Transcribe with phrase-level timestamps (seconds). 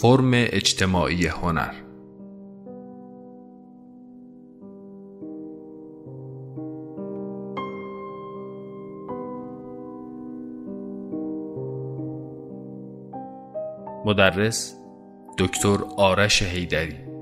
[0.00, 1.86] فرم اجتماعی هنر.
[14.06, 14.76] مدرس
[15.38, 17.15] دکتر آرش هیدری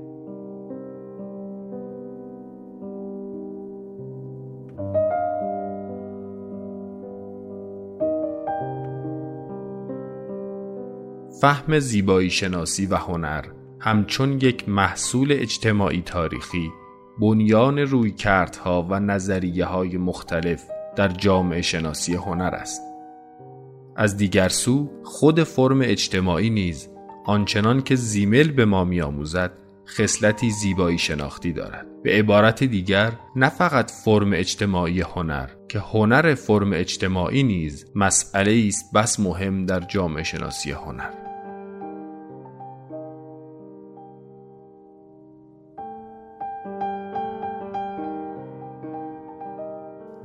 [11.41, 13.45] فهم زیبایی شناسی و هنر
[13.79, 16.71] همچون یک محصول اجتماعی تاریخی
[17.19, 20.63] بنیان رویکردها و نظریه های مختلف
[20.95, 22.81] در جامعه شناسی هنر است.
[23.95, 26.89] از دیگر سو خود فرم اجتماعی نیز
[27.25, 29.51] آنچنان که زیمل به ما میآموزد
[29.87, 31.85] خصلتی زیبایی شناختی دارد.
[32.03, 38.93] به عبارت دیگر نه فقط فرم اجتماعی هنر که هنر فرم اجتماعی نیز مسئله است
[38.93, 41.24] بس مهم در جامعه شناسی هنر.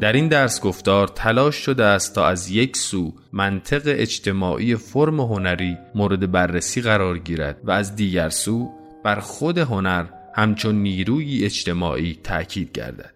[0.00, 5.76] در این درس گفتار تلاش شده است تا از یک سو منطق اجتماعی فرم هنری
[5.94, 8.70] مورد بررسی قرار گیرد و از دیگر سو
[9.04, 13.14] بر خود هنر همچون نیروی اجتماعی تأکید گردد.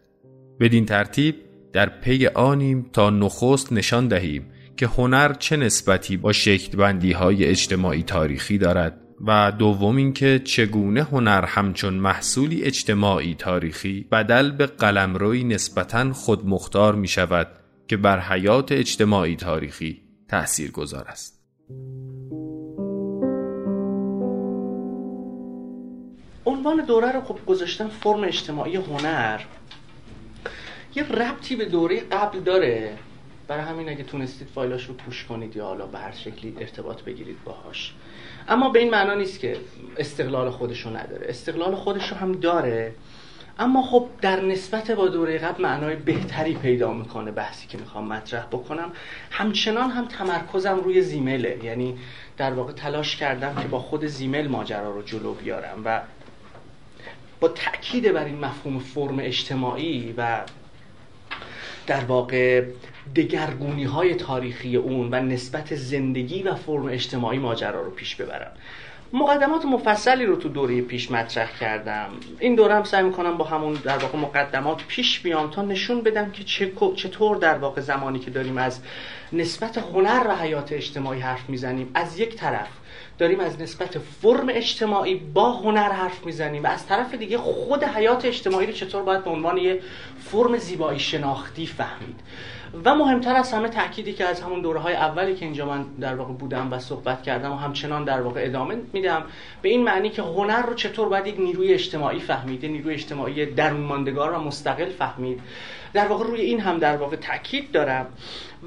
[0.61, 1.35] بدین ترتیب
[1.73, 4.47] در پی آنیم تا نخست نشان دهیم
[4.77, 11.45] که هنر چه نسبتی با شکلبندی های اجتماعی تاریخی دارد و دوم اینکه چگونه هنر
[11.45, 17.47] همچون محصولی اجتماعی تاریخی بدل به قلمروی نسبتا خودمختار می شود
[17.89, 21.41] که بر حیات اجتماعی تاریخی تأثیر گذار است.
[26.47, 29.41] عنوان دوره رو خب گذاشتن فرم اجتماعی هنر.
[30.95, 32.99] یه ربطی به دوره قبل داره.
[33.49, 37.37] برای همین اگه تونستید فایلاش رو پوش کنید یا حالا به هر شکلی ارتباط بگیرید
[37.45, 37.95] باهاش.
[38.49, 39.57] اما به این معنا نیست که
[39.97, 41.27] استقلال خودشو نداره.
[41.29, 42.95] استقلال خودشو هم داره.
[43.59, 48.47] اما خب در نسبت با دوره قبل معنای بهتری پیدا می‌کنه بحثی که می‌خوام مطرح
[48.47, 48.93] بکنم.
[49.31, 51.59] همچنان هم تمرکزم روی زیمله.
[51.65, 51.99] یعنی
[52.37, 56.01] در واقع تلاش کردم که با خود زیمل ماجرا رو جلو بیارم و
[57.41, 60.41] با تاکید بر این مفهوم فرم اجتماعی و
[61.87, 62.65] در واقع
[63.17, 68.53] دگرگونی های تاریخی اون و نسبت زندگی و فرم اجتماعی ماجرا رو پیش ببرم.
[69.13, 72.09] مقدمات مفصلی رو تو دوره پیش مطرح کردم.
[72.39, 76.31] این دوره هم سعی می‌کنم با همون در واقع مقدمات پیش بیام تا نشون بدم
[76.31, 76.45] که
[76.97, 78.81] چطور در واقع زمانی که داریم از
[79.33, 82.69] نسبت هنر و حیات اجتماعی حرف می‌زنیم از یک طرف
[83.19, 88.25] داریم از نسبت فرم اجتماعی با هنر حرف می‌زنیم و از طرف دیگه خود حیات
[88.25, 89.81] اجتماعی رو چطور باید به عنوان یه
[90.25, 92.21] فرم زیبایی شناختی فهمید.
[92.85, 96.15] و مهمتر از همه تأکیدی که از همون دوره های اولی که اینجا من در
[96.15, 99.23] واقع بودم و صحبت کردم و همچنان در واقع ادامه میدم
[99.63, 103.81] به این معنی که هنر رو چطور باید یک نیروی اجتماعی فهمید نیروی اجتماعی درون
[103.81, 105.41] ماندگار و مستقل فهمید.
[105.93, 108.07] در واقع روی این هم در واقع تاکید دارم.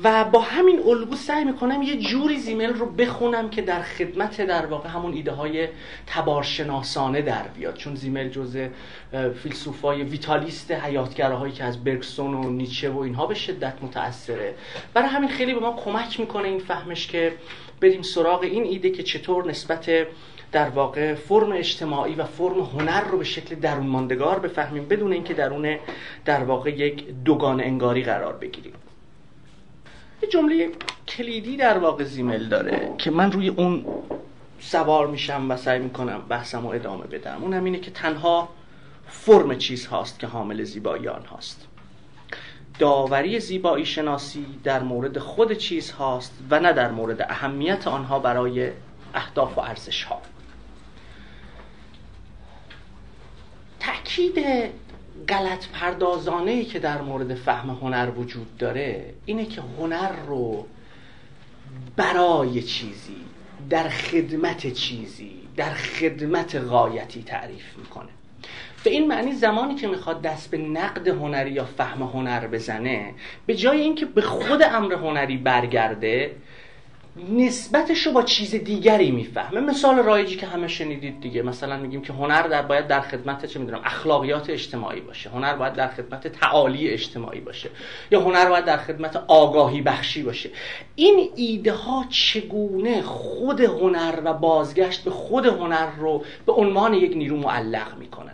[0.03, 4.65] و با همین الگو سعی می‌کنم یه جوری زیمل رو بخونم که در خدمت در
[4.65, 5.67] واقع همون ایده های
[6.07, 7.75] تبارشناسانه در بیاد.
[7.75, 8.57] چون زیمل جز
[9.43, 14.55] فیلسوفای ویتالیست حیاتگراهایی که از برگسون و نیچه و اینها به شدت متاثره
[14.93, 17.33] برای همین خیلی به ما کمک می‌کنه این فهمش که
[17.81, 19.89] بریم سراغ این ایده که چطور نسبت
[20.51, 25.33] در واقع فرم اجتماعی و فرم هنر رو به شکل درون ماندگار بفهمیم بدون اینکه
[25.33, 25.77] درون
[26.25, 28.73] در واقع یک دوگان انگاری قرار بگیریم.
[30.21, 30.71] یه جمله
[31.07, 33.85] کلیدی در واقع زیمل داره که من روی اون
[34.59, 37.37] سوار میشم و سعی می‌کنم بحثم رو ادامه بدم.
[37.41, 38.49] اون اینه که تنها
[39.07, 41.67] فرم چیز هاست که حامل زیبایی آن هاست.
[42.79, 48.71] داوری زیبایی شناسی در مورد خود چیز هاست و نه در مورد اهمیت آنها برای
[49.13, 50.21] اهداف و ارزش ها
[53.79, 54.39] تأکید
[55.29, 60.67] غلط پردازانه ای که در مورد فهم هنر وجود داره اینه که هنر رو
[61.95, 63.17] برای چیزی
[63.69, 68.09] در خدمت چیزی در خدمت غایتی تعریف می‌کنه.
[68.83, 73.13] به این معنی زمانی که می‌خواد دست به نقد هنری یا فهم هنر بزنه
[73.45, 76.35] به جای اینکه به خود امر هنری برگرده
[77.29, 79.59] نسبتش رو با چیز دیگری می‌فهمه.
[79.59, 81.41] مثال رایجی که همه شنیدید دیگه.
[81.41, 85.29] مثلا میگیم که هنر در باید در خدمت چه می‌دونم اخلاقیات اجتماعی باشه.
[85.29, 87.69] هنر باید در خدمت تعالی اجتماعی باشه.
[88.11, 90.49] یا هنر باید در خدمت آگاهی بخشی باشه.
[90.95, 97.17] این ایده ها چگونه خود هنر و بازگشت به خود هنر رو به عنوان یک
[97.17, 98.33] نیرو معلق می‌کنن؟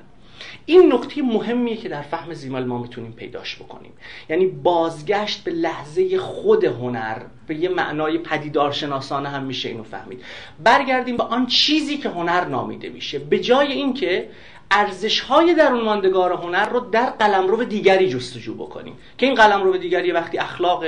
[0.65, 3.91] این نکته مهمیه که در فهم زیمال ما می‌تونیم پیداش بکنیم.
[4.29, 10.23] یعنی بازگشت به لحظه خود هنر به یه معنای پدیدارشناسانه هم میشه اینو فهمید.
[10.63, 13.19] برگردیم به آن چیزی که هنر نامیده میشه.
[13.19, 14.29] به جای اینکه
[14.71, 18.93] ارزش های درون ماندگار هنر رو در قلمرو دیگری جستجو بکنیم.
[19.17, 20.83] که این قلمرو دیگری وقتی اخلاق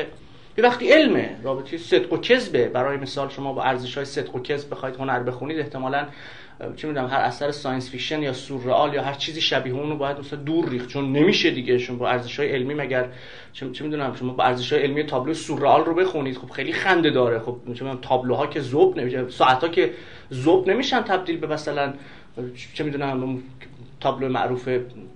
[0.58, 1.38] یه وقتی علمه.
[1.44, 2.68] رابطه صدق و کذبه.
[2.68, 6.08] برای مثال شما با ارزش های صدق و کذب بخواید هنر بخونید احتمالاً
[6.76, 10.20] چه می‌دونم هر اثر science fiction یا سورئال یا هر چیزی شبیه اون رو باید
[10.20, 10.88] مثلا دور ریخت.
[10.88, 13.10] چون نمیشه دیگه شما با ارزش های علمی مگر
[13.54, 17.40] چه می‌دونم شما با ارزش های علمی تابلو سورئال رو بخونید خب خیلی خنده داره.
[17.40, 19.94] خب چه تابلوها که ذوب نمیشه ساعت که
[20.34, 21.94] ذوب نمیشن تبدیل به مثلا
[22.74, 23.40] چه می‌دونم
[24.00, 24.70] تابلو معروف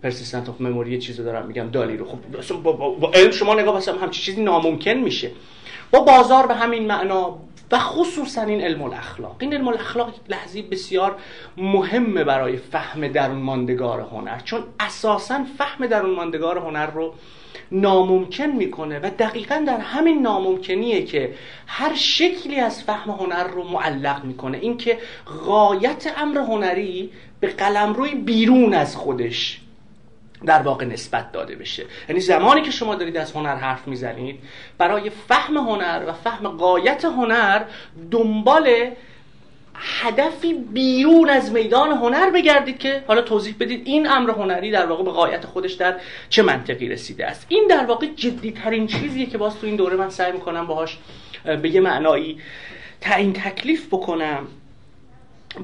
[0.03, 2.06] پرسیستنت اف مموری چیزو دارم میگم دالی رو.
[2.06, 2.18] خب
[2.63, 5.31] با, با, با علم شما نگاه بس همچی چیزی ناممکن میشه.
[5.92, 7.38] با بازار به همین معنا
[7.71, 9.36] و خصوصا این علم الاخلاق.
[9.39, 11.16] این علم الاخلاق لحظی بسیار
[11.57, 17.13] مهمه برای فهم درون ماندگار هنر چون اساسا فهم درون ماندگار هنر رو
[17.71, 21.33] ناممکن می‌کنه و دقیقا در همین ناممکنیه که
[21.68, 24.57] هر شکلی از فهم هنر رو معلق می‌کنه.
[24.57, 24.98] اینکه
[25.45, 29.62] غایت امر هنری به قلمروی بیرون از خودش
[30.45, 31.86] در واقع نسبت داده بشه.
[32.09, 34.39] یعنی زمانی که شما دارید از هنر حرف می‌زنید
[34.77, 37.63] برای فهم هنر و فهم قایت هنر
[38.12, 38.69] دنبال
[39.74, 45.03] هدفی بیرون از میدان هنر بگردید که حالا توضیح بدید این امر هنری در واقع
[45.03, 45.95] به قایت خودش در
[46.30, 47.45] چه منطقی رسیده است.
[47.50, 50.97] این در واقع جدی ترین چیزیه که باز تو این دوره من سعی می‌کنم باهاش
[51.62, 52.39] به یه معنایی
[53.01, 54.47] تعیین تکلیف بکنم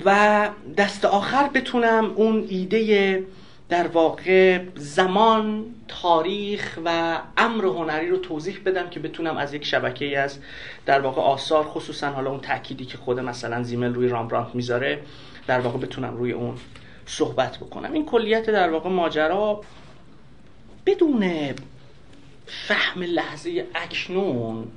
[0.05, 3.23] و دست آخر بتونم اون ایده
[3.69, 10.19] در واقع زمان تاریخ و امر هنری رو توضیح بدم که بتونم از یک شبکه
[10.19, 10.39] از
[10.85, 14.99] در واقع آثار خصوصا حالا اون تأکیدی که خود مثلا زیمل روی رامبرانت می‌ذاره
[15.47, 16.55] در واقع بتونم روی اون
[17.05, 17.93] صحبت بکنم.
[17.93, 19.61] این کلیت در واقع ماجرا
[20.85, 21.53] بدون
[22.45, 24.67] فهم لحظه اکنون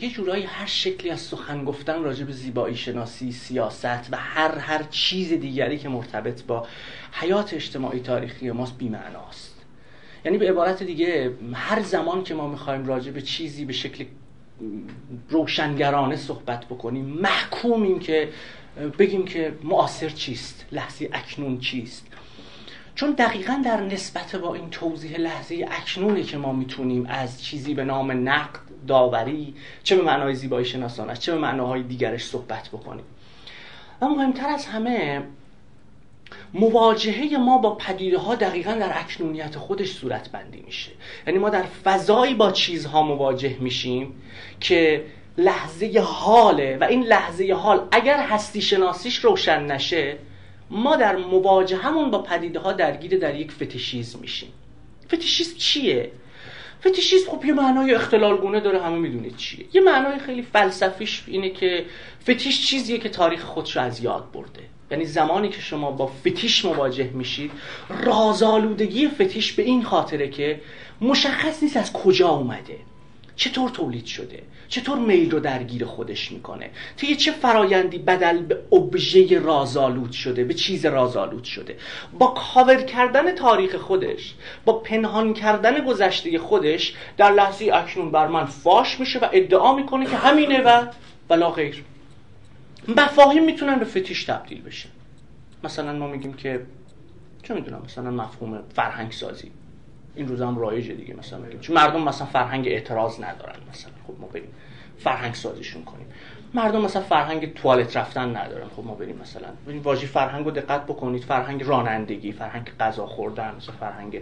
[0.00, 4.82] یه جورایی هر شکلی از سخن گفتن راجع به زیبایی شناسی سیاست و هر هر
[4.82, 6.66] چیز دیگری که مرتبط با
[7.12, 9.54] حیات اجتماعی تاریخی ماست بیمعناست.
[10.24, 14.04] یعنی به عبارت دیگه هر زمان که ما می‌خوایم راجع به چیزی به شکل
[15.28, 18.28] روشنگرانه صحبت بکنیم محکومیم که
[18.98, 22.06] بگیم که معاصر چیست لحظه اکنون چیست.
[22.94, 27.84] چون دقیقا در نسبت با این توضیح لحظه اکنونه که ما می‌تونیم از چیزی به
[27.84, 33.04] نام نقد داوری چه به معنای زیبایی شناسانش چه به معناهای دیگرش صحبت بکنیم.
[34.00, 35.22] و مهمتر از همه
[36.54, 40.90] مواجهه ما با پدیده ها دقیقا در اکنونیت خودش صورت بندی میشه.
[41.26, 44.14] یعنی ما در فضایی با چیزها مواجه میشیم
[44.60, 45.04] که
[45.38, 50.16] لحظه حاله و این لحظه حال اگر هستی شناسیش روشن نشه
[50.70, 51.16] ما در
[51.82, 54.52] همون با پدیده ها درگیر در یک فتیشیزم میشیم.
[55.06, 56.10] فتیشیزم چیه؟
[56.86, 59.66] فتیشیزم خب یه معنای اختلالگونه داره همه می‌دونید چیه.
[59.72, 61.84] یه معنای خیلی فلسفیش اینه که
[62.22, 64.60] فتیش چیزیه که تاریخ خودش از یاد برده.
[64.90, 67.50] یعنی زمانی که شما با فتیش مواجه میشید
[68.04, 70.60] رازآلودگی فتیش به این خاطره که
[71.00, 72.78] مشخص نیست از کجا اومده.
[73.36, 79.38] چطور تولید شده؟ چطور میل رو درگیر خودش می‌کنه؟ طی چه فرایندی بدل به ابژه
[79.38, 81.76] رازآلود شده به چیز رازآلود شده؟
[82.18, 84.34] با کاور کردن تاریخ خودش
[84.64, 90.06] با پنهان کردن گذشته خودش در لحظه اکنون بر من فاش میشه و ادعا می‌کنه
[90.06, 90.86] که همینه و
[91.30, 91.84] ولا غیر.
[92.88, 94.88] مفاهیم می‌تونن به فتیش تبدیل بشه.
[95.64, 96.66] مثلا ما میگیم که
[97.42, 99.50] چه می‌دونم مثلا مفهوم فرهنگ سازی
[100.16, 101.40] این روزا هم رایجه دیگه مثلا.
[101.60, 103.92] چون مردم مثلا فرهنگ اعتراض ندارن مثلا.
[104.06, 104.48] خب ما بریم
[104.98, 106.06] فرهنگ سازیشون کنیم.
[106.54, 108.68] مردم مثلا فرهنگ توالت رفتن ندارن.
[108.76, 109.48] خب ما بریم مثلا.
[109.66, 111.24] این واژه فرهنگ رو دقت بکنید.
[111.24, 114.20] فرهنگ رانندگی فرهنگ غذا خوردن مثلا فرهنگ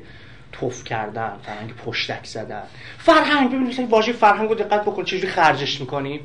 [0.52, 2.62] توف کردن فرهنگ پشتک زدن.
[2.99, 5.06] فرهنگ ببینید مثلا واژه فرهنگ رو دقت بکنید.
[5.06, 6.20] چجوری خرجش می‌کنیم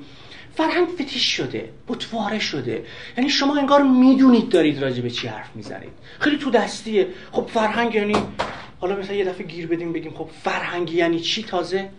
[0.53, 2.83] فرهنگ فتیش شده بتواره شده.
[3.17, 5.91] یعنی شما انگار می‌دونید دارید راجع به چی حرف می‌زنید.
[6.19, 7.07] خیلی تو دستیه.
[7.31, 8.15] خب فرهنگ یعنی
[8.79, 11.89] حالا مثلا یه دفعه گیر بدیم بگیم خب فرهنگ یعنی چی؟ تازه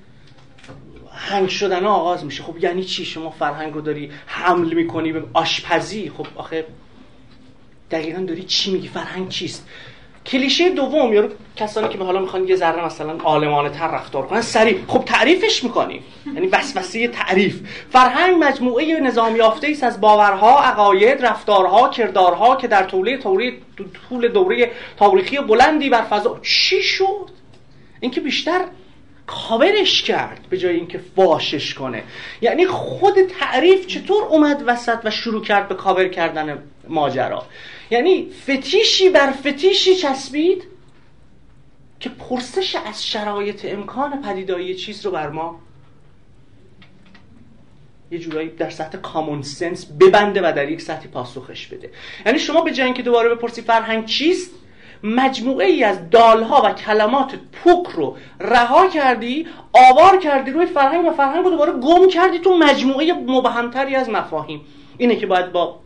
[1.12, 2.42] هنگ شدن آغاز میشه.
[2.42, 6.10] خب یعنی چی؟ شما فرهنگ رو داری حمل می‌کنی به آشپزی.
[6.10, 6.66] خب آخه
[7.90, 9.68] دقیقا داری چی میگی؟ فرهنگ چیست؟
[10.28, 14.78] کلیشه دوم یا کسانی که حالا می‌خوان یه ذره مثلا عالمانه تر رفتار کنن سریع.
[14.88, 16.02] خب تعریفش می‌کنیم.
[16.34, 17.60] یعنی وسوسه تعریف.
[17.92, 23.58] فرهنگ مجموعه نظام یافته است از باورها عقاید رفتارها کردارها که در طول طوری
[24.08, 26.40] طول دوره تاریخی بلندی بر فضا.
[26.42, 27.30] چی شد؟
[28.00, 28.60] اینکه بیشتر
[29.26, 32.02] کاورش کرد به جای اینکه فاشش کنه.
[32.40, 37.42] یعنی خود تعریف چطور اومد وسط و شروع کرد به کاور کردن ماجرا؟
[37.90, 40.64] یعنی فتیشی بر فتیشی چسبید
[42.00, 45.60] که پرسش از شرایط امکان پدیدایی چیز رو بر ما
[48.10, 51.90] یه جورایی در سطح کامون سنس ببنده و در یک سطحی پاسخش بده.
[52.26, 54.50] یعنی شما به جای اینکه دوباره بپرسی فرهنگ چیست
[55.02, 59.46] مجموعه ای از دالها و کلمات پوک رو رها کردی
[59.90, 64.60] آوار کردی روی فرهنگ و فرهنگ رو دوباره گم کردی تو مجموعه مبهمتری از مفاهیم.
[64.98, 65.80] اینه که باید با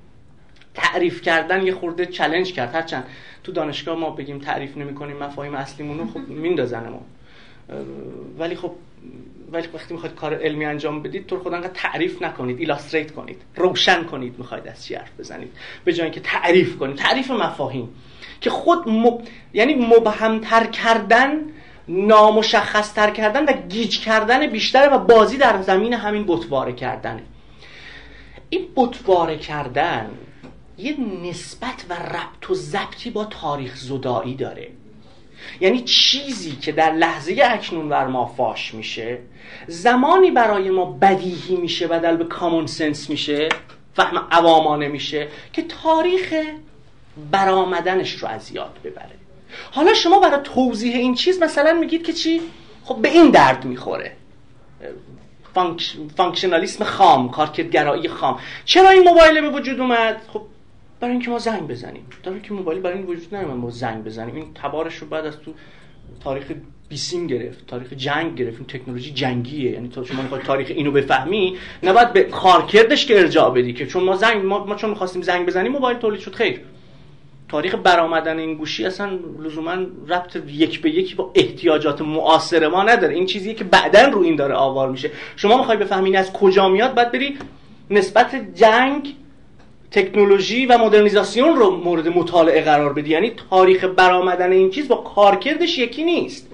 [0.75, 2.75] تعریف کردن یه خورده چلنج کرد.
[2.75, 3.05] هرچند
[3.45, 7.03] تو دانشگاه ما بگیم تعریف نمی کنیم مفاهیم اصلیمون رو خب میندازنمون
[8.39, 8.73] ولی خب
[9.53, 14.05] ولی وقتی می‌خواید کار علمی انجام بدید تو خود انقدر تعریف نکنید ایلاستریت کنید روشن
[14.05, 15.51] کنید می‌خواید از چی حرف بزنید.
[15.85, 16.97] به جای اینکه تعریف کنید.
[16.97, 17.89] تعریف مفاهیم.
[18.41, 19.23] که خود مب...
[19.53, 21.41] یعنی مبهمتر کردن
[21.89, 27.23] نامشخصتر کردن و گیج کردن بیشتره و بازی در زمین همین بطواره کردنه.
[28.51, 30.11] این بطواره کردن
[30.83, 34.71] یه نسبت و ربط و ضبطی با تاریخ زدایی داره.
[35.61, 39.19] یعنی چیزی که در لحظه اکنون بر ما فاش میشه
[39.67, 43.49] زمانی برای ما بدیهی میشه بدل به کامون سنس میشه
[43.95, 46.35] فهم عوامانه میشه که تاریخ
[47.31, 49.17] برآمدنش رو از یاد ببره.
[49.73, 52.41] حالا شما برای توضیح این چیز مثلا میگید که چی؟
[52.85, 54.17] خب به این درد می‌خوره.
[56.17, 58.39] فانکشنالیسم خام کارکردگرایی خام.
[58.65, 60.43] چرا این موبایل به وجود اومد؟ خب
[61.03, 62.07] برای اینکه ما زنگ بزنیم.
[62.23, 64.35] در که موبایل برای این وجود نمیاد ما زنگ بزنیم.
[64.35, 65.55] این تبارش رو بعد از تو
[66.25, 66.45] تاریخ
[66.89, 68.57] بیسیم گرفت تاریخ جنگ گرفت.
[68.59, 69.71] این تکنولوژی جنگیه.
[69.71, 74.05] یعنی تو شما می‌خواد تاریخ اینو بفهمی نباید به کارکردش که ارجاع بدی که چون
[74.05, 76.35] ما زنگ ما, ما چون می‌خواستیم زنگ بزنیم موبایل تولید شد.
[76.35, 76.61] خیر.
[77.49, 79.73] تاریخ برآمدن این گوشی اصلا لزوما
[80.09, 83.15] ربط یک به یکی با احتیاجات معاصر ما نداره.
[83.15, 85.11] این چیزیه که بعدا رو این داره آوار میشه.
[85.37, 87.39] شما می‌خوای بفهمین از کجا میاد بعد بری
[87.91, 89.15] نسبت جنگ
[89.93, 93.11] تکنولوژی و مدرنیزاسیون رو مورد مطالعه قرار بدی.
[93.11, 96.49] یعنی تاریخ برآمدن این چیز با کارکردش یکی نیست.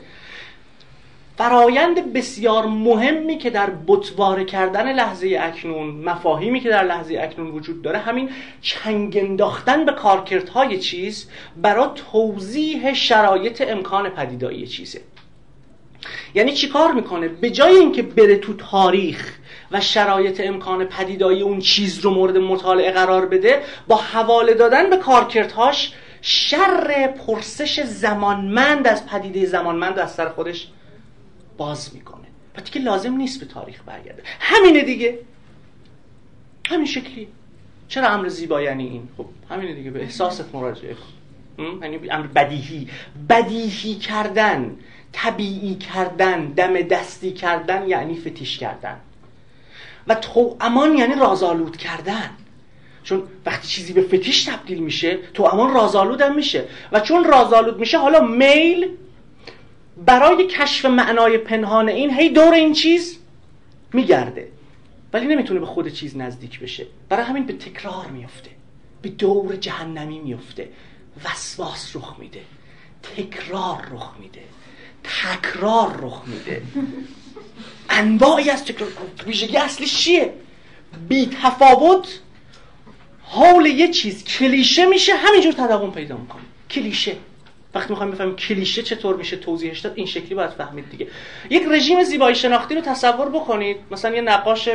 [1.38, 7.82] فرایند بسیار مهمی که در بطواره کردن لحظه اکنون مفاهیمی که در لحظه اکنون وجود
[7.82, 8.30] داره همین
[8.60, 15.00] چنگ انداختن به کارکردهای چیز برای توضیح شرایط امکان پدیدایی چیزه.
[16.34, 19.38] یعنی چیکار می‌کنه؟ به جای اینکه بره تو تاریخ
[19.72, 24.96] و شرایط امکان پدیدایی اون چیز رو مورد مطالعه قرار بده با حواله دادن به
[24.96, 30.68] کارکردهاش شر پرسش زمانمند از پدیده زمانمند از سر خودش
[31.56, 32.24] باز می‌کنه.
[32.56, 34.22] و دیگه لازم نیست به تاریخ برگرده.
[34.40, 35.18] همینه دیگه.
[36.66, 37.28] همین شکلی
[37.88, 39.90] چرا امر زیبا یعنی این؟ خب همینه دیگه.
[39.90, 41.78] به احساست مراجعه کن.
[41.82, 42.88] یعنی امر بدیهی.
[43.28, 44.76] بدیهی کردن
[45.12, 49.00] طبیعی کردن دم دستی کردن یعنی فتیش کردن.
[50.08, 52.30] و تو امان یعنی رازآلود کردن.
[53.02, 56.64] چون وقتی چیزی به فتیش تبدیل میشه تو امان رازآلود هم میشه.
[56.92, 58.88] و چون رازآلود میشه حالا میل
[60.06, 63.18] برای کشف معنای پنهان این هی دور این چیز
[63.92, 64.48] میگرده.
[65.12, 66.86] ولی نمی‌تونه به خود چیز نزدیک بشه.
[67.08, 68.50] برای همین به تکرار میفته.
[69.02, 70.68] به دور جهنمی میفته.
[71.24, 72.40] وسواس رخ میده.
[73.16, 74.42] تکرار رخ میده.
[75.04, 76.62] تکرار رخ میده.
[77.88, 78.64] انواعی از
[79.26, 80.32] ویژگی اصلیش چیه؟
[81.08, 82.20] بی تفاوت
[83.30, 86.42] حول یه چیز کلیشه میشه همینجور تداوم پیدا می‌کنه.
[86.70, 87.16] کلیشه.
[87.74, 91.06] وقتی می‌خوایم بفهمیم کلیشه چطور میشه توضیحش داد این شکلی باید فهمید دیگه.
[91.50, 93.76] یک رژیم زیبایی شناختی رو تصور بکنید.
[93.90, 94.68] مثلا یه نقاش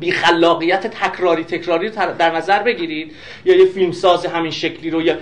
[0.00, 3.12] بی خلاقیت تکراری تکراری رو در نظر بگیرید.
[3.44, 5.18] یا یه فیلمساز همین شکلی رو یا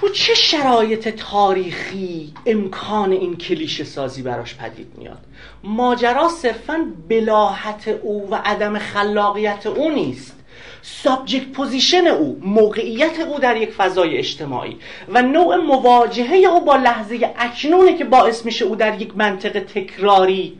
[0.00, 5.18] تو چه شرایط تاریخی امکان این کلیشه سازی براش پدید میاد؟
[5.64, 10.34] ماجرا صرفا بلاهت او و عدم خلاقیت او نیست.
[10.82, 14.76] subject position او موقعیت او در یک فضای اجتماعی
[15.08, 20.58] و نوع مواجهه او با لحظه اکنونه که باعث میشه او در یک منطقه تکراری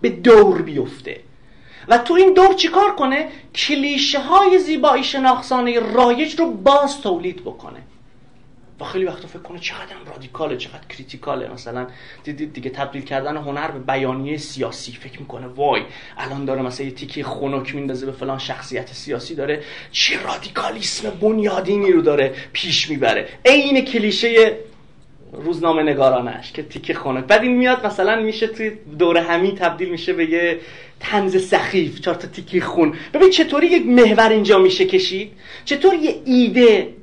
[0.00, 1.20] به دور بیفته.
[1.88, 7.82] و تو این دور چیکار کنه؟ کلیشه های زیبایی شناخسانه رایج رو باز تولید بکنه.
[8.80, 11.52] و خیلی وقتا فکر کنه چقدر رادیکاله چقدر کریتیکاله.
[11.52, 11.86] مثلا
[12.24, 15.46] دیدید دیگه تبدیل کردن هنر به بیانیه سیاسی فکر می‌کنه.
[15.46, 15.82] وای
[16.18, 19.62] الان داره مثلا یه تیکه خنک میندازه به فلان شخصیت سیاسی داره.
[19.92, 23.28] چه رادیکالیسم بنیادینی رو داره پیش می‌بره.
[23.44, 24.56] عین کلیشه
[25.32, 27.24] روزنامه نگارانش که تیکه خنک.
[27.24, 30.60] بعد این میاد مثلا میشه توی دور همی تبدیل میشه به یه
[31.00, 32.00] تنز سخیف.
[32.00, 32.94] چهار تا تیکه خون.
[33.14, 35.32] ببین چطوری یک محور اینجا میشه کشید؟
[35.64, 36.97] چطور یه ایده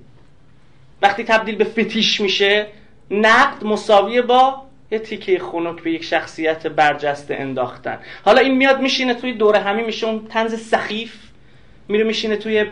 [1.06, 2.68] وقتی تبدیل به فتیش میشه
[3.12, 8.00] نقد مساویه با یه تیکه خنک به یک شخصیت برجسته انداختن.
[8.26, 11.14] حالا این میاد میشینه توی دوره همی میشه اون تنز سخیف
[11.88, 12.66] میره میشینه توی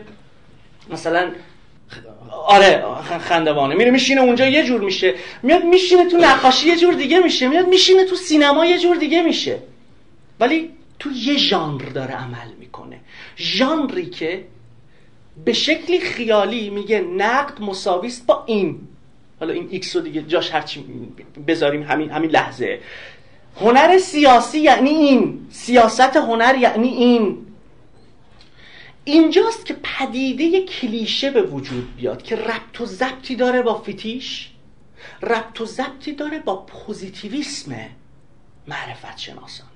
[0.89, 1.31] مثلا
[2.47, 2.83] آره
[3.19, 5.13] خندوانه میره میشینه اونجا یه جور میشه.
[5.43, 7.47] میاد میشینه تو نقاشی یه جور دیگه میشه.
[7.47, 9.59] میاد میشینه تو سینما یه جور دیگه میشه.
[10.39, 12.99] ولی تو یه ژانر داره عمل می‌کنه.
[13.37, 14.43] ژانری که
[15.45, 18.87] به شکلی خیالی میگه نقد مساویست با این.
[19.39, 20.85] حالا این ایکس رو دیگه جاش هرچی
[21.47, 22.79] بذاریم همین همین لحظه.
[23.61, 25.47] هنر سیاسی یعنی این.
[25.51, 27.45] سیاست هنر یعنی این.
[29.03, 34.49] اینجاست که پدیده کلیشه به وجود بیاد که ربط و ضبطی داره با فیتیش
[35.21, 37.75] ربط و ضبطی داره با پوزیتیویسم
[38.67, 39.72] معرفت شناسانه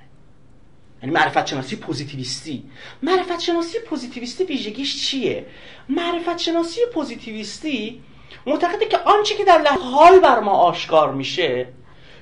[1.04, 2.64] یعنی معرفت شناسی پوزیتیویستی.
[3.04, 5.46] معرفت شناسی پوزیتیویستی ویژگیش چیه؟
[5.90, 8.02] معرفت شناسی پوزیتیویستی
[8.46, 11.68] معتقده که آنچه که در حال بر ما آشکار میشه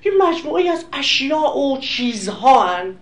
[0.05, 2.95] یه مجموعه از اشیاء و چیزها هن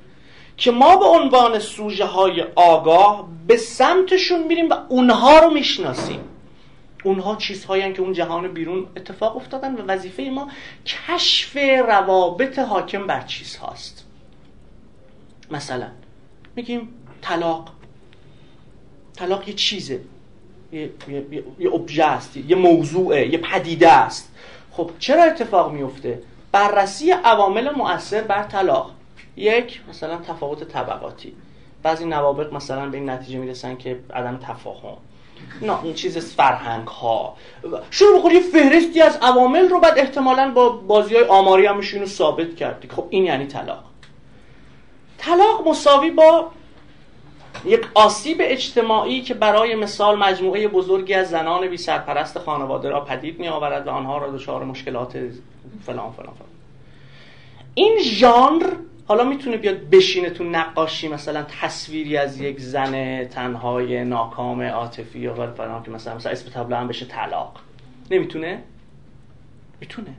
[0.57, 6.19] که ما به عنوان سوژه های آگاه به سمتشون میریم و اونها رو می‌شناسیم.
[7.03, 10.49] اونها چیزهایی که اون جهان بیرون اتفاق افتادن و وظیفه ما
[10.85, 14.02] کشف روابط حاکم بر چیز هاست
[15.51, 15.87] مثلا.
[16.55, 16.89] میگیم
[17.21, 17.69] طلاق.
[19.15, 19.99] طلاق یه چیزه.
[20.71, 24.31] یه, یه،, یه،, است یه موضوعه یه پدیده است.
[24.71, 26.21] خب چرا اتفاق میفته
[26.51, 28.91] بررسی عوامل مؤثر بر طلاق.
[29.35, 31.33] یک مثلا تفاوت طبقاتی.
[31.83, 34.97] بعضی نوابق مثلا به این نتیجه می‌رسن که عدم تفاهم.
[35.61, 37.35] نه این چیز فرهنگ ها
[37.91, 42.05] شروع بخور یه فهرستی از عوامل رو بعد احتمالا با بازی های آماری هم رو
[42.05, 42.87] ثابت کردی.
[42.87, 43.83] خب این یعنی طلاق.
[45.25, 46.51] طلاق مساوی با
[47.65, 53.39] یک آسیب اجتماعی که برای مثال مجموعه بزرگی از زنان بی سرپرست خانواده را پدید
[53.39, 56.49] می آورد و آنها را دچار مشکلات فلان فلان فلان.
[57.73, 58.73] این ژانر
[59.07, 65.33] حالا می‌تونه بیاد بشینه تو نقاشی مثلا تصویری از یک زن تنهای ناکام عاطفی یا
[65.33, 67.55] فلان که مثلا مثلا اسم تابلو هم بشه طلاق.
[68.11, 68.63] نمی‌تونه؟
[69.81, 70.13] می‌تونه.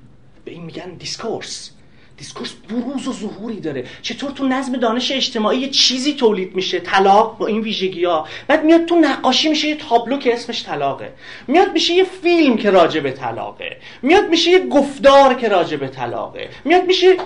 [0.45, 1.71] به این میگن discourse
[2.17, 3.85] discourse بروز و ظهوری داره.
[4.03, 8.85] چطور تو نظم دانش اجتماعی چیزی تولید میشه؟ طلاق با این ویژگی ها بعد میاد
[8.85, 11.13] تو نقاشی میشه یه تابلو که اسمش طلاقه.
[11.49, 13.77] میاد میشه یه فیلم که راجع به طلاقه.
[14.03, 16.49] میاد میشه یه گفتار که راجع به طلاقه.
[16.65, 17.17] میاد میشه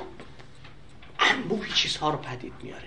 [1.21, 2.83] انبوهی چیزها رو پدید میاره.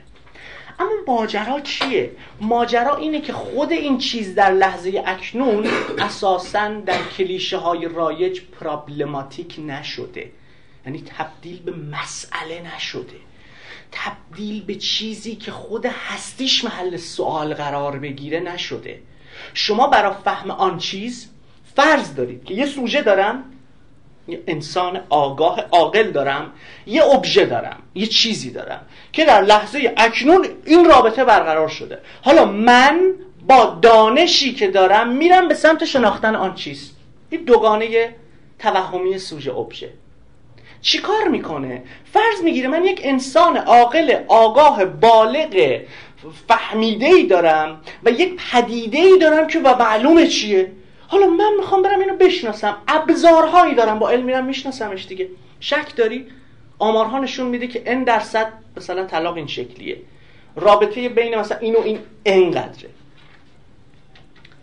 [0.79, 7.57] اما ماجرا چیه؟ ماجرا اینه که خود این چیز در لحظه اکنون اساسا در کلیشه
[7.57, 10.31] های رایج پرابلماتیک نشده.
[10.85, 13.17] یعنی تبدیل به مسئله نشده.
[13.91, 19.01] تبدیل به چیزی که خود هستیش محل سوال قرار بگیره نشده.
[19.53, 21.29] شما برای فهم آن چیز
[21.75, 23.43] فرض دارید که یه سوژه دارم
[24.27, 26.53] یه انسان آگاه عاقل دارم
[26.85, 31.99] یه ابژه دارم یه چیزی دارم که در لحظه اکنون این رابطه برقرار شده.
[32.21, 33.13] حالا من
[33.47, 36.91] با دانشی که دارم میرم به سمت شناختن آن چیز.
[37.29, 38.15] این دوگانه
[38.59, 39.93] توهمی سوژه ابژه.
[40.81, 45.79] چیکار می‌کنه؟ فرض می‌گیره من یک انسان عاقل آگاه بالغ
[46.47, 50.71] فهمیده ای دارم و یک پدیده ای دارم که و معلومه چیه؟
[51.07, 52.77] حالا من می‌خوام برم اینو بشناسم.
[52.87, 53.99] ابزارهایی دارم.
[53.99, 55.29] با علم میرم میشناسمش دیگه.
[55.59, 56.27] شک داری؟
[56.79, 59.97] آمارها نشون میده که ان درصد مثلا طلاق این شکلیه.
[60.55, 62.89] رابطه بین مثلا این این انقدره.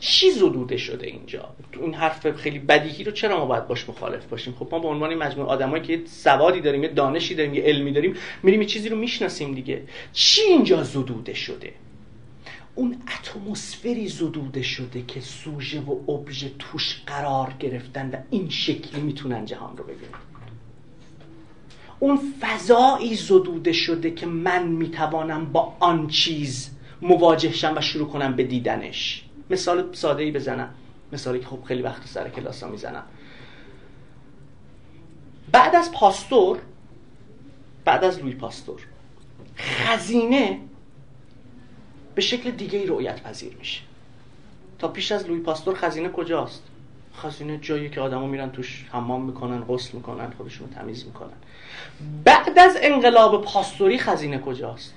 [0.01, 1.49] چی زدوده شده اینجا؟
[1.83, 5.15] این حرف خیلی بدیهی رو چرا ما باید باش مخالف باشیم؟ خب ما به عنوان
[5.15, 8.97] مجموعه آدمایی که سوادی داریم یه دانشی داریم یه علمی داریم میریم یه چیزی رو
[8.97, 9.83] می‌شناسیم دیگه.
[10.13, 11.73] چی اینجا زدوده شده؟
[12.75, 19.45] اون اتمسفری زدوده شده که سوژه و ابژه توش قرار گرفتن و این شکلی می‌تونن
[19.45, 20.19] جهان رو ببینن.
[21.99, 26.71] اون فضایی زدوده شده که من می‌توانم با آن چیز
[27.03, 29.25] مواجه شم و شروع کنم به دیدنش.
[29.51, 30.75] مثال ساده ای بزنم.
[31.13, 33.03] مثالی که خب خیلی وقت سر کلاس ها می‌زنم.
[35.53, 36.59] بعد از پاستور
[37.85, 38.81] بعد از لوی پاستور
[39.57, 40.61] خزینه
[42.15, 43.81] به شکل دیگه ای رؤیت پذیر میشه.
[44.79, 46.63] تا پیش از لوی پاستور خزینه کجاست؟
[47.17, 51.37] خزینه جایی که آدما میرن توش حمام می‌کنن غسل می‌کنن خودشون تمیز می‌کنن.
[52.25, 54.95] بعد از انقلاب پاستوری خزینه کجاست؟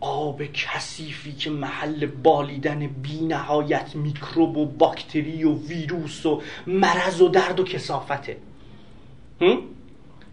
[0.00, 7.28] آب کثیفی که محل بالیدن بی نهایت میکروب و باکتری و ویروس و مرض و
[7.28, 8.36] درد و کسافته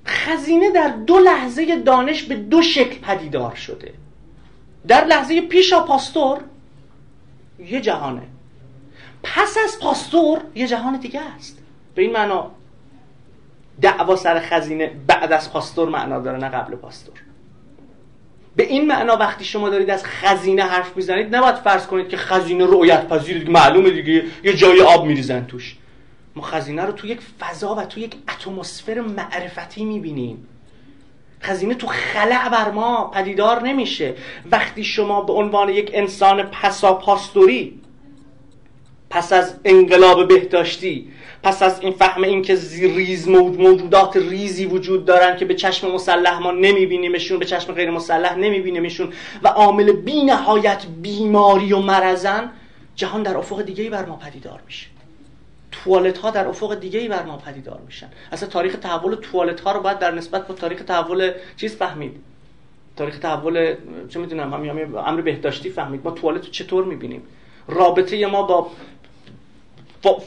[0.05, 3.93] خزینه در دو لحظه دانش به دو شکل پدیدار شده.
[4.87, 6.41] در لحظه پیشا پاستور
[7.59, 8.21] یه جهانه.
[9.23, 11.59] پس از پاستور یه جهان دیگه است.
[11.95, 12.51] به این معنا
[13.81, 17.22] دعوا سر خزینه بعد از پاستور معنا داره نه قبل پاستور.
[18.55, 22.65] به این معنا وقتی شما دارید از خزینه حرف می‌زنید نباید فرض کنید که خزینه
[22.65, 25.75] رؤیت پذیر معلومه دیگه یه جای آب میریزن توش.
[26.35, 30.47] ما خزینه رو تو یک فضا و تو یک اتمسفر معرفتی می‌بینیم.
[31.41, 34.13] خزینه تو خلع بر ما پدیدار نمیشه.
[34.51, 37.79] وقتی شما به عنوان یک انسان پساپاستوری
[39.09, 41.11] پس از انقلاب بهداشتی
[41.43, 46.39] پس از این فهم این که ریز موجودات ریزی وجود دارن که به چشم مسلح
[46.39, 52.51] ما نمیبینیمشون به چشم غیر مسلح نمیبینیمشون و عامل بی نهایت بیماری و مرزن
[52.95, 54.87] جهان در افق دیگه بر ما پدیدار میشه.
[55.71, 58.07] توالت ها در افق دیگه ای بر ما پدیدار میشن.
[58.31, 62.15] اصلا تاریخ تحول توالت ها رو باید در نسبت با تاریخ تحول چیز فهمید.
[62.95, 63.75] تاریخ تحول
[64.09, 64.53] چه می‌دونم
[64.97, 66.01] امر بهداشتی فهمید.
[66.03, 67.21] ما توالت رو چطور می‌بینیم؟
[67.67, 68.67] رابطه ما با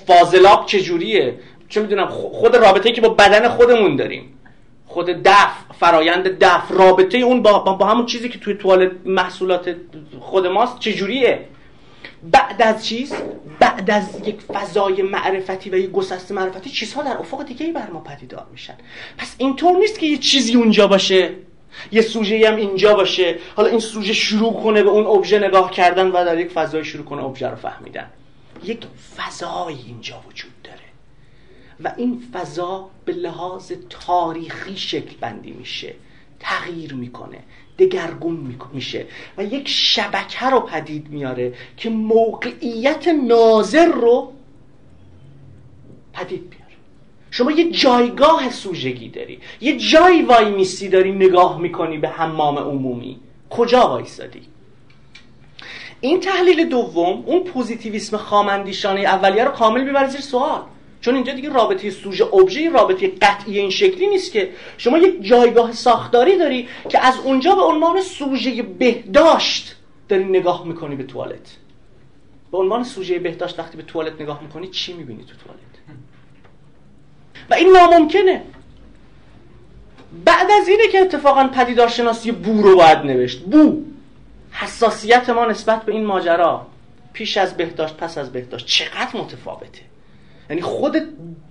[0.06, 1.34] فاضلاب چجوریه؟
[1.68, 4.32] چه می‌دونم خود رابطه که با بدن خودمون داریم.
[4.86, 9.76] خود دف فرایند دف رابطه اون با, با همون چیزی که توی توالت محصولات
[10.20, 11.40] خود ماست چجوریه؟
[12.22, 13.14] بعد از چیز
[13.60, 18.00] بعد از یک فضای معرفتی و یک گسست معرفتی چیزها در افق دیگه بر ما
[18.00, 18.74] پدیدار میشن.
[19.18, 21.30] پس اینطور نیست که یه چیزی اونجا باشه.
[21.92, 23.38] یه سوژه هم اینجا باشه.
[23.56, 27.04] حالا این سوژه شروع کنه به اون ابژه نگاه کردن و در یک فضای شروع
[27.04, 28.06] کنه ابژه رو فهمیدن.
[28.64, 30.78] یک فضای اینجا وجود داره.
[31.84, 35.94] و این فضا به لحاظ تاریخی شکل بندی میشه
[36.40, 37.38] تغییر می‌کنه
[37.78, 39.06] دگرگون میشه
[39.38, 44.32] و یک شبکه رو پدید میاره که موقعیت ناظر رو
[46.12, 46.66] پدید بیاره.
[47.30, 53.20] شما یه جایگاه سوژگی داری یه جای وای میسی داری نگاه می‌کنی به حمام عمومی.
[53.50, 54.42] کجا وایستادی
[56.00, 60.60] این تحلیل دوم اون پوزیتیویسم خامندیشانه اولیه رو کامل می‌بره زیر سوال.
[61.00, 65.72] چون اینجا دیگه رابطه سوژه ابژه رابطه قطعی این شکلی نیست که شما یک جایگاه
[65.72, 69.76] ساختاری داری که از اونجا به عنوان سوژه بهداشت
[70.08, 71.56] داری نگاه می‌کنی به توالت.
[72.52, 75.60] به عنوان سوژه بهداشت وقتی به توالت نگاه می‌کنی چی می‌بینی تو توالت؟
[77.50, 78.42] و این ناممکنه.
[80.24, 83.40] بعد از اینه که اتفاقا پدیدارشناسی بو رو باید نوشت.
[83.40, 83.82] بو.
[84.58, 86.66] حساسیت ما نسبت به این ماجرا
[87.12, 89.82] پیش از بهداشت پس از بهداشت چقدر متفاوته؟
[90.50, 90.96] یعنی خود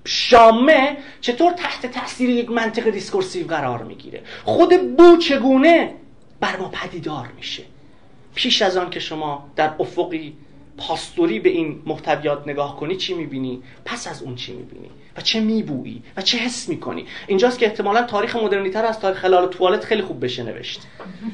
[0.06, 5.94] شامه چطور تحت تاثیر یک منطق discursive قرار می‌گیره؟ خود بو چگونه
[6.40, 7.64] بر ما پدیدار میشه؟
[8.36, 10.34] پیش از آن که شما در افقی
[10.78, 15.40] پاستوری به این محتویات نگاه کنی چی می‌بینی؟ پس از اون چی می‌بینی؟ و چه
[15.40, 19.84] میبویی و چه حس می‌کنی؟ اینجاست که احتمالا تاریخ مدرنیته رو از تاریخ خلال توالت
[19.84, 20.82] خیلی خوب بشه نوشت.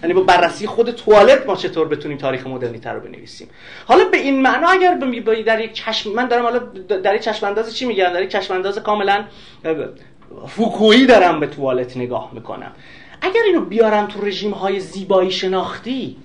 [0.01, 3.47] یعنی با بررسی خود توالت ما چطور بتونیم تاریخ مدرنیته رو بنویسیم.
[3.85, 4.97] حالا به این معنا اگر
[5.45, 6.59] در یک چشم من دارم حالا
[7.03, 9.23] در یک چشم انداز چی میگم؟ در یک چشم انداز کاملا
[10.47, 12.71] فوکویی دارم به توالت نگاه می‌کنم.
[13.21, 16.17] اگر اینو بیارم تو رژیم های زیبایی شناختی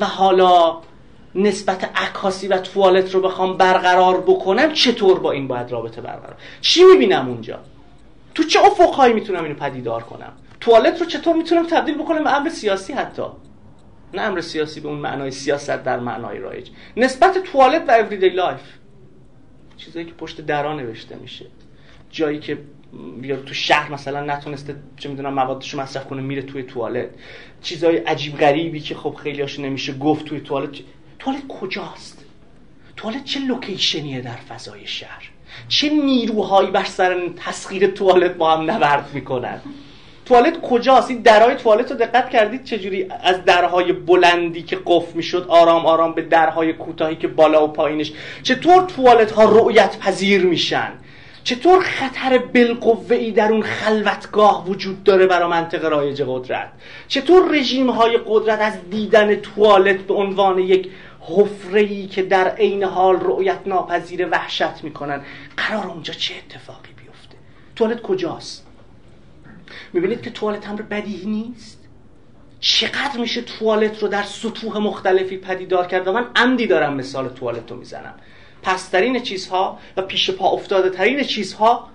[0.00, 0.80] و حالا
[1.34, 6.84] نسبت عکاسی و توالت رو بخوام برقرار بکنم چطور با این باید رابطه برقرار؟ چی
[6.84, 7.60] می‌بینم اونجا؟
[8.34, 12.48] تو چه افقهایی می‌تونم اینو پدیدار کنم؟ توالت رو چطور می‌تونم تبدیل بکنم به امر
[12.48, 13.22] سیاسی حتی؟
[14.14, 16.68] نه امر سیاسی به اون معنای سیاست در معنای رایج.
[16.96, 18.60] نسبت توالت و everyday life
[19.76, 21.46] چیزایی که پشت درا نوشته میشه.
[22.10, 22.58] جایی که
[23.22, 27.08] یا تو شهر مثلا نتونسته چه می‌دونم موادش مصرف کنه میره توی توالت.
[27.62, 30.70] چیزای عجیب غریبی که خب خیلی نمیشه گفت توی توالت.
[31.18, 32.24] توالت کجاست؟
[32.96, 35.30] توالت چه location یه در فضای شهر؟
[35.68, 39.60] چه نیروهایی بر سر تسخیر توالت با هم نبرد می‌کنن؟
[40.26, 45.46] توالت کجاست؟ این درهای توالت رو دقت کردید چجوری از درهای بلندی که قفل می‌شد
[45.48, 50.92] آرام آرام به درهای کوتاهی که بالا و پایینش؟ چطور توالت ها رؤیت پذیر میشن؟
[51.44, 56.68] چطور خطر بالقوه ای در اون خلوتگاه وجود داره برای منطق رایج قدرت؟
[57.08, 60.88] چطور رژیم های قدرت از دیدن توالت به عنوان یک
[61.28, 65.22] حفره ای که در عین حال رؤیت ناپذیر وحشت می‌کنن.
[65.56, 67.36] قرار اونجا چه اتفاقی بیفته؟
[67.76, 68.66] توالت کجاست؟
[69.92, 71.78] می‌بینید که توالت امر بدیهی نیست؟
[72.60, 77.70] چقدر میشه توالت رو در سطوح مختلفی پدیدار کرد؟ و من عمدی دارم مثال توالت
[77.70, 78.14] رو می‌زنم.
[78.62, 81.88] پسترین چیزها و پیش پا افتاده ترین چیزها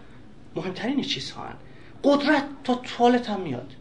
[0.55, 1.55] مهمترین چیزها هن.
[2.03, 3.71] قدرت تا توالت هم میاد.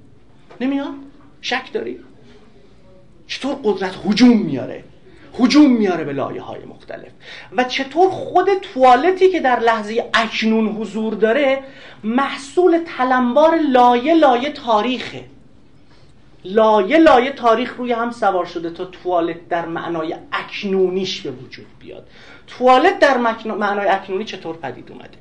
[0.60, 0.94] نمیاد؟
[1.40, 1.98] شک داری؟
[3.26, 4.84] چطور قدرت حجوم میاره؟
[5.38, 7.12] هجوم میاره به لایه های مختلف.
[7.56, 11.62] و چطور خود توالتی که در لحظه اکنون حضور داره
[12.04, 15.24] محصول تلمبار لایه لایه تاریخه.
[16.44, 22.06] لایه لایه تاریخ روی هم سوار شده تا توالت در معنای اکنونیش به وجود بیاد.
[22.46, 25.18] توالت در معنای اکنونی چطور پدید اومده؟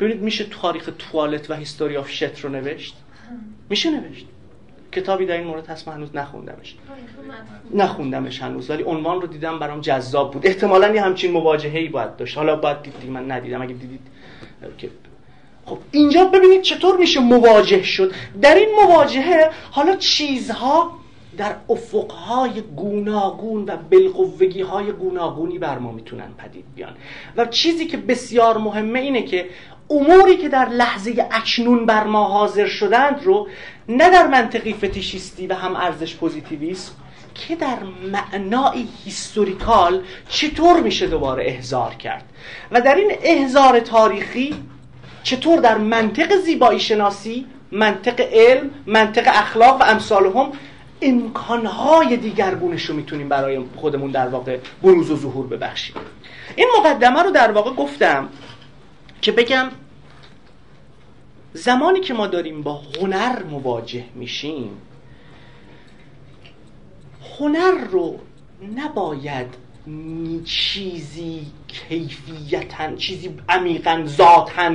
[0.00, 2.96] ببینید میشه تاریخ توالت و هیستوری آف شت رو نوشت؟
[3.70, 4.26] میشه نوشت.
[4.94, 6.74] کتابی در این مورد هست من هنوز نخوندمش.
[7.74, 10.46] نخوندمش هنوز ولی عنوان رو دیدم برام جذاب بود.
[10.46, 12.36] احتمالا یه همچین مواجهه باید داشت.
[12.36, 13.62] حالا باید دید من ندیدم.
[13.62, 14.00] اگه دیدید
[14.78, 14.90] که
[15.64, 18.12] خب اینجا ببینید چطور میشه مواجه شد.
[18.42, 20.90] در این مواجهه حالا چیزها
[21.36, 26.92] در افقهای گوناگون و بالقوگی های گوناگونی بر ما می‌تونن پدید بیان.
[27.36, 29.46] و چیزی که بسیار مهمه اینه که
[29.90, 33.48] اموری که در لحظه اکنون بر ما حاضر شدند رو
[33.88, 36.92] نه در منطقی فتیشیستی و هم ارزش پوزیتیویسم
[37.34, 37.78] که در
[38.12, 42.24] معنای هیستوریکال چطور میشه دوباره احضار کرد.
[42.70, 44.54] و در این احضار تاریخی
[45.22, 50.52] چطور در منطق زیبایی شناسی منطق علم منطق اخلاق و امثال هم
[51.02, 55.96] امکانهای دیگرگونش رو می‌تونیم برای خودمون در واقع بروز و ظهور ببخشیم.
[56.56, 58.28] این مقدمه رو در واقع گفتم
[59.24, 59.70] که بگم
[61.52, 64.70] زمانی که ما داریم با هنر مواجه میشیم
[67.38, 68.18] هنر رو
[68.76, 69.46] نباید
[70.44, 74.74] چیزی کیفیتا چیزی عمیقا ذاتا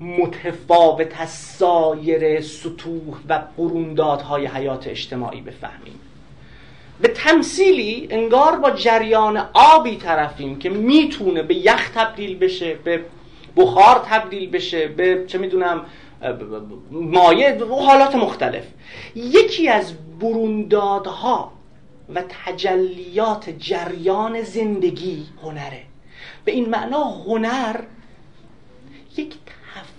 [0.00, 6.00] متفاوت از سایر سطوح و قروندادهای حیات اجتماعی بفهمیم.
[7.00, 13.04] به تمثیلی انگار با جریان آبی طرفیم که می‌تونه به یخ تبدیل بشه به
[13.56, 15.86] بخار تبدیل بشه به چه می‌دونم
[16.90, 18.64] مایه و حالات مختلف.
[19.14, 21.52] یکی از بروندادها
[22.14, 25.82] و تجلیات جریان زندگی هنره.
[26.44, 27.80] به این معنا هنر
[29.16, 29.34] یک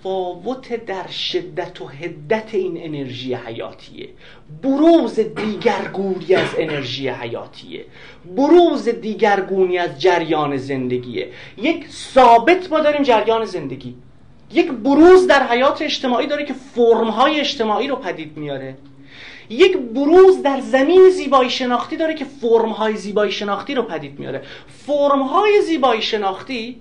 [0.05, 4.09] تفاوت در شدت و هدت این انرژی حیاتیه.
[4.63, 7.85] بروز دیگرگونی از انرژی حیاتیه.
[8.35, 11.29] بروز دیگرگونی از جریان زندگیه.
[11.57, 13.95] یک ثابت ما داریم جریان زندگی.
[14.53, 18.77] یک بروز در حیات اجتماعی داره که فرمهای اجتماعی رو پدید میاره.
[19.49, 24.41] یک بروز در زمین زیبایی شناختی داره که فرمهای زیبایی شناختی رو پدید میاره.
[24.67, 26.79] فرمهای زیبایی شناختی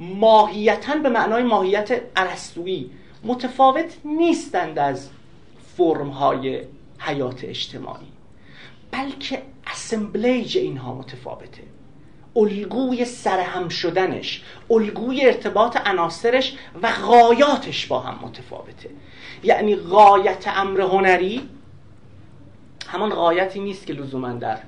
[0.00, 2.90] ماهیتا به معنای ماهیت ارسطویی
[3.24, 5.08] متفاوت نیستند از
[5.76, 6.62] فرمهای
[6.98, 8.06] حیات اجتماعی
[8.90, 11.62] بلکه اسمبلیج اینها متفاوته.
[12.36, 18.90] الگوی سرهم شدنش الگوی ارتباط عناصرش و غایاتش با هم متفاوته.
[19.44, 21.48] یعنی غایت امر هنری
[22.86, 24.58] همان غایتی نیست که لزوما در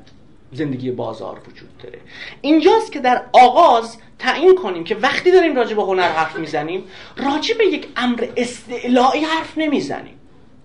[0.52, 1.98] زندگی بازار وجود داره.
[2.40, 6.84] اینجاست که در آغاز تعیین کنیم که وقتی داریم راجع به هنر حرف می‌زنیم
[7.16, 10.14] راجع به یک امر استعلایی حرف نمی‌زنیم.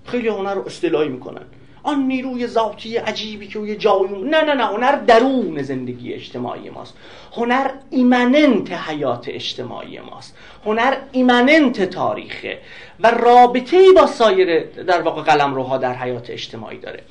[0.06, 1.46] خیلی هنر رو استعلایی می‌کنن.
[1.84, 6.94] آن نیروی ذاتی عجیبی که یه جایی نه نه نه هنر درون زندگی اجتماعی ماست.
[7.34, 10.38] هنر ایمننت حیات اجتماعی ماست.
[10.66, 12.60] هنر ایمننت تاریخه
[13.00, 17.04] و رابطه با سایر در واقع قلم روها در حیات اجتماعی داره.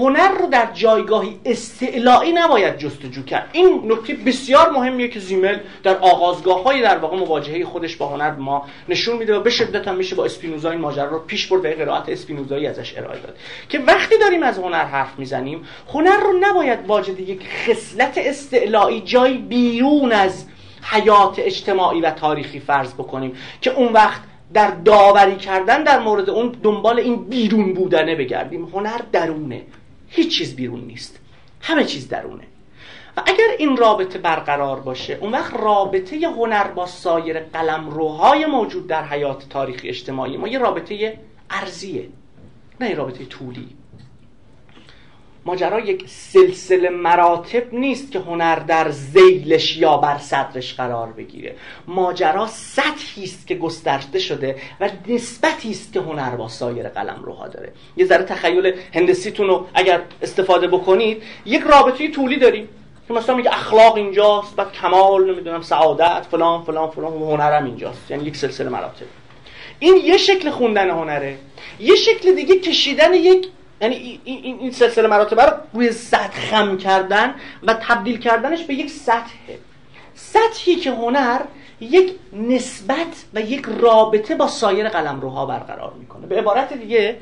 [0.00, 3.50] هنر رو در جایگاهی استعلایی نباید جستجو کرد.
[3.52, 8.30] این نکته بسیار مهمیه که زیمل در آغازگاه های در واقع مواجهه خودش با هنر
[8.30, 11.64] ما نشون میده و به شدت هم میشه با اسپینوزا این ماجرا رو پیش برد
[11.64, 13.36] و قرائت اسپینوزایی ازش ارائه داد.
[13.68, 19.34] که وقتی داریم از هنر حرف می‌زنیم هنر رو نباید واجد یک خصلت استعلایی جای
[19.34, 20.44] بیرون از
[20.82, 24.20] حیات اجتماعی و تاریخی فرض بکنیم که اون وقت
[24.54, 28.64] در داوری کردن در مورد اون دنبال این بیرون بودنه بگردیم.
[28.64, 29.62] هنر درونه.
[30.10, 31.20] هیچ چیز بیرون نیست.
[31.60, 32.44] همه چیز درونه.
[33.16, 38.86] و اگر این رابطه برقرار باشه اون وقت رابطه هنر با سایر قلم روهای موجود
[38.86, 41.18] در حیات تاریخی اجتماعی ما یه رابطه
[41.50, 42.08] ارزیه
[42.80, 43.68] نه یه رابطه طولی.
[45.50, 51.54] ماجرا یک سلسله مراتب نیست که هنر در زیلش یا بر صدرش قرار بگیره.
[51.86, 57.48] ماجرا سطحی است که گسترده شده و نسبتی است که هنر با سایر قلم روها
[57.48, 57.72] داره.
[57.96, 62.68] یه ذره تخیل هندسیتون رو اگر استفاده بکنید یک رابطه طولی داریم
[63.08, 68.10] که مثلا میگه اخلاق اینجاست بعد کمال نمی‌دونم سعادت فلان فلان فلان و هنرم اینجاست.
[68.10, 69.06] یعنی یک سلسله مراتب.
[69.78, 71.36] این یه شکل خوندن هنره
[71.80, 73.48] یه شکل دیگه کشیدن یک
[73.80, 78.90] یعنی این, این سلسله مراتب رو روی سطح خم کردن و تبدیل کردنش به یک
[78.90, 79.58] سطحه.
[80.14, 81.40] سطحی که هنر
[81.80, 86.26] یک نسبت و یک رابطه با سایر قلمروها برقرار می‌کنه.
[86.26, 87.16] به عبارت دیگه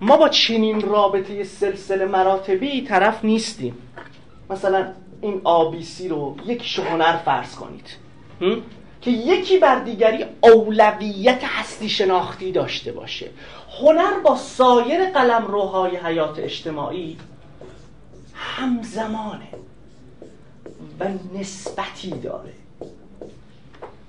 [0.00, 3.74] ما با چنین رابطه سلسله مراتبی طرف نیستیم.
[4.50, 4.86] مثلا
[5.20, 7.86] این آبیسی رو یک هنر فرض کنید.
[9.00, 13.30] که یکی بر دیگری اولویت هستی شناختی داشته باشه.
[13.80, 17.18] هنر با سایر قلم روهای حیات اجتماعی
[18.34, 19.48] همزمانه
[21.00, 22.52] و نسبتی داره.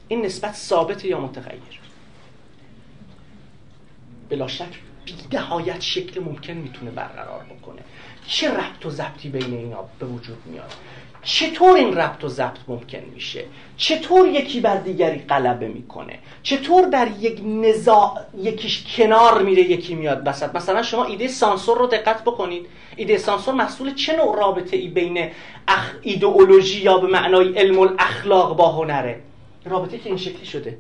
[0.08, 1.80] این نسبت ثابت یا متغیر؟
[4.30, 7.82] بلا شک بیدهایت شکل ممکن می‌تونه برقرار بکنه.
[8.28, 10.74] چه ربط و ضبطی بین اینا به وجود میاد؟
[11.28, 13.46] چطور این ربط و ضبط ممکن میشه؟
[13.78, 20.22] چطور یکی بر دیگری غلبه می‌کنه؟ چطور در یک نزاع یکیش کنار میره یکی میاد
[20.26, 22.66] وسط؟ مثلا شما ایده سانسور رو دقت بکنید.
[22.96, 25.30] ایده سانسور محصول چه نوع رابطه ای بین
[25.68, 25.96] اخ...
[26.02, 29.20] ایدئولوژی یا به معنای علم الاخلاق با هنره؟
[29.66, 30.78] رابطه که این شکلی شده.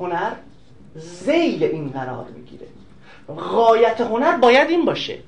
[0.00, 0.32] هنر
[0.94, 2.66] زیل این قرار می‌گیره.
[3.52, 5.18] غایت هنر باید این باشه.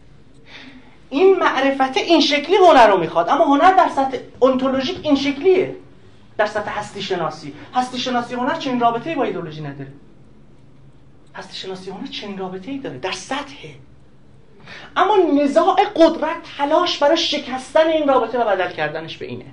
[1.12, 3.28] این معرفت این شکلی هنر رو می‌خواد.
[3.28, 5.76] اما هنر در سطح انتولوژیک این شکلیه.
[6.38, 9.92] در سطح هستی شناسی هستی شناسی هنر چنین رابطه با ایدولوژی نداره.
[11.34, 12.98] هستی شناسی هنر چنین رابطه ای داره.
[12.98, 13.68] در سطح.
[14.96, 19.46] اما نزاع قدرت تلاش برای شکستن این رابطه و بدل کردنش به اینه.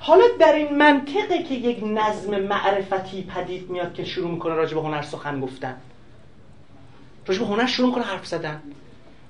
[0.00, 4.80] حالا در این منطقه که یک نظم معرفتی پدید میاد که شروع می‌کنه راجع به
[4.80, 5.76] هنر سخن گفتن.
[7.26, 8.62] راجع به هنر شروع می‌کنه حرف زدن.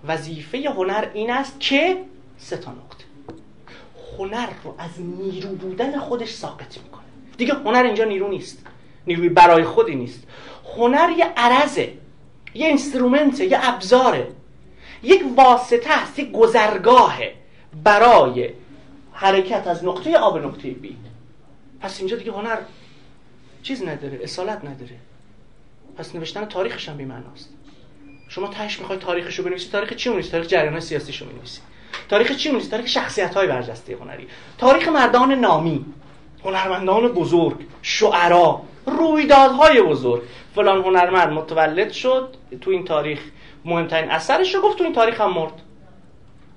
[0.05, 2.05] وظیفه هنر این است که
[2.39, 3.05] سه تا نقطه.
[4.19, 7.05] هنر رو از نیرو بودن خودش ساقط می‌کنه.
[7.37, 8.67] دیگه هنر اینجا نیرو نیست.
[9.07, 10.23] نیروی برای خودی نیست.
[10.77, 11.93] هنر یه عرضه
[12.55, 14.29] یه اینسترومنته یه ابزاره.
[15.03, 17.35] یک واسطه است یک گذرگاهه
[17.85, 18.51] برای
[19.13, 20.97] حرکت از نقطه آ به نقطه بی.
[21.81, 22.59] پس اینجا دیگه هنر
[23.63, 24.97] چیز نداره اصالت نداره.
[25.97, 27.51] پس نوشتن تاریخش هم بی‌معناست.
[28.29, 31.61] شما تهش می‌خوای تاریخش رو بنویسی تاریخ چی می‌نویسی؟ تاریخ جریان سیاسی شو می‌نویسی.
[32.09, 34.29] تاریخ چی می‌نویسی؟ تاریخ شخصیت های برجسته هنری.
[34.59, 35.85] تاریخ مردان نامی
[36.45, 40.23] هنرمندان بزرگ شعرا رویدادهای بزرگ.
[40.55, 43.21] فلان هنرمند متولد شد تو این تاریخ
[43.65, 45.53] مهمترین اثرش رو گفت تو این تاریخ هم مرد.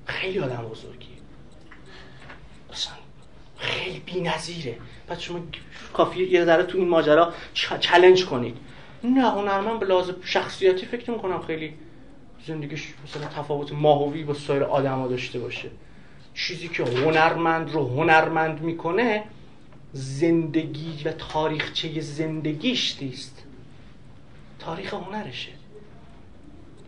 [0.05, 1.07] خیلی آدم بزرگی
[2.71, 2.93] اصلا
[3.57, 4.77] خیلی بی‌نظیره.
[5.07, 5.39] پس شما
[5.93, 7.33] کافیه یه ذره تو این ماجرا
[7.79, 8.57] چالش کنید.
[9.03, 11.73] نه هنرمند به لحاظ شخصیتی فکر کنم خیلی
[12.47, 15.69] زندگیش مثلا تفاوت ماهوی با سایر آدما داشته باشه.
[16.33, 19.23] چیزی که هنرمند رو هنرمند می‌کنه
[19.93, 23.43] زندگی و تاریخچه زندگیش نیست.
[24.59, 25.51] تاریخ هنرشه.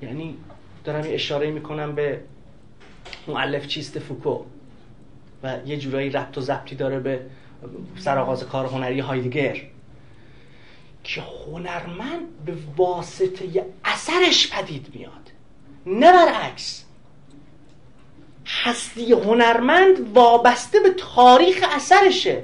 [0.01, 0.37] یعنی
[0.83, 2.21] دارم یه اشاره می‌کنم به
[3.27, 4.43] معلف چیست فوکو
[5.43, 7.19] و یه جورایی ربط و ضبطی داره به
[7.95, 9.61] سرآغاز کار هنری هایدگر.
[11.03, 15.31] که هنرمند به واسطه اثرش پدید میاد.
[15.85, 16.83] نه برعکس.
[18.45, 22.43] هستی هنرمند وابسته به تاریخ اثرشه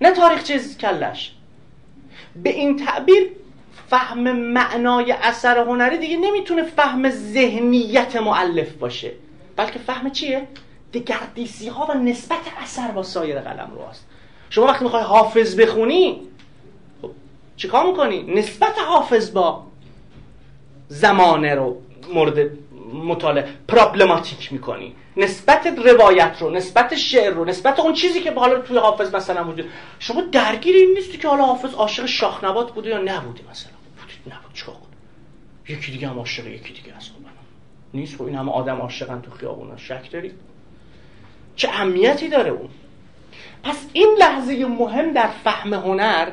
[0.00, 1.34] نه تاریخ چیز کلش.
[2.42, 3.30] به این تعبیر
[3.90, 9.12] فهم معنای اثر هنری دیگه نمی‌تونه فهم ذهنیت معلف باشه.
[9.56, 10.48] بلکه فهم چیه؟
[10.94, 14.06] دگردیسی ها و نسبت اثر با سایر قلم رو هست
[14.50, 16.20] شما وقتی می‌خوای حافظ بخونی
[17.60, 19.62] چیکار می‌کنی؟ نسبت حافظ با
[20.88, 21.82] زمانه رو
[22.14, 22.50] مورد
[22.92, 24.94] مطالعه پرابلماتیک می‌کنی.
[25.16, 29.70] نسبت روایت رو نسبت شعر رو نسبت اون چیزی که حالا توی حافظ مثلا وجود
[29.98, 34.54] شما درگیر این نیستی که حالا حافظ عاشق شاخنبات بوده یا نبوده مثلا؟ بودید نبود
[34.54, 34.74] چیکار
[35.68, 37.10] یکی دیگه هم عاشق یکی دیگه است.
[37.10, 37.14] خب
[37.94, 39.76] نیست؟ خب این همه آدم عاشقن تو خیابونا.
[39.76, 40.34] شک دارید؟
[41.56, 42.68] چه اهمیتی داره اون؟
[43.62, 46.30] پس این لحظه مهم در فهم هنر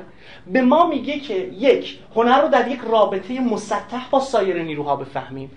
[0.52, 5.52] به ما میگه که یک هنر رو در یک رابطه مسطح با سایر نیروها بفهمیم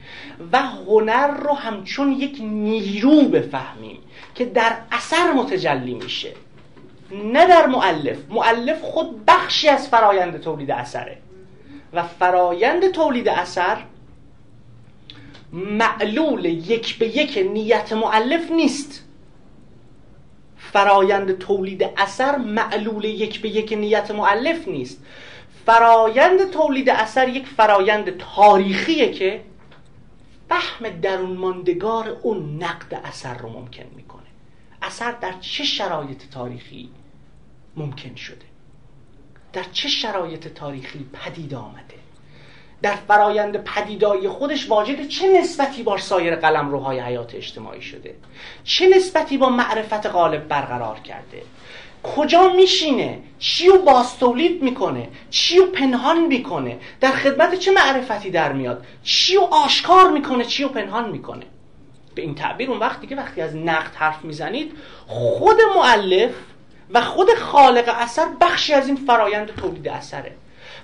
[0.52, 3.98] و هنر رو همچون یک نیرو بفهمیم
[4.34, 6.32] که در اثر متجلی میشه.
[7.12, 11.18] نه در معلف معلف خود بخشی از فرایند تولید اثره.
[11.92, 13.76] و فرایند تولید اثر
[15.52, 19.04] معلول یک به یک نیت معلف نیست.
[20.72, 25.04] فرایند تولید اثر معلول یک به یک نیت معلف نیست.
[25.66, 29.40] فرایند تولید اثر یک فرایند تاریخیه که
[30.48, 34.22] فهم درون ماندگار اون نقد اثر رو ممکن می‌کنه.
[34.82, 36.90] اثر در چه شرایط تاریخی
[37.76, 38.46] ممکن شده؟
[39.52, 41.89] در چه شرایط تاریخی پدید آمده؟
[42.82, 48.14] در فرایند پدیدایی خودش واجد چه نسبتی با سایر قلم روهای حیات اجتماعی شده؟
[48.64, 51.42] چه نسبتی با معرفت غالب برقرار کرده؟
[52.02, 58.30] کجا میشینه؟ چی رو باز تولید می‌کنه؟ چی رو پنهان می‌کنه؟ در خدمت چه معرفتی
[58.30, 61.46] در میاد؟ چی رو آشکار می‌کنه؟ چی رو پنهان می‌کنه؟
[62.14, 64.72] به این تعبیر اون وقتی که وقتی از نقد حرف می‌زنید
[65.06, 66.30] خود معلف
[66.90, 70.32] و خود خالق اثر بخشی از این فرایند تولید اثره.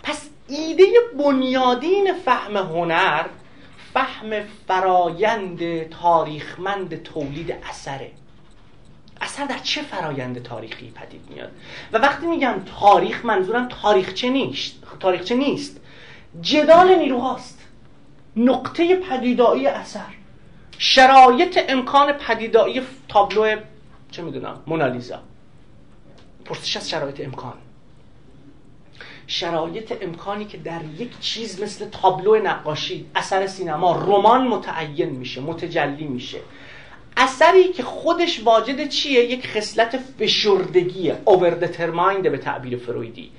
[0.03, 0.85] پس ایده
[1.19, 3.27] بنیادین فهم هنر
[3.95, 8.11] فهم فرایند تاریخمند تولید اثره.
[9.21, 11.53] اثر در چه فرایند تاریخی پدید میاد؟
[11.93, 15.81] و وقتی میگم تاریخ منظورم تاریخچه نیست؟ تاریخچه نیست؟
[16.41, 17.59] جدال نیروهاست.
[18.37, 20.15] نقطه پدیدایی اثر.
[20.79, 23.57] شرایط امکان پدیدایی تابلو
[24.11, 25.19] چه می‌دونم مونالیزا.
[26.45, 27.55] پرسش از شرایط امکان.
[29.27, 36.07] شرایط امکانی که در یک چیز مثل تابلو نقاشی اثر سینما رمان متعین میشه متجلی
[36.07, 36.39] میشه.
[37.17, 41.17] اثری که خودش واجد چیه؟ یک خصلت فشردگیه.
[41.25, 43.31] اووردترمایند به تعبیر فرویدی.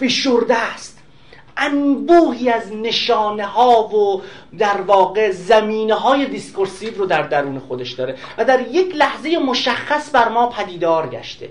[0.00, 1.00] فشرده است.
[1.56, 4.22] انبوهی از نشانه ها و
[4.58, 10.10] در واقع زمینه های discursive رو در درون خودش داره و در یک لحظه مشخص
[10.14, 11.50] بر ما پدیدار گشته.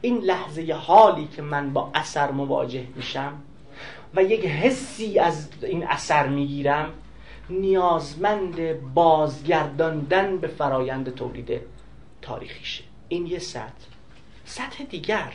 [0.00, 3.42] این لحظه حالی که من با اثر مواجه میشم
[4.14, 6.90] و یک حسی از این اثر می‌گیرم
[7.50, 11.60] نیازمند بازگرداندن به فرایند تولید
[12.22, 13.86] تاریخیشه این یه سطح.
[14.44, 15.32] سطح دیگر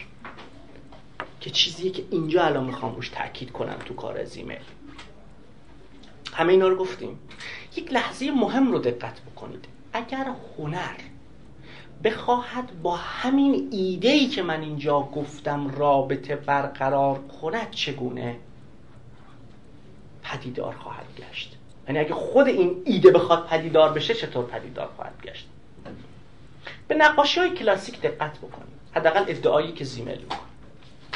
[1.41, 4.61] که چیزیه که اینجا الان می‌خوام روش تاکید کنم تو کار زیمل
[6.33, 7.19] همه اینا رو گفتیم.
[7.75, 9.65] یک لحظه مهم رو دقت بکنید.
[9.93, 10.95] اگر هنر
[12.05, 18.35] بخواهد با همین ایده ای که من اینجا گفتم رابطه برقرار کند چگونه؟
[20.23, 21.57] پدیدار خواهد گشت.
[21.87, 25.47] یعنی اگه خود این ایده بخواد پدیدار بشه چطور پدیدار خواهد گشت؟
[26.87, 28.75] به نقاشی های کلاسیک دقت بکنید.
[28.95, 30.39] حداقل ادعایی که زیمل می‌کنه.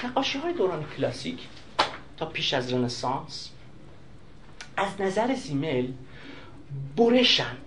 [0.04, 1.48] نقاشی های دوران کلاسیک
[2.18, 3.50] تا پیش از رنسانس
[4.78, 5.88] از نظر زیمل
[6.98, 7.58] برشن.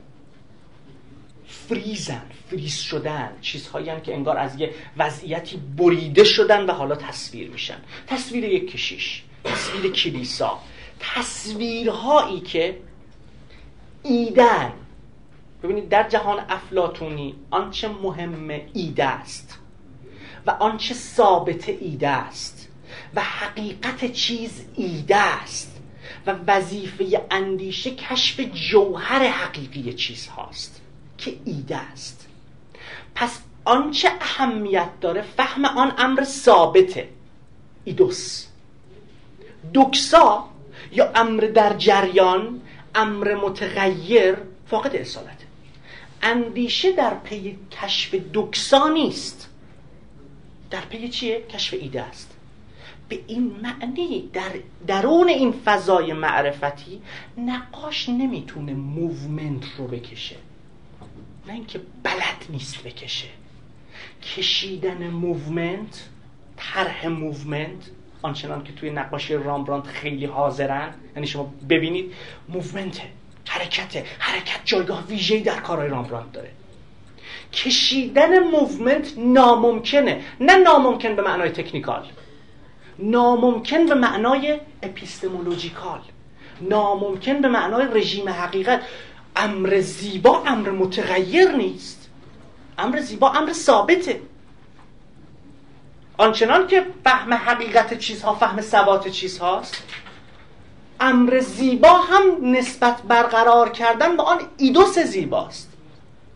[1.72, 7.50] فریزن فریز شدن چیزهایی هم که انگار از یه وضعیتی بریده شدن و حالا تصویر
[7.50, 7.78] میشن.
[8.06, 10.58] تصویر یک کشیش تصویر کلیسا.
[11.00, 12.78] تصویرهایی که
[14.02, 14.72] ایدن.
[15.62, 19.58] ببینید در جهان افلاتونی آنچه مهم ایده است
[20.46, 22.68] و آنچه ثابت ایده است
[23.14, 25.80] و حقیقت چیز ایده است
[26.26, 30.81] و وظیفه اندیشه کشف جوهر حقیقی چیز هاست
[31.24, 32.28] که ایده است.
[33.14, 37.08] پس آنچه اهمیت داره فهم آن امر ثابته.
[37.84, 38.46] ایدوس.
[39.72, 40.48] دوکسا
[40.92, 42.60] یا امر در جریان
[42.94, 45.46] امر متغیر فاقد اصالته
[46.22, 49.48] اندیشه در پی کشف دوکسا نیست.
[50.70, 52.36] در پی چیه؟ کشف ایده است.
[53.08, 54.52] به این معنی در
[54.86, 57.02] درون این فضای معرفتی
[57.38, 60.36] نقاش نمی‌تونه movement رو بکشه.
[61.46, 63.28] نه اینکه بلد نیست بکشه.
[64.22, 66.08] کشیدن movement
[66.56, 67.90] طرح movement
[68.22, 70.94] آنچنان که توی نقاشی رامبراند خیلی حاضرن.
[71.16, 72.12] یعنی شما ببینید
[72.48, 73.00] movement
[73.48, 76.50] حرکت حرکت جایگاه ویژه‌ای در کارهای رامبراند داره.
[77.52, 80.24] کشیدن movement ناممکنه.
[80.40, 82.06] نه ناممکن به معنای technical.
[82.98, 86.00] ناممکن به معنای epistemological.
[86.60, 88.82] ناممکن به معنای رژیم حقیقت.
[89.36, 92.08] امر زیبا امر متغیر نیست.
[92.78, 94.20] امر زیبا امر ثابته.
[96.18, 99.82] آنچنان که فهم حقیقت چیزها فهم ثبات چیزهاست
[101.00, 105.72] امر زیبا هم نسبت برقرار کردن به آن ایدوس زیباست.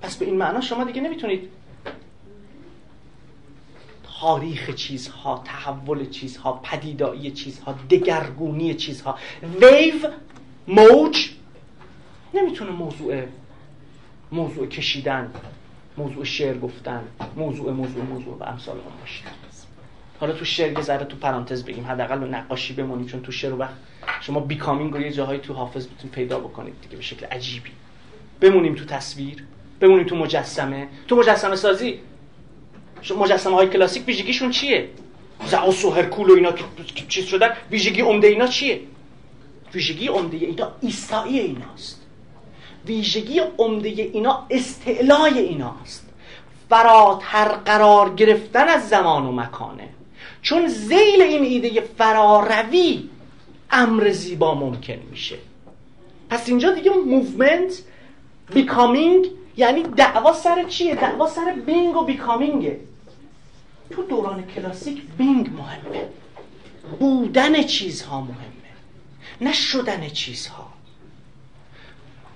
[0.02, 1.50] پس به این معنا شما دیگه نمی‌تونید
[4.20, 9.18] تاریخ چیزها تحول چیزها پدیدایی چیزها دگرگونی چیزها
[9.60, 10.10] ویو
[10.68, 11.30] موج
[12.36, 13.22] نمی‌تونه موضوع
[14.32, 15.30] موضوع کشیدن
[15.98, 17.02] موضوع شعر گفتن
[17.36, 19.22] موضوع موضوع موضوع و امثال هم باشه.
[20.20, 21.86] حالا تو شعر یه ذره تو پرانتز بگیم.
[21.86, 23.74] حداقل نقاشی بمونیم چون تو شعر وقت
[24.20, 27.70] شما بیکامینگ رو یه جاهایی تو حافظ می‌تونید پیدا بکنید دیگه به شکل عجیبی.
[28.40, 29.44] بمونیم تو تصویر
[29.80, 30.88] بمونیم تو مجسمه.
[31.08, 32.00] تو مجسمه سازی
[33.18, 34.88] مجسمه های کلاسیک ویژگیشون چیه؟
[35.46, 36.52] زعاس و هرکول و اینا
[37.08, 38.80] چیز شدن ویژگی عمده اینا چیه؟
[39.74, 41.95] ویژگی عمده اینا ایستایی ایناست.
[42.86, 46.06] ویژگی عمده اینا استعلای ایناست.
[46.70, 49.88] فراتر قرار گرفتن از زمان و مکانه.
[50.42, 53.08] چون ذیل این ایده فراروی
[53.70, 55.36] امر زیبا ممکن میشه.
[56.30, 57.82] پس اینجا دیگه movement
[58.54, 62.80] becoming یعنی دعوا سر چیه؟ دعوا سر being و becoming ه
[63.90, 66.08] تو دوران کلاسیک being مهمه.
[67.00, 68.36] بودن چیزها مهمه.
[69.40, 70.65] نه شدن چیزها.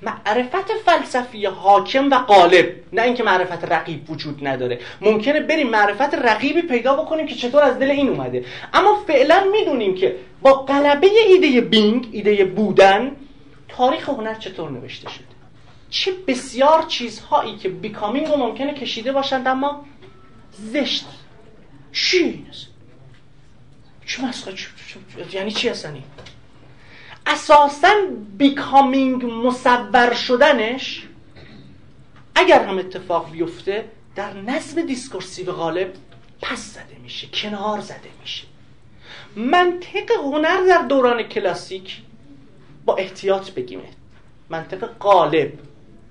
[0.03, 4.79] معرفت فلسفی حاکم و غالب نه اینکه معرفت رقیب وجود نداره.
[5.01, 8.45] ممکنه بریم معرفت رقیبی پیدا بکنیم که چطور از دل این اومده.
[8.75, 13.17] اما فعلا می‌دونیم که با غلبه ایده بینگ ایده بودن
[13.69, 15.25] تاریخ هنر چطور نوشته شده؟
[15.91, 19.87] چه بسیار چیزهایی که بیکامینگ رو ممکنه کشیده باشند اما
[20.53, 21.07] زشت.
[21.93, 22.47] چی
[24.07, 24.55] چه مسخره
[25.33, 26.03] یعنی چی هستنی
[27.33, 27.89] اساسا
[28.39, 31.03] becoming مصور شدنش
[32.35, 33.85] اگر هم اتفاق بیفته
[34.17, 35.93] در نظم discursive غالب
[36.43, 38.47] پس زده میشه کنار زده میشه.
[39.37, 42.03] منطق هنر در دوران کلاسیک
[42.85, 43.81] با احتیاط بگیم.
[44.51, 45.53] منطق غالب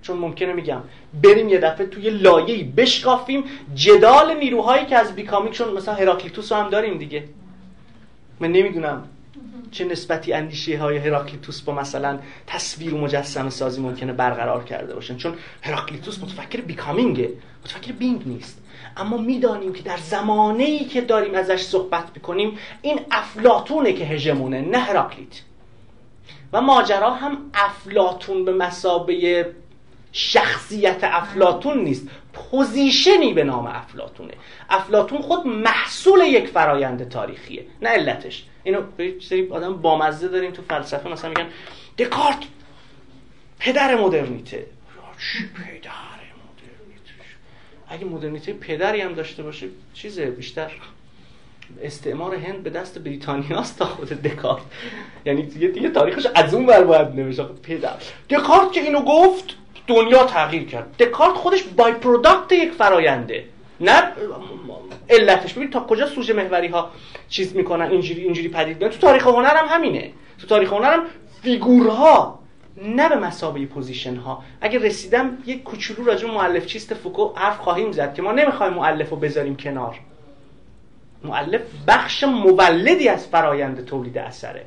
[0.02, 0.82] چون ممکنه میگم
[1.24, 3.44] بریم یه دفعه توی لایه‌ای بشکافیم
[3.76, 7.24] جدال نیروهایی که از بیکامینگ چون مثلا هراکلیتوس رو هم داریم دیگه.
[8.40, 9.08] من نمی‌دونم.
[9.72, 15.18] چه نسبتی اندیشه های هراکلیتوس با مثلا تصویر و مجسم سازی ممکنه برقرار کرده باشن؟
[15.18, 17.30] چون هراکلیتوس متفکر بیکامینگه
[17.66, 18.62] متفکر بینگ نیست.
[18.98, 24.62] اما می‌دانیم که در زمانه ای که داریم ازش صحبت می‌کنیم این افلاتونه که هژمونه
[24.62, 25.42] نه هراکلیت.
[26.54, 29.46] و ماجرا هم افلاتون به مثابه
[30.12, 32.08] شخصیت افلاتون نیست.
[32.40, 34.34] position ی به نام افلاتونه
[34.70, 38.46] افلاتون خود محصول یک فرایند تاریخیه نه علتش.
[38.64, 38.82] یه
[39.30, 41.48] سری آدم بامزه داریم تو فلسفه مثلا میگن
[41.98, 42.38] دکارت
[43.60, 44.66] پدر مدرنیته.
[45.20, 47.24] چی پدر مدرنیته؟
[47.88, 50.72] اگه مدرنیته پدری هم داشته باشه چیزه بیشتر.
[51.82, 54.64] استعمار هند به دست بریتانیاست تا خود دکارت.
[55.26, 57.94] یعنی دیگه تاریخش از اون بر باید نمیشه پدر.
[58.30, 59.56] دکارت که اینو گفت
[59.90, 60.98] دنیا تغییر کرد.
[60.98, 63.44] دکارت خودش byproduct یک فراینده
[63.80, 64.04] نه
[65.10, 65.54] علتش.
[65.54, 66.90] ببین تا کجا سوژه محوری ها
[67.30, 70.12] چیز می‌کنن اینجوری اینجوری پدید میاد تو تاریخ هنر هم همینه.
[70.42, 71.04] تو تاریخ هنر هم
[71.42, 72.40] فیگورها
[72.78, 77.92] نه به مثابه position ها اگه رسیدم یک کوچولو راجع مؤلف چیست فوکو حرف خواهیم
[77.92, 80.00] زد که ما نمی‌خوایم مؤلف بذاریم کنار.
[81.24, 84.66] مؤلف بخش مولدی از فرایند تولید اثره.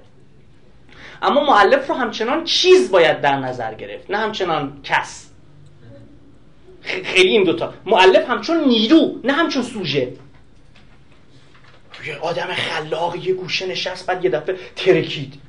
[1.22, 5.30] اما معلف رو همچنان چیز باید در نظر گرفت نه همچنان کس.
[6.82, 7.74] خیلی این دوتا.
[7.86, 10.12] معلف همچون نیرو نه همچون سوژه.
[12.06, 15.40] یه آدم خلاق یه گوشه نشست بعد یه دفعه ترکید.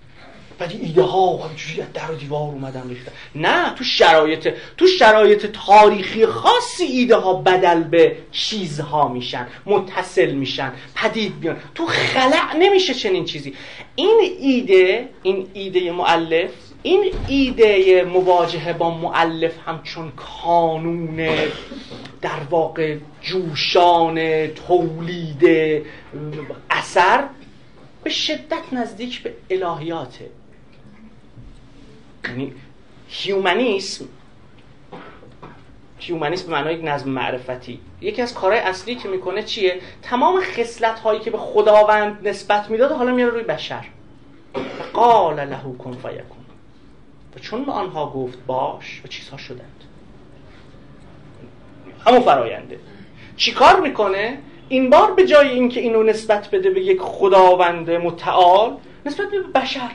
[0.59, 5.45] بعد ایده ها همجوری از در و دیوار اومدن ریختن نه تو شرایط تو شرایط
[5.45, 12.93] تاریخی خاصی ایده ها بدل به چیزها میشن متصل میشن پدید بیان تو خلع نمیشه
[12.93, 13.53] چنین چیزی.
[13.95, 16.51] این ایده این ایده معلف
[16.83, 21.15] این ایده مواجهه با معلف همچون کانون
[22.21, 25.43] در واقع جوشان تولید
[26.69, 27.23] اثر
[28.03, 30.29] به شدت نزدیک به الهیاته.
[32.29, 32.53] یعنی
[33.07, 34.05] هیومنیسم
[35.97, 37.79] هیومنیسم به معنای یک نظم معرفتی.
[38.01, 42.91] یکی از کارهای اصلی که می‌کنه چیه؟ تمام خصلت هایی که به خداوند نسبت می‌داد
[42.91, 43.85] حالا میاره روی بشر.
[44.93, 46.43] قال له کن فیکون.
[47.35, 49.83] و چون به آنها گفت باش و چیزها شدند.
[52.05, 52.79] همون فراینده
[53.37, 54.37] چیکار می‌کنه؟
[54.69, 59.91] این بار به جای اینکه اینو نسبت بده به یک خداوند متعال نسبت به بشر.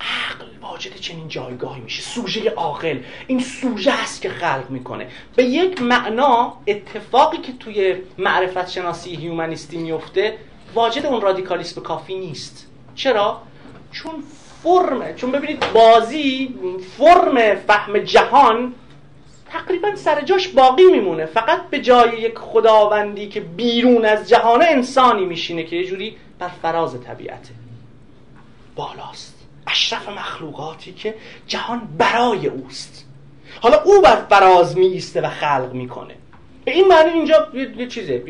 [0.00, 2.02] عقل واجد چنین جایگاهی میشه.
[2.02, 2.98] سوژه عاقل.
[3.26, 5.08] این سوژه هست که خلق می‌کنه.
[5.36, 10.38] به یک معنا اتفاقی که توی معرفت شناسی هیومنیستی میفته
[10.74, 12.66] واجد اون رادیکالیسم کافی نیست.
[12.94, 13.42] چرا؟
[13.92, 14.12] چون
[14.62, 16.54] فرم چون ببینید بازی
[16.98, 18.74] فرم فهم جهان
[19.48, 21.26] تقریبا سر جاش باقی میمونه.
[21.26, 26.48] فقط به جای یک خداوندی که بیرون از جهان انسانی میشینه که یه جوری بر
[26.48, 27.54] فراز طبیعته.
[28.76, 29.35] بالاست.
[29.66, 31.14] اشرف مخلوقاتی که
[31.46, 33.06] جهان برای اوست.
[33.60, 36.14] حالا او بر فراز می ایسته و خلق می‌کنه.
[36.64, 38.22] به این معنی اینجا یه, چیزه.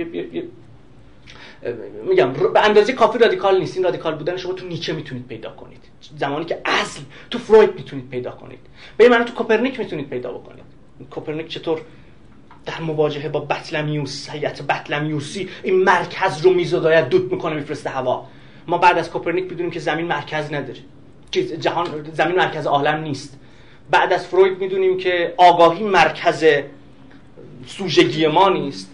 [2.08, 3.76] میگم به اندازه کافی رادیکال نیست.
[3.76, 5.84] این رادیکال بودن شما تو نیچه می‌تونید پیدا کنید.
[6.18, 8.58] زمانی که اصل تو فروید می‌تونید پیدا کنید.
[8.96, 10.64] به این معنی تو کوپرنیک می‌تونید پیدا بکنید.
[11.10, 11.80] کوپرنیک چطور
[12.66, 18.26] در مواجهه با بطلمیوس هیئت بطلمیوسی این مرکز رو میزداید دود می‌کنه میفرسته هوا.
[18.66, 20.80] ما بعد از کوپرنیک بدونیم که زمین مرکز نداره.
[21.30, 23.38] جهان زمین مرکز عالم نیست.
[23.90, 26.44] بعد از فروید می‌دونیم که آگاهی مرکز
[27.66, 28.90] سوژگی ما نیست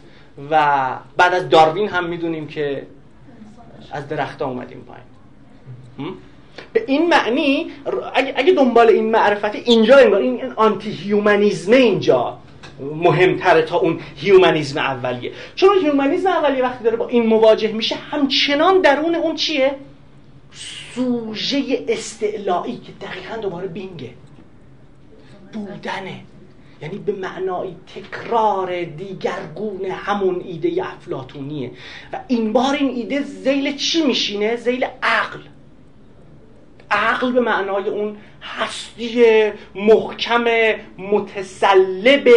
[0.51, 2.87] و بعد از داروین هم می‌دونیم که
[3.93, 6.14] از درخت اومدیم پایین.
[6.72, 7.70] به این معنی
[8.14, 12.39] اگه دنبال این معرفت اینجا انگار این anti-humanism اینجا
[12.80, 15.33] مهمتره تا اون humanism اولیه.
[15.55, 19.74] چون humanism اولیه وقتی داره با این مواجه میشه همچنان درون اون چیه؟
[20.95, 24.11] سوژه استعلایی که دقیقا دوباره بینگه.
[25.53, 26.20] بودنه.
[26.82, 31.70] یعنی به معنای تکرار دیگرگون همون ایده افلاتونیه
[32.12, 35.40] و این بار این ایده زیل چی میشینه؟ زیل عقل.
[36.90, 39.24] عقل به معنای اون هستی
[39.74, 40.45] محکم
[40.99, 42.28] متسلب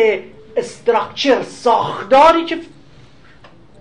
[0.57, 2.59] استراکچر ساختاری که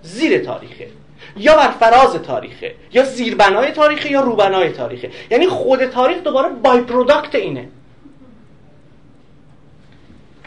[0.02, 0.88] زیر تاریخه.
[1.36, 5.10] یا بر فراز تاریخه یا زیربنای تاریخه یا روبنای تاریخه.
[5.30, 7.68] یعنی خود تاریخ دوباره بای پروداکت اینه.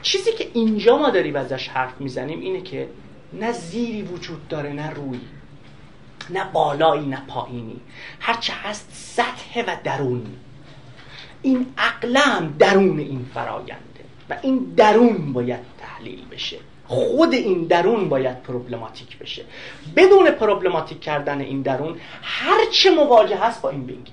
[0.02, 2.88] چیزی که اینجا ما داریم ازش حرف می‌زنیم اینه که
[3.34, 5.20] نه زیری وجود داره نه روی
[6.30, 7.82] نه بالایی نه پایینی.
[8.20, 10.26] هرچه هست سطح و درون.
[11.42, 16.58] این عقلم درون این فراینده و این درون باید تحلیل بشه.
[16.88, 19.46] خود این درون باید problematic بشه.
[19.96, 24.12] بدون problematic کردن این درون هرچه مواجه هست با این being.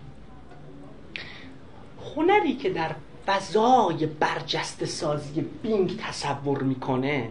[2.16, 2.90] هنری که در
[3.26, 7.28] فضای برجسته سازی being تصور می‌کنه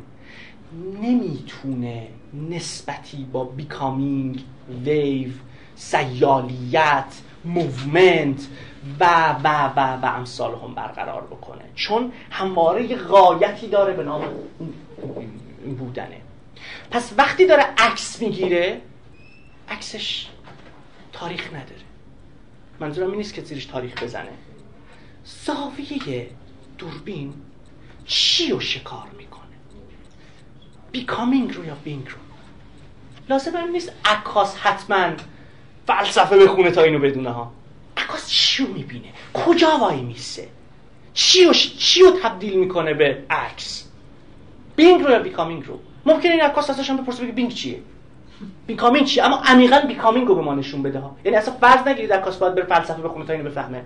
[1.02, 2.08] نمی‌تونه
[2.50, 4.44] نسبتی با becoming
[4.86, 5.32] wave
[5.76, 8.48] سیالیت movement
[9.00, 11.62] و و و و امثال هم برقرار بکنه.
[11.76, 14.22] چون همواره یه غایتی داره به نام
[15.78, 16.22] بودنه.
[16.92, 18.82] پس وقتی داره عکس می‌گیره
[19.70, 20.28] عکسش
[21.14, 21.82] تاریخ نداره.
[22.80, 24.32] منظورم این نیست که زیرش تاریخ بزنه.
[25.26, 26.30] زاویه
[26.78, 27.34] دوربین
[28.06, 29.44] چی رو شکار می‌کنه؟
[30.92, 32.18] بیکامینگ رو یا بینگ رو؟
[33.30, 35.12] لازم این نیست عکاس حتما
[35.88, 37.52] فلسفه بخونه تا اینو بدونه ها.
[37.98, 40.48] عکاس چی رو می‌بینه؟ کجا وای میسه؟
[41.14, 43.90] چی رو, چی تبدیل می‌کنه به عکس؟
[44.76, 45.80] being رو یا becoming رو.
[46.06, 47.80] ممکنه این عکاس ازش هم بپرسه بگه being چیه؟
[48.68, 51.16] becoming چیه؟ اما عمیقا becoming رو به ما نشون بده ها.
[51.26, 53.84] یعنی اصلا فرض نگیرید عکاس باید بره فلسفه بخونه تا اینو بفهمه.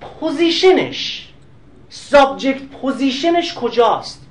[0.00, 1.28] position
[1.88, 4.26] ش subject position ش کجاست؟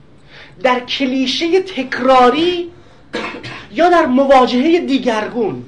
[0.64, 2.72] در کلیشه تکراری
[3.72, 5.66] یا در مواجهه دیگرگون؟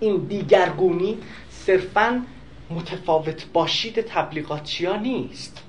[0.00, 1.18] این دیگرگونی
[1.50, 2.22] صرفا
[2.70, 5.62] متفاوت باشید تبلیغاتی ها نیست.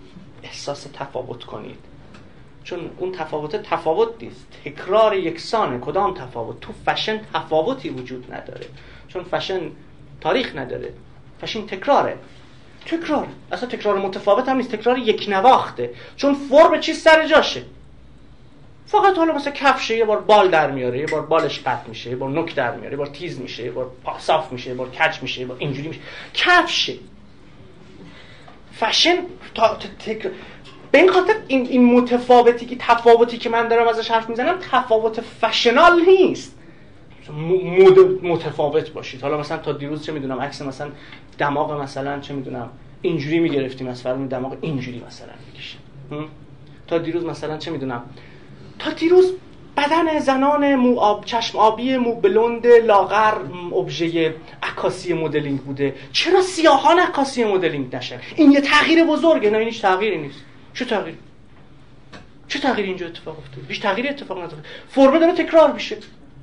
[0.44, 1.93] احساس تفاوت کنید.
[2.64, 4.48] چون اون تفاوت تفاوت نیست.
[4.66, 8.66] تکرار یکسانه کدام تفاوت؟ تو فشن تفاوتی وجود نداره.
[9.08, 9.72] چون فشن
[10.22, 10.94] تاریخ نداره.
[11.42, 12.18] فشن تکراره.
[12.86, 13.28] تکرار.
[13.52, 14.76] اصلا تکرار متفاوت هم نیست.
[14.76, 15.90] تکرار یک نواخته.
[16.16, 17.64] چون فرم چیز سر جاشه.
[18.88, 22.16] فقط حالا مثلا کفشه یه بار بال در میاره یه بار بالش قطع میشه یه
[22.16, 25.22] بار نک در میاره یه بار تیز میشه یه بار صاف میشه یه بار کج
[25.22, 26.02] میشه یه بار اینجوری میشه.
[26.34, 26.94] کفشه.
[28.80, 29.18] فشن
[29.56, 30.34] تا تکرار
[30.94, 35.22] به این خاطر این, این متفاوتی که تفاوتی که من دارم ازش حرف می‌زنم تفاوت
[35.22, 36.60] فشنال نیست.
[37.80, 39.22] مود متفاوت باشید.
[39.22, 40.90] حالا مثلا تا دیروز چه می‌دونم عکس مثلا
[41.38, 42.70] دماغ مثلا چه می‌دونم
[43.02, 45.80] اینجوری می‌گرفتیم از فرمون دماغ اینجوری مثلا می‌کشیم
[46.88, 48.04] تا دیروز مثلا چه می‌دونم
[48.80, 49.34] تا دیروز
[49.78, 53.34] بدن زنان مو آب چشم آبی مو بلند لاغر
[53.76, 55.96] ابژه عکاسی مدلینگ بوده.
[56.12, 60.40] چرا سیاهان عکاسی مدلینگ نشن؟ این یه تغییر بزرگه نه این هیچ تغییری نیست.
[60.74, 61.16] چه تغییر؟
[62.48, 65.98] چه تغییری اینجا اتفاق افتاده؟ هیچ تغییری اتفاق نیفتاده فرم داره تکرار میشه.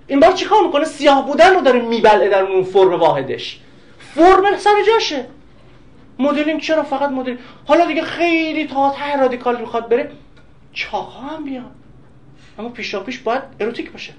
[0.06, 3.60] این بار چیکار می‌کنه؟ سیاه بودن رو داره میبلعه در اون فرم واحدش.
[4.14, 5.26] فرم سر جاشه.
[6.18, 10.12] مدلینگ چرا فقط مدل؟ حالا دیگه خیلی تا ته رادیکال می‌خواد بره
[10.72, 11.70] چاقا هم بیان.
[12.58, 14.12] اما پیشا پیش باید اروتیک باشه.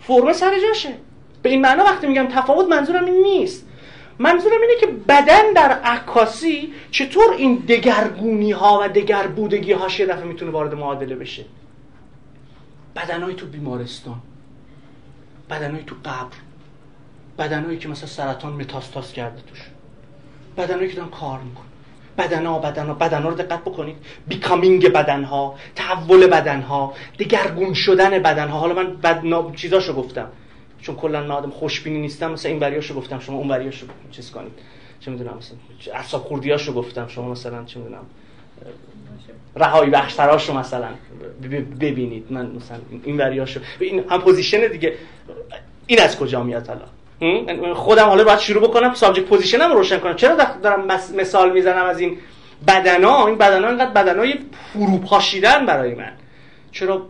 [0.00, 0.94] فرم سر جاشه.
[1.42, 3.63] به این معنا وقتی میگم تفاوت منظورم این نیست.
[4.18, 10.06] منظورم اینه که بدن در عکاسی چطور این دگرگونی ها و دگر بودگی هاش یه
[10.06, 11.44] دفعه می‌تونه وارد معادله بشه؟
[12.96, 14.20] بدنهای تو بیمارستان
[15.50, 16.36] بدنهای تو قبر
[17.38, 19.60] بدنهایی که مثلا سرطان متاستاز کرده توش
[20.56, 21.64] بدنهایی که دارن کار می‌کنن.
[22.18, 23.96] بدنها بدنها بدنها رو دقت بکنید.
[24.28, 28.58] becoming بدنها تحول بدنها دگرگون شدن بدنها.
[28.58, 30.28] حالا من بد چیزاشو گفتم.
[30.84, 34.52] چون کلا من آدم خوشبینی نیستم مثلا این وریاشو گفتم شما اون وریاشو چیز کنید.
[35.00, 35.56] چه می‌دونم مثلا
[35.98, 38.06] اعصاب خوردیاشو گفتم شما مثلا چه می‌دونم
[39.56, 40.88] رهایی بخشتراشو مثلا
[41.80, 42.26] ببینید.
[42.30, 44.94] من مثلا این وریاشو این هم position دیگه.
[45.86, 49.98] این از کجا میاد حالا خودم حالا باید شروع بکنم subject position م رو روشن
[49.98, 50.16] کنم.
[50.16, 52.18] چرا دارم مثال می‌زنم از این
[52.66, 54.34] بدنا؟ این بدنا اینقدر بدنای
[54.72, 56.12] فروپاشیدن برای من.
[56.72, 57.06] چرا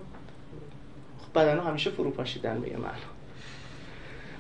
[1.35, 3.14] بدنا همیشه فروپاشیدن به من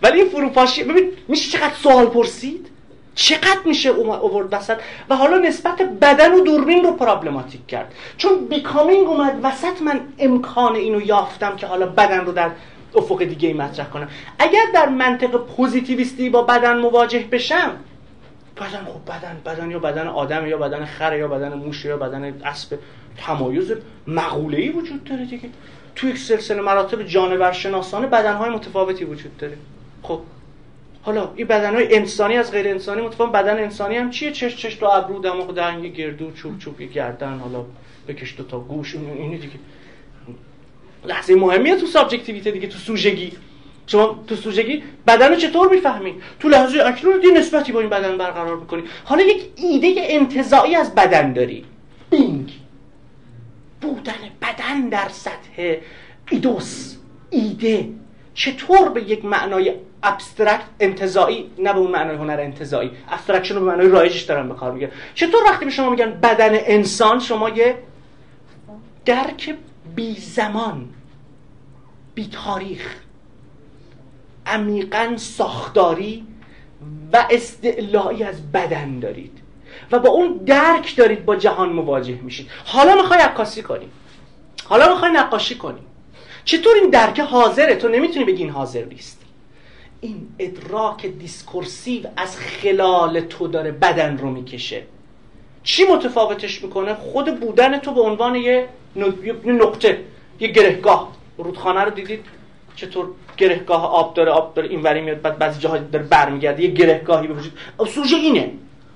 [0.02, 2.70] ولی این فروپاشی ببین میشه چقدر سوال پرسید؟
[3.14, 4.76] چقدر میشه اوورد وسط؟
[5.08, 7.94] و حالا نسبت بدن و دوربین رو پرابلماتیک کرد.
[8.16, 12.50] چون بیکامینگ اومد وسط من امکان اینو یافتم که حالا بدن رو در
[12.94, 14.08] افق دیگه ای مطرح کنم.
[14.38, 17.70] اگر در منطق پوزیتیویستی با بدن مواجه بشم
[18.56, 22.40] بدن خب بدن بدن یا بدن آدم یا بدن خر یا بدن موش یا بدن
[22.44, 22.78] اسب
[23.16, 23.72] تمایز
[24.06, 25.48] مقوله وجود داره دیگه.
[25.96, 29.56] تو یک سلسله مراتب جانور شناسانه بدن های متفاوتی وجود داره.
[30.04, 30.20] خب
[31.02, 33.32] حالا این بدن های انسانی از غیر انسانی متفاوت.
[33.32, 37.64] بدن انسانی هم چیه؟ چش چش تو ابرو دماغ دهن گردو چوب چوب گردن حالا
[38.08, 39.54] بکش دو تا گوش اینی دیگه.
[41.04, 43.32] لحظه مهمیه تو subjectivity دیگه تو سوژگی.
[43.86, 48.18] شما تو سوژگی بدن رو چطور می‌فهمید تو لحظه اکنون یه نسبتی با این بدن
[48.18, 48.82] برقرار می‌کنی.
[49.04, 51.64] حالا یک ایده انتزاعی از بدن داری.
[52.10, 52.52] being.
[53.80, 55.76] بودن بدن در سطح
[56.30, 56.96] eidos.
[57.30, 57.88] ایده.
[58.34, 63.66] چطور به یک معنای abstract انتزاعی نه به اون معنای هنر انتزاعی abstraction رو به
[63.66, 67.78] معنای رایجش دارم به کار میگم چطور وقتی به شما میگن بدن انسان شما یه
[69.04, 69.54] درک
[69.94, 70.88] بی زمان
[72.14, 72.94] بی تاریخ
[74.46, 76.26] عمیقا ساختاری
[77.12, 79.38] و استعلایی از بدن دارید
[79.92, 82.50] و با اون درک دارید با جهان مواجه میشید.
[82.64, 83.88] حالا می‌خوای عکاسی کنی.
[84.64, 85.80] حالا می‌خوای نقاشی کنی.
[86.44, 89.20] چطور این درک حاضره؟ تو نمی‌تونی بگی این حاضر نیست.
[90.00, 94.82] این ادراک discursive از خلال تو داره بدن رو می‌کشه.
[95.62, 98.68] چی متفاوتش می‌کنه؟ خود بودن تو به عنوان یه
[99.44, 100.00] نقطه
[100.40, 101.12] یه گرهگاه.
[101.38, 102.24] رودخانه رو دیدید؟
[102.76, 107.26] چطور گرهگاه آب داره آب داره اینوری میاد بعد بعضی جاها داره برمیگرده یه گرهگاهی
[107.26, 107.52] به وجود
[107.88, 108.52] سوژه اینه.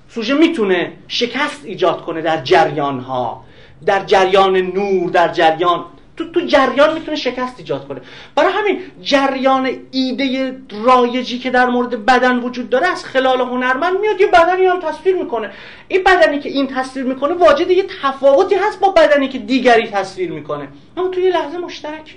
[0.09, 3.45] سوژه می‌تونه شکست ایجاد کنه در جریان ها
[3.87, 5.85] در جریان نور در جریان
[6.19, 8.01] تو تو جریان می‌تونه شکست ایجاد کنه.
[8.35, 14.21] برای همین جریان ایده رایجی که در مورد بدن وجود داره از خلال هنرمند میاد
[14.21, 15.51] یه بدنی هم تصویر می‌کنه.
[15.89, 20.33] این بدنی که این تصویر می‌کنه واجد یه تفاوتی هست با بدنی که دیگری تصویر
[20.33, 20.69] می‌کنه.
[20.97, 22.17] اما تو یه لحظه مشترک.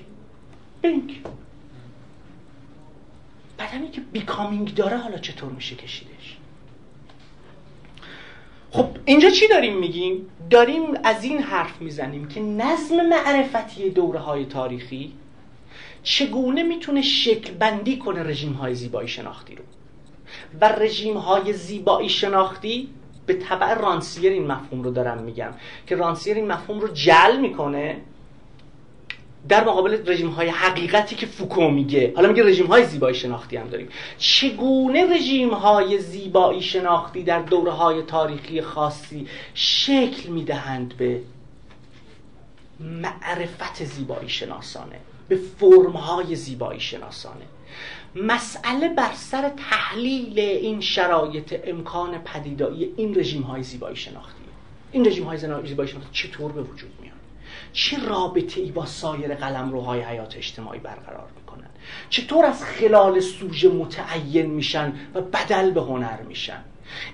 [0.82, 1.12] بینک.
[3.60, 6.11] بدنی که بیکامینگ داره حالا چطور میشه کشیدش
[8.72, 14.45] خب اینجا چی داریم میگیم؟ داریم از این حرف می‌زنیم که نظم معرفتی دوره های
[14.45, 15.13] تاریخی
[16.03, 19.63] چگونه می‌تونه شکل بندی کنه رژیم های زیبایی شناختی رو
[20.61, 22.89] و رژیم های زیبایی شناختی
[23.26, 25.53] به طبع رانسیر این مفهوم رو دارم میگم
[25.88, 28.01] که رانسیر این مفهوم رو جل می‌کنه
[29.50, 32.14] در مقابل رژیم های حقیقتی که فوکو میگه.
[32.16, 33.89] حالا میگه رژیم های زیبایی شناختی هم داریم.
[34.18, 41.22] چگونه رژیم های زیبایی شناختی در دوره های تاریخی خاصی شکل می‌دهند به
[42.80, 47.46] معرفت زیبایی شناسانه به فرم های زیبایی شناسانه؟
[48.16, 54.42] مسئله بر سر تحلیل این شرایط امکان پدیدایی این رژیم های زیبایی شناختی.
[54.92, 57.01] این رژیم های زیبایی شناختی چطور به وجود
[57.74, 61.69] چه رابطه ای با سایر قلم روهای حیات اجتماعی برقرار می‌کنن؟
[62.09, 66.63] چطور از خلال سوژه متعین میشن و بدل به هنر میشن؟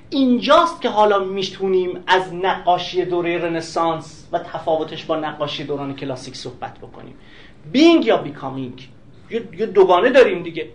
[0.10, 6.78] اینجاست که حالا می‌تونیم از نقاشی دوره رنسانس و تفاوتش با نقاشی دوران کلاسیک صحبت
[6.78, 7.16] بکنیم.
[7.72, 8.89] being یا becoming
[9.30, 10.70] یه دوگانه داریم دیگه.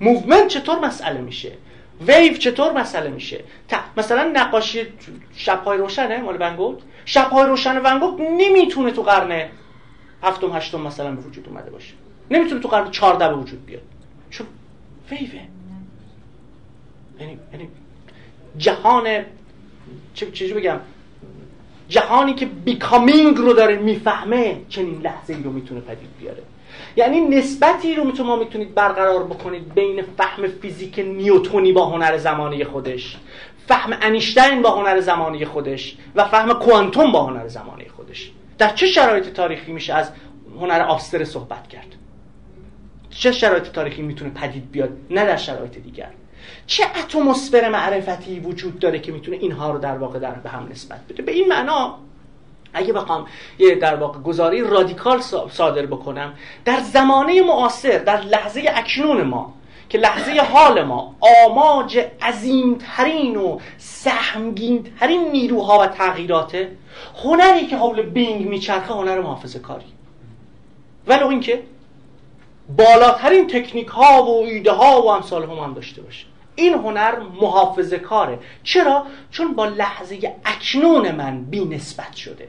[0.00, 1.52] movement چطور مسئله میشه؟
[2.06, 3.44] ویو چطور مسئله میشه؟
[3.96, 4.86] مثلا نقاشی
[5.36, 6.78] شبهای روشنه مال ونگوگ؟
[7.10, 9.48] شبهای روشن ونگوگ نمی‌تونه تو قرن
[10.22, 11.94] هفتم هشتم مثلا به وجود اومده باشه.
[12.30, 13.82] نمی‌تونه تو قرن چهارده به وجود بیاد.
[14.30, 14.46] چون
[15.10, 15.40] ویوه.
[17.20, 17.68] یعنی یعنی
[18.58, 19.24] جهان
[20.14, 20.80] چه بگم؟
[21.88, 26.42] جهانی که بیکامینگ رو داره می‌فهمه چنین لحظه ای رو می‌تونه پدید بیاره.
[26.96, 32.64] یعنی نسبتی رو می‌تونه ما می‌تونید برقرار بکنید بین فهم فیزیک نیوتونی با هنر زمانه
[32.64, 33.16] خودش.
[33.68, 38.30] فهم انیشتین با هنر زمانی خودش و فهم کوانتوم با هنر زمانی خودش.
[38.58, 40.10] در چه شرایط تاریخی میشه از
[40.60, 41.86] هنر آستر صحبت کرد؟
[43.10, 46.10] چه شرایط تاریخی می‌تونه پدید بیاد؟ نه در شرایط دیگر.
[46.66, 51.00] چه اتمسفر معرفتی وجود داره که می‌تونه اینها رو در واقع در به هم نسبت
[51.08, 51.98] بده؟ به این معنا
[52.72, 53.26] اگه بخوام
[53.58, 56.34] یه در واقع گذاری رادیکال صادر بکنم
[56.64, 59.54] در زمانه معاصر در لحظه اکنون ما
[59.90, 61.16] که لحظه حال ما
[61.46, 66.76] آماج عظیمترین و سهمگینترین نیروها و تغییراته
[67.24, 69.84] هنری که حول بینگ میچرخه هنر محافظه کاری
[71.06, 71.62] ولو اینکه
[72.76, 76.26] بالاترین تکنیک ها و ایده ها و امثال هم هم داشته باشه.
[76.54, 82.48] این هنر محافظه کاره چرا؟ چون با لحظه اکنون من بی نسبت شده.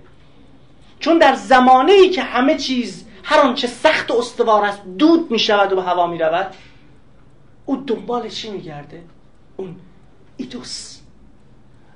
[1.00, 5.40] چون در زمانه ای که همه چیز هر آنچه سخت و استوار است دود می
[5.40, 6.56] شود و به هوا می رود
[7.72, 9.04] او دنبال چی میگرده؟
[9.58, 9.76] اون
[10.38, 11.00] eidos.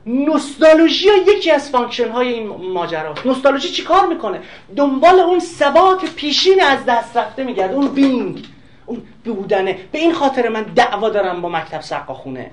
[0.05, 3.15] نوستالژی یکی از function های این ماجرا.
[3.25, 4.41] نوستالژی چی کار می‌کنه؟
[4.75, 7.73] دنبال اون ثبات پیشین از دست رفته میگرده.
[7.73, 8.45] اون being.
[8.85, 9.73] اون بودنه.
[9.91, 12.51] به این خاطر من دعوا دارم با مکتب سقاخونه.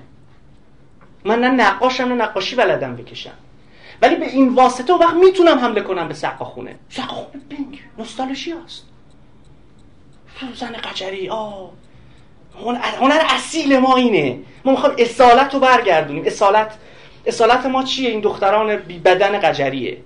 [1.25, 3.37] من نه نقاشم نه نقاشی بلدم بکشم.
[4.01, 6.75] ولی به این واسطه وقت می‌تونم حمله کنم به سقاخونه.
[6.89, 7.79] سقاخونه بینگ.
[7.97, 8.85] نوستالژی هست.
[10.55, 11.29] زن قجری.
[11.29, 11.69] آه.
[12.99, 14.39] هنر اصیل ما اینه.
[14.65, 16.23] ما می‌خوایم اصالت رو برگردونیم.
[16.25, 16.71] اصالت
[17.25, 19.97] اصالت ما چیه؟ این دختران بی بدن قجریه.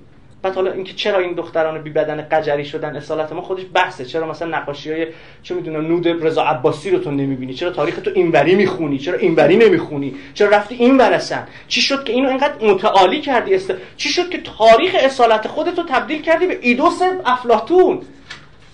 [0.41, 4.05] بعد حالا اینکه چرا این دختران بی بدن قجری شدن؟ اصالت ما خودش بحثه.
[4.05, 5.07] چرا مثلا نقاشی های
[5.43, 9.57] چه می‌دونم نود رضا عباسی رو تو نمی‌بینی؟ چرا تاریخ تو اینوری می‌خونی؟ چرا اینوری
[9.57, 14.29] نمی‌خونی؟ چرا رفتی این ورسن چی شد که اینو اینقدر متعالی کردی؟ است چی شد
[14.29, 18.01] که تاریخ اصالت خودتو تبدیل کردی به ایدوس افلاتون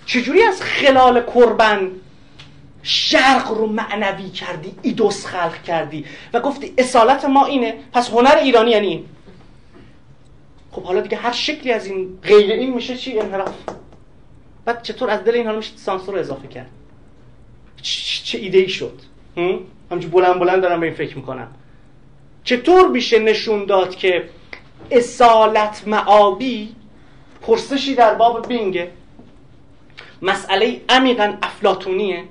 [0.06, 1.90] چجوری از خلال قربن
[2.84, 6.04] شرق رو معنوی کردی ایدوس خلق کردی.
[6.32, 7.74] و گفتی اصالت ما اینه.
[7.92, 9.04] پس هنر ایرانی یعنی این.
[10.72, 13.54] خب حالا دیگه هر شکلی از این غیر این میشه چی؟ انحراف.
[14.64, 16.70] بعد چطور از دل این حالا میشه سانسور رو اضافه کرد؟
[17.82, 19.00] چه ایده ای شد
[19.90, 21.48] همچون بلند بلند دارم به این فکر می‌کنم.
[22.44, 24.28] چطور میشه نشون داد که
[24.90, 26.74] اصالت معابی
[27.42, 28.90] پرسشی در باب بینگه؟
[30.22, 32.24] مسئله عمیقا افلاتونیه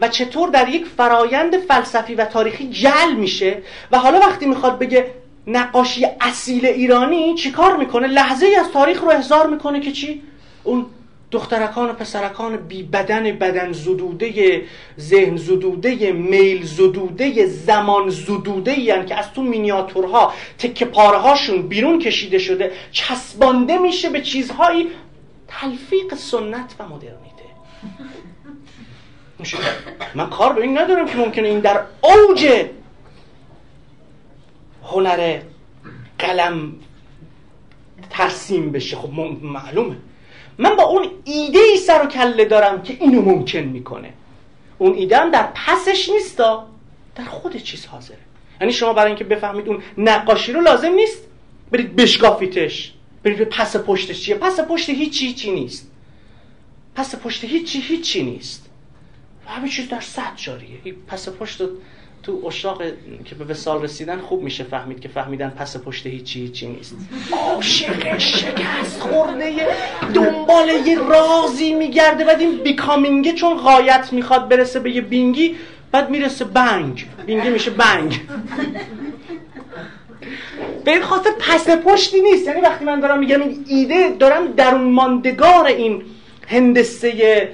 [0.00, 5.10] و چطور در یک فرایند فلسفی و تاریخی جل میشه و حالا وقتی می‌خواد بگه
[5.46, 10.22] نقاشی اصیل ایرانی چیکار می‌کنه؟ لحظه ای از تاریخ رو احضار می‌کنه که چی؟
[10.64, 10.86] اون
[11.30, 14.62] دخترکان و پسرکان بی بدن بدن زدوده
[15.00, 21.98] ذهن زدوده میل زدوده زمان زدوده یعنی که از تو مینیاتورها تکه پاره هاشون بیرون
[21.98, 24.90] کشیده شده چسبانده میشه به چیزهایی.
[25.48, 27.48] تلفیق سنت و مدرنیته.
[30.14, 32.66] من کار به این ندارم که ممکنه این در اوج
[34.84, 35.40] هنر
[36.18, 36.72] قلم
[38.10, 38.96] ترسیم بشه.
[38.96, 39.10] خب
[39.42, 39.96] معلومه.
[40.58, 44.12] من با اون ایده ای سر و کله دارم که اینو ممکن می‌کنه.
[44.78, 46.66] اون ایده هم در پسش نیستا
[47.14, 48.18] در خود چیز حاضره.
[48.60, 51.18] یعنی شما برای اینکه بفهمید اون نقاشی رو لازم نیست
[51.70, 52.92] برید بشکافیتش.
[53.22, 54.22] برید به پس پشتش.
[54.22, 55.90] چیه؟ پس پشت هیچی هیچی نیست.
[56.94, 58.67] پس پشت هیچی هیچی نیست.
[59.48, 60.78] همه چیز در صد جاریه.
[61.06, 61.62] پس پشت
[62.22, 62.82] تو اشاق
[63.24, 66.96] که به وسال رسیدن خوب میشه فهمید که فهمیدن پس پشت هیچی هیچی نیست.
[67.32, 69.54] عاشق شکست خورده
[70.14, 75.56] دنبال یه رازی میگرده بعد این بیکامینگه چون غایت می‌خواد برسه به یه بینگی
[75.92, 77.06] بعد می‌رسه بنگ.
[77.26, 78.20] بینگی میشه بنگ.
[80.84, 82.46] به این خاطر پس پشتی نیست.
[82.46, 86.02] یعنی وقتی من دارم میگم این ایده دارم درون ماندگار این
[86.48, 87.48] هندسه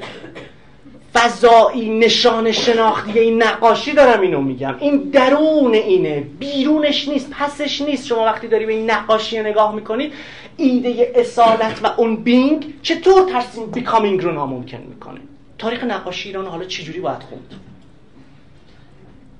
[1.15, 4.77] فضایی نشان شناختی این نقاشی دارم اینو میگم.
[4.81, 6.21] این درون اینه.
[6.21, 8.07] بیرونش نیست پسش نیست.
[8.07, 10.13] شما وقتی داری به این نقاشی نگاه می‌کنید
[10.57, 15.21] ایده اصالت و اون بینگ چطور ترسیم بیکامینگ رو ناممکن می‌کنه؟
[15.59, 17.55] تاریخ نقاشی ایران حالا چجوری باید خوند؟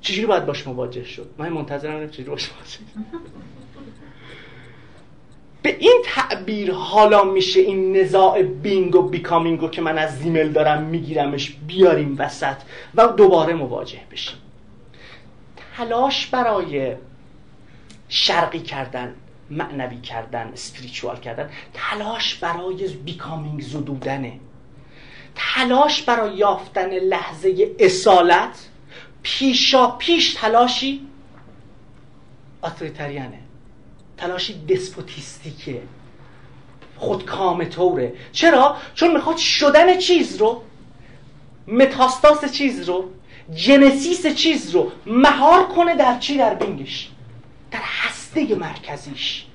[0.01, 2.79] چجوری باید باش مواجه شد؟ من منتظرم چجوری باش مواجه
[5.65, 10.83] به این تعبیر حالا میشه این نزاع بینگ و بیکامینگو که من از زیمل دارم
[10.83, 12.57] میگیرمش بیاریم وسط
[12.95, 14.37] و دوباره مواجه بشیم.
[15.77, 16.97] تلاش برای
[18.09, 19.15] شرقی کردن
[19.51, 24.41] معنوی کردن اسپریچوال کردن تلاش برای بیکامینگ زدودنه.
[25.35, 28.69] تلاش برای یافتن لحظه اصالت
[29.23, 31.07] پیشا پیش تلاشی
[32.63, 33.44] آتریتریانه.
[34.17, 35.83] تلاشی دسپوتیستیکه.
[36.97, 40.63] خودکام طوره چرا؟ چون می‌خواد شدن چیز رو
[41.67, 43.11] متاستاس چیز رو
[43.55, 47.11] جنسیس چیز رو مهار کنه در چی؟ در بینگش.
[47.71, 49.47] در هسته مرکزیش.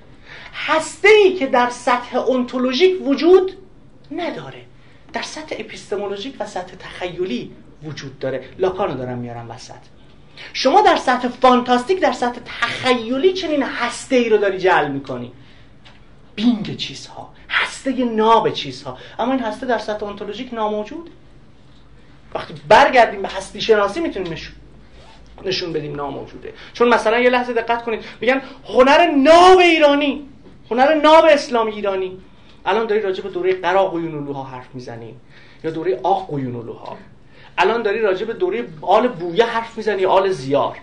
[0.54, 3.58] هسته ای که در سطح انتولوژیک وجود
[4.12, 4.62] نداره.
[5.14, 7.52] در سطح اپیستمولوژیک و سطح تخیلی
[7.84, 8.50] وجود داره.
[8.58, 9.99] لاکانو دارم میارم وسط.
[10.54, 15.32] شما در سطح فانتاستیک در سطح تخیلی چنین هسته ای رو داری جل می‌کنی.
[16.36, 18.98] بینگ چیزها هسته ناب چیزها.
[19.20, 21.10] اما این هسته در سطح انتولوژیک ناموجود.
[22.36, 24.38] وقتی برگردیم به هستی شناسی می‌تونیم
[25.46, 26.54] نشون بدیم ناموجوده.
[26.74, 28.06] چون مثلا یه لحظه دقت کنید.
[28.22, 30.30] میگن هنر ناب ایرانی.
[30.72, 32.18] هنر ناب اسلامی ایرانی.
[32.66, 35.22] الان داری راجع به دوره قرا قیونولوها حرف می‌زنیم
[35.64, 36.98] یا دوره آق قیونولوها
[37.60, 40.78] الان داری راجع به دوره آل بویه حرف می‌زنی آل زیار.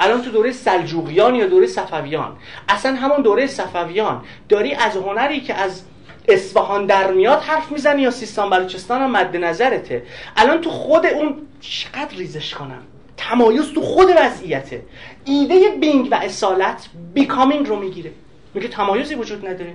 [0.00, 2.36] الان تو دوره سلجوقیان یا دوره صفویان؟
[2.68, 4.24] اصلا همون دوره صفویان.
[4.48, 5.82] داری از هنری که از
[6.28, 10.02] اصفهان در میاد حرف می‌زنی یا سیستان بلوچستان هم مد نظرته.
[10.36, 12.82] الان تو خود اون چقدر ریزش کنم؟
[13.16, 14.82] تمایز تو خود وضعیته.
[15.24, 18.12] ایده بینگ و اصالت بیکامینگ رو می‌گیره.
[18.54, 19.74] میگه تمایزی وجود نداره.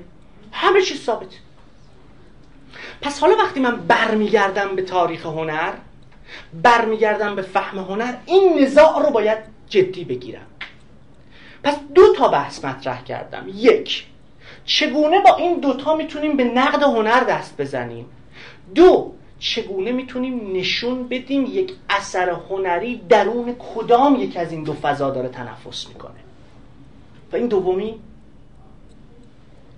[0.52, 1.28] همه چیز ثابت.
[3.02, 5.74] پس حالا وقتی من برمیگردم به تاریخ هنر
[6.64, 9.38] برمیگردم به فهم هنر این نزاع رو باید
[9.70, 10.46] جدی بگیرم.
[11.64, 13.46] پس دو تا بحث مطرح کردم.
[13.56, 14.06] یک
[14.66, 18.06] چگونه با این دوتا می‌تونیم به نقد هنر دست بزنیم؟
[18.76, 25.10] دو چگونه می‌تونیم نشون بدیم یک اثر هنری درون کدام یک از این دو فضا
[25.10, 26.20] داره تنفس می‌کنه؟
[27.32, 28.00] و این دومی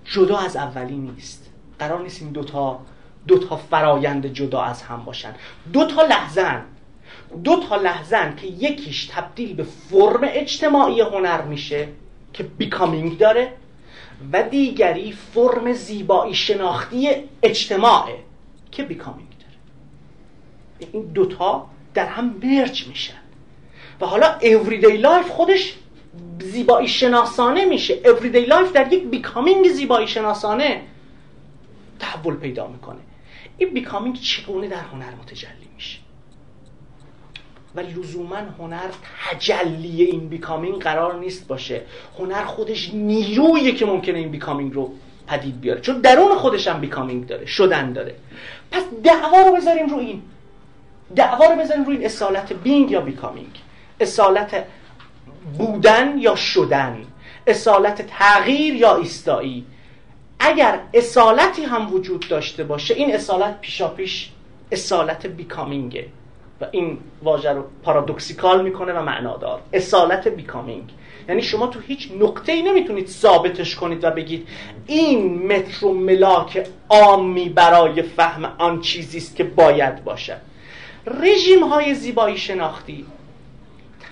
[0.06, 1.50] جدا از اولی نیست.
[1.80, 2.80] قرار نیست این دوتا
[3.30, 5.36] دو تا فرایند جدا از هم باشن.
[5.74, 6.62] دو تا لحظن.
[7.44, 11.88] دو تا لحظن که یکیش تبدیل به فرم اجتماعی هنر میشه
[12.34, 13.54] که بیکامینگ داره
[14.34, 17.10] و دیگری فرم زیبایی شناختی
[17.44, 18.16] اجتماعه
[18.72, 20.92] که بیکامینگ داره.
[20.92, 23.14] این دوتا در هم مرج میشن.
[24.02, 25.76] و حالا everyday life خودش
[26.40, 28.00] زیبایی شناسانه میشه.
[28.04, 30.82] everyday life در یک becoming زیبایی شناسانه
[32.00, 33.00] تحول پیدا می‌کنه.
[33.60, 36.00] این becoming چگونه در هنر متجلی میشه؟
[37.76, 38.90] و لزوما هنر
[39.30, 41.82] تجلی این becoming قرار نیست باشه.
[42.20, 44.94] هنر خودش نیرویه که ممکنه این becoming رو
[45.28, 45.82] پدید بیاره.
[45.82, 48.16] چون درون خودش هم becoming داره شدن داره.
[48.72, 50.22] پس دعوا رو بذاریم رو این.
[51.16, 53.60] دعوا رو بذاریم روی این اصالت بینگ یا بیکامینگ
[54.00, 54.64] اصالت
[55.58, 56.98] بودن یا شدن.
[57.48, 59.66] اصالت تغییر یا ایستایی.
[60.40, 64.30] اگر اصالتی هم وجود داشته باشه این اصالت پیشاپیش
[64.72, 66.06] اصالت بیکامینگه
[66.62, 69.62] و این واژه رو پارادوکسیکال می‌کنه و معنادار.
[69.74, 70.90] اصالت بیکامینگ
[71.30, 74.48] یعنی شما تو هیچ نقطه ای نمی‌تونید ثابتش کنید و بگید
[74.88, 80.38] این متر و ملاک عامی برای فهم آن چیزی است که باید باشد
[81.22, 83.06] رژیم های زیبایی شناختی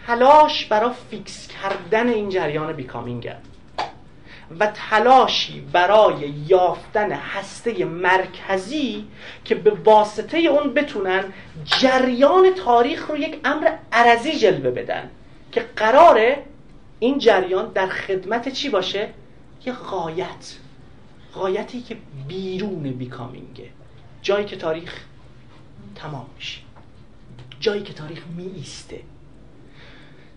[0.07, 3.29] تلاش برای فیکس کردن این جریان بیکامینگ
[4.59, 9.05] و تلاشی برای یافتن هسته مرکزی
[9.45, 11.23] که به واسطه اون بتونن
[11.65, 15.09] جریان تاریخ رو یک امر عرضی جلوه بدن
[15.51, 16.43] که قراره
[16.99, 19.09] این جریان در خدمت چی باشه؟
[19.65, 20.55] یه غایت.
[21.33, 23.69] غایتی که بیرون بیکامینگه
[24.21, 24.93] جایی که تاریخ
[25.95, 26.61] تمام میشه.
[27.59, 29.01] جایی که تاریخ می ایسته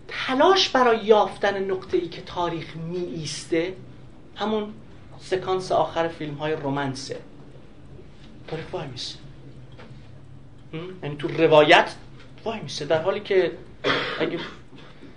[0.07, 3.73] تلاش برای یافتن نقطه ای که تاریخ می ایسته
[4.41, 4.73] همون
[5.19, 7.19] سکانس آخر فیلم های رومنسه
[8.47, 9.15] تاریخ وای میسه.
[11.03, 11.95] یعنی تو روایت
[12.45, 12.85] وای میسه.
[12.85, 13.51] در حالی که
[14.19, 14.39] اگه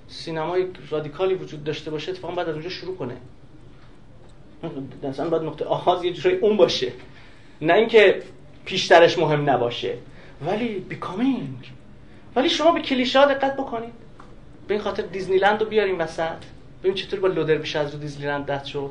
[0.09, 3.17] سینمای رادیکالی وجود داشته باشه اتفاقا بعد از اونجا شروع کنه.
[5.03, 6.93] مثلا باید نقطه آغاز یه جورایی اون باشه.
[7.61, 8.23] نه اینکه
[8.65, 9.99] پیشترش مهم نباشه.
[10.47, 11.73] ولی بیکامینگ
[12.37, 13.93] ولی شما به کلیشه ها دقت بکنید.
[14.69, 16.37] به این خاطر دیزنیلند رو بیاریم وسط.
[16.83, 18.91] ببین چطور با لودر بیش از رو دیزنیلند دست شد.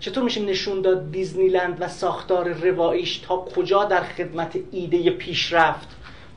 [0.00, 5.88] چطور میشه نشون داد دیزنیلند و ساختار رواییش تا کجا در خدمت ایده پیشرفت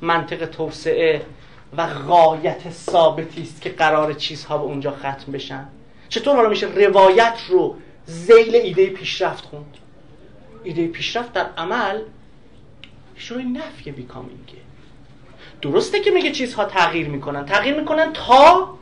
[0.02, 1.22] منطق توسعه
[1.78, 5.68] و غایت ثابتی است که قرار چیزها به اونجا ختم بشن؟
[6.10, 9.78] چطور حالا میشه روایت رو زیل ایده پیشرفت خوند؟
[10.64, 12.02] ایده پیشرفت در عمل
[13.16, 14.54] شروع نفی بیکامینگه
[15.62, 17.46] درسته که میگه چیزها تغییر می‌کنن.
[17.46, 18.78] تغییر می‌کنن تا؟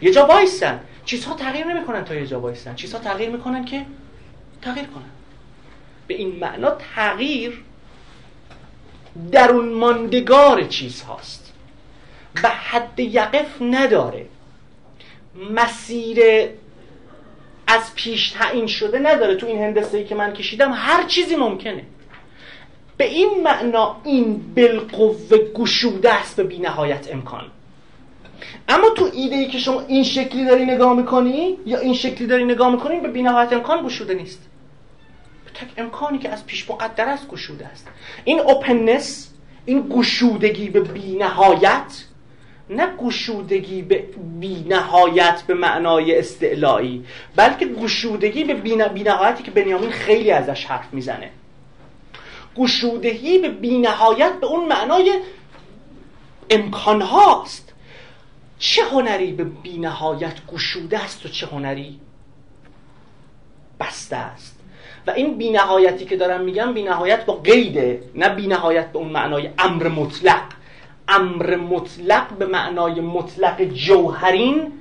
[0.00, 0.80] یه جا وایسن.
[1.04, 2.74] چیزها تغییر نمی‌کنن تا یه وایسن.
[2.74, 3.86] چیزها تغییر می‌کنن که
[4.62, 5.10] تغییر کنن.
[6.06, 7.62] به این معنا تغییر
[9.32, 11.52] درون ماندگار چیز هاست
[12.42, 14.26] و حد یقف نداره.
[15.50, 16.18] مسیر
[17.66, 19.34] از پیش تعیین شده نداره.
[19.34, 21.84] تو این هندسه ای که من کشیدم هر چیزی ممکنه.
[22.96, 27.50] به این معنا این بالقوه گشوده است به بینهایت امکان.
[28.68, 32.44] اما تو ایده ای که شما این شکلی داری نگاه می‌کنی یا این شکلی داری
[32.44, 34.42] نگاه می‌کنی به بینهایت امکان گشوده نیست.
[35.44, 37.88] به تک امکانی که از پیش مقدر است گشوده است.
[38.24, 39.30] این اوپننس
[39.66, 42.04] این گشودگی به بینهایت
[42.70, 44.04] نه گشودگی به
[44.40, 47.04] بینهایت به معنای استعلایی
[47.36, 51.30] بلکه گشودگی به بینهایتی که بنیامین خیلی ازش حرف می‌زنه.
[52.56, 55.20] گشودهی به بینهایت به اون معنای
[56.50, 57.63] امکان هاست
[58.58, 62.00] چه هنری به بینهایت گشوده است و چه هنری
[63.80, 64.60] بسته است؟
[65.06, 69.88] و این بینهایتی که دارم میگم بینهایت با قیده نه بینهایت به اون معنای امر
[69.88, 70.42] مطلق.
[71.08, 74.72] امر مطلق به معنای مطلق جوهرین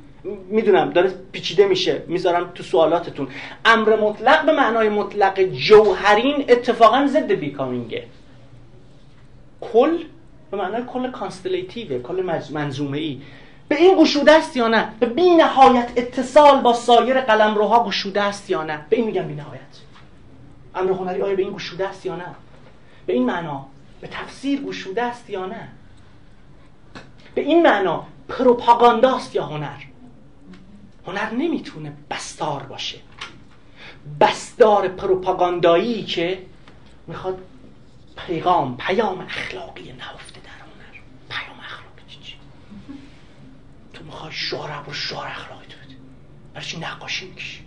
[0.49, 2.03] می‌دونم داره پیچیده میشه.
[2.07, 3.28] می‌ذارم تو سوالاتتون.
[3.65, 8.03] امر مطلق به معنای مطلق جوهرین اتفاقا ضد بیکامینگه.
[9.61, 9.97] کل
[10.51, 13.21] به معنای کل کانستلیتیوه کل منظومه ای
[13.68, 18.22] به این گشوده است یا نه؟ به بی نهایت اتصال با سایر قلم روها گشوده
[18.22, 19.61] است یا نه؟ به این میگم بی نهایت
[20.76, 22.26] امر هنری آیا به این گشوده است یا نه؟
[23.05, 23.66] به این معنا
[24.01, 25.68] به تفسیر گشوده است یا نه؟
[27.36, 29.80] به این معنا پروپاگانداست یا هنر؟
[31.07, 32.97] هنر نمی‌تونه بستار باشه.
[34.20, 36.45] بستار پروپاگاندایی که
[37.07, 37.38] می‌خواد
[38.28, 42.36] پیغام پیام اخلاقی نهفته در هنر پیام اخلاقی چی چی
[43.93, 45.95] تو می‌خوای شعر و شعر اخلاقی تو بده
[46.53, 47.66] برای چی نقاشی می‌کشی؟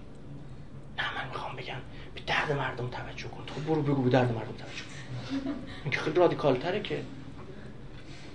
[0.98, 1.76] نه من می‌خوام بگم
[2.14, 3.44] به درد مردم توجه کن.
[3.46, 5.50] تو برو بگو به درد مردم توجه کن.
[5.84, 7.02] این که خیلی رادیکال تره که.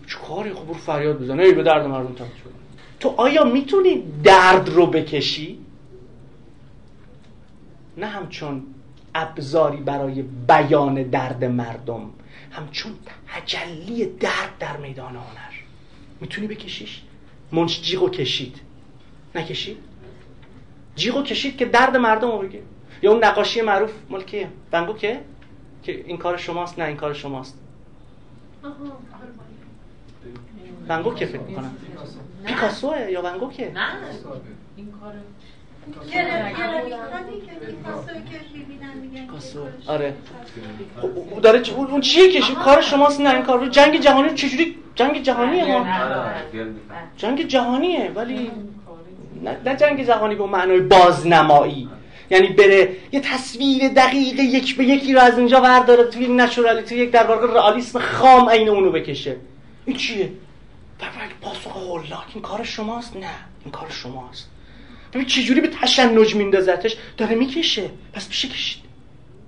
[0.07, 1.39] چه کاری خب برو فریاد بزن.
[1.39, 2.51] ای به درد مردم توجه کن.
[2.99, 5.59] تو آیا می‌تونی درد رو بکشی؟
[7.97, 8.63] نه همچون
[9.15, 12.09] ابزاری برای بیان درد مردم
[12.51, 12.91] همچون
[13.27, 15.53] تجلی درد در میدان هنر.
[16.21, 17.01] می‌تونی بکشیش؟
[17.51, 18.61] منش جیغو کشید.
[19.35, 19.77] نکشید؟
[20.95, 22.61] جیغو کشید که درد مردم رو بگه.
[23.01, 25.19] یا اون نقاشی معروف مال کیه؟ ونگو که؟
[25.83, 27.59] که این کار شماست نه این کار شماست.
[30.89, 31.77] ونگو که فکر می‌کنم.
[32.45, 33.87] پیکاسوه یا ونگو که؟ نه.
[34.75, 35.13] این کار
[39.87, 40.13] آره.
[41.01, 45.65] خب، داره اون چیه کشید کار شماست؟ نه این کار جنگ جهانی چجوری جنگ جهانیه
[45.65, 45.85] ما
[47.17, 48.51] جنگ جهانیه ولی
[49.63, 51.89] نه جنگ جهانی به معنای بازنمایی.
[52.29, 57.11] یعنی بره یه تصویر دقیق یک به یکی رو از اینجا ورداره توی نچورالیتی یک
[57.11, 59.35] در واقع رئالیسم خام عین اونو بکشه.
[59.85, 60.31] این چیه؟
[61.41, 63.27] پاسخ هولاک این کار شماست؟ نه
[63.65, 64.50] این کار شماست.
[65.13, 67.89] ببین چجوری به تشنج میندازتش داره می‌کشه.
[68.13, 68.83] پس میشه کشید.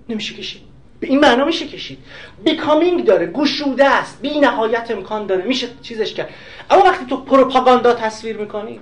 [0.09, 0.61] نمیشه کشید.
[0.99, 1.99] به این معنا میشه کشید.
[2.43, 3.27] بیکامینگ داره.
[3.27, 4.21] گشوده است.
[4.21, 5.43] بی نهایت امکان داره.
[5.43, 6.29] میشه چیزش کرد.
[6.69, 8.79] اما وقتی تو پروپاگاندا تصویر می‌کنی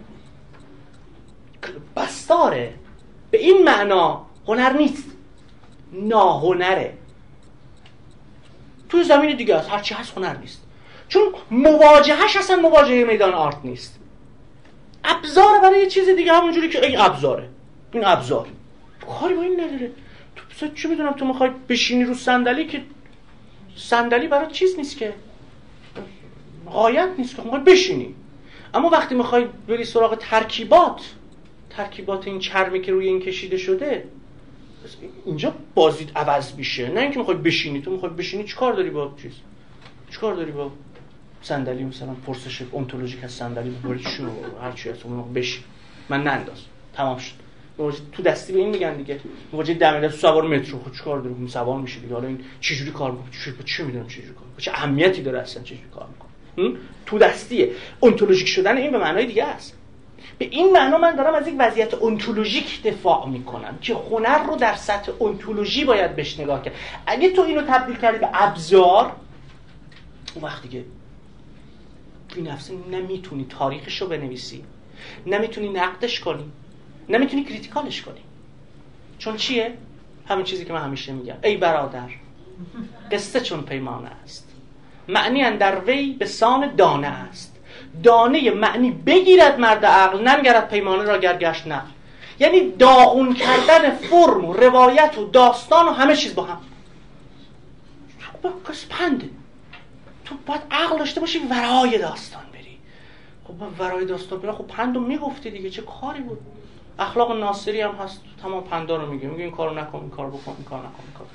[1.95, 2.73] بستاره.
[3.31, 5.03] به این معنا هنر نیست.
[5.93, 6.93] ناهنره.
[8.89, 9.69] توی زمین دیگه هست.
[9.69, 10.61] هرچی هست هنر نیست.
[11.07, 14.00] چون مواجهش اصلا مواجهه میدان آرت نیست.
[15.03, 17.49] ابزار برای یه چیز دیگه همونجوری که این ابزاره.
[17.93, 18.47] این ابزار.
[19.19, 19.91] کاری با این نداره.
[20.57, 22.81] تو چه می‌دونم؟ تو می‌خوای بشینی رو صندلی که
[23.75, 25.13] صندلی برای چیز نیست که.
[26.65, 27.41] غایت نیست که.
[27.41, 28.15] می‌خوای بشینی.
[28.73, 31.01] اما وقتی می‌خوای بری سراغ ترکیبات
[31.69, 34.03] ترکیبات این چرمی که روی این کشیده شده
[35.25, 36.89] اینجا بازید عوض میشه.
[36.89, 37.81] نه اینکه می‌خوای بشینی.
[37.81, 39.31] تو می‌خوای بشینی چیکار داری با چیز؟
[40.11, 40.71] چیکار داری با
[41.41, 44.23] صندلی مثلا پرسش اونتولوژیک از صندلی ببری چی
[44.61, 45.63] هر چی هست اون بشین.
[46.09, 46.57] من ننداز
[46.93, 47.33] تمام شد.
[48.11, 49.19] تو دستی به این میگن دیگه.
[49.53, 50.79] مواجه دم دست سوار مترو.
[50.79, 52.13] خود خب چیکار داره؟ سوار میشه دیگه.
[52.13, 55.89] حالا این چجوری کار می‌کنه؟ چه چی می‌دونم چجوری کار چه اهمیتی داره اصلا چجوری
[55.95, 57.71] کار می‌کنه؟ تو دستیه.
[57.99, 59.77] اونتولوژیک شدن این به معنای دیگه است.
[60.37, 64.75] به این معنا من دارم از یک وضعیت اونتولوژیک دفاع می‌کنم که هنر رو در
[64.75, 66.75] سطح اونتولوژی باید بهش نگاه کرد.
[67.05, 69.11] اگه تو اینو تبدیل کردی به ابزار
[70.35, 70.83] اون وقت دیگه
[72.35, 74.63] این نفسه نمی‌تونی تاریخش رو بنویسی.
[75.25, 76.51] نمی‌تونی نقدش کنی.
[77.09, 78.21] نمی‌تونی کریتیکالش کنی.
[79.19, 79.73] چون چیه؟
[80.27, 81.35] همین چیزی که من همیشه میگم.
[81.43, 82.09] ای برادر
[83.11, 84.47] قصه چون پیمانه است.
[85.07, 87.57] معنی در وی به سان دانه است.
[88.03, 91.81] دانه معنی بگیرد مرد عقل ننگرد پیمانه را گرگشت نه
[92.39, 96.61] یعنی داغون کردن فرم و روایت و داستان و همه چیز با هم.
[98.69, 99.29] کس پنده
[100.31, 102.77] تو باید عقل داشته باشی ورای داستان بری.
[103.47, 106.39] خب ورای داستان بری خب پندو می‌گفتی دیگه چه کاری بود؟
[106.99, 108.21] اخلاق ناصری هم هست.
[108.41, 111.13] تمام پندا رو میگه میگه این کارو نکن این کار بکن این کار نکن این
[111.17, 111.27] کار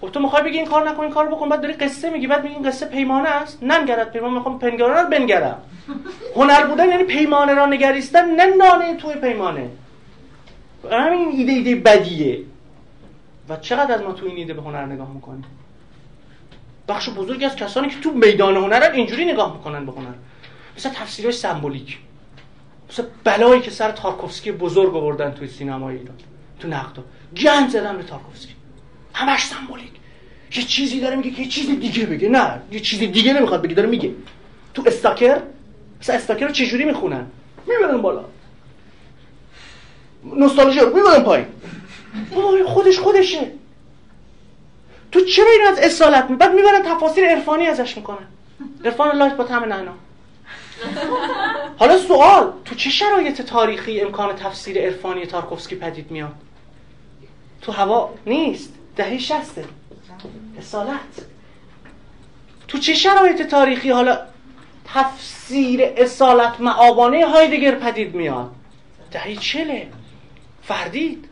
[0.00, 2.42] خب تو می‌خوای بگی این کار نکن این کار بکن بعد داری قصه میگی بعد
[2.42, 3.62] میگی این قصه پیمانه است.
[3.62, 5.62] ننگرد پیمانه می‌خوام پنگاره رو بنگرم.
[6.36, 9.70] هنر بودن یعنی پیمانه را نگریستن نه نانه توی پیمانه.
[10.90, 12.40] همین ایده ایده بدیه.
[13.48, 15.44] و چقدر از ما تو این ایده به هنر نگاه می‌کنیم
[16.88, 20.14] بخش بزرگی از کسانی که تو میدان هنرن اینجوری نگاه می‌کنن به هنر.
[20.76, 21.98] مثل تفسیرهای سمبولیک.
[22.90, 26.16] مثل بلایی که سر تارکوفسکی بزرگ آوردن توی سینمای ایران
[26.60, 27.04] تو نقدا
[27.36, 28.54] گند زدن به تارکوفسکی.
[29.14, 29.90] همش سمبولیک.
[30.56, 32.28] یه چیزی داره میگه که یه چیز دیگه بگه.
[32.28, 34.10] نه یه چیز دیگه نمی‌خواد بگه داره میگه.
[34.74, 35.40] تو استاکر
[36.00, 37.26] مثلا استاکر رو چجوری می‌خونن؟
[37.66, 38.24] می‌برن بالا.
[40.24, 41.46] نوستالژی رو می‌برن پایین.
[42.66, 43.52] خودش خودشه.
[45.14, 48.26] تو چرا این از اصالت می بعد می‌برن تفاسیر عرفانی ازش می‌کنن.
[48.84, 49.92] عرفان الله با طعم نعنا.
[51.78, 56.32] حالا سوال تو چه شرایط تاریخی امکان تفسیر عرفانی تارکوفسکی پدید میاد؟
[57.62, 59.64] تو هوا نیست دهه شسته.
[60.58, 61.26] اصالت.
[62.68, 64.18] تو چه شرایط تاریخی حالا
[64.94, 68.50] تفسیر اصالت معابانه هایدگر پدید میاد؟
[69.12, 69.88] دهه چله
[70.62, 71.28] فردید.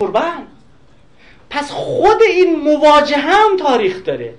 [0.00, 0.46] کربن
[1.50, 4.34] پس خود این مواجهه هم تاریخ داره.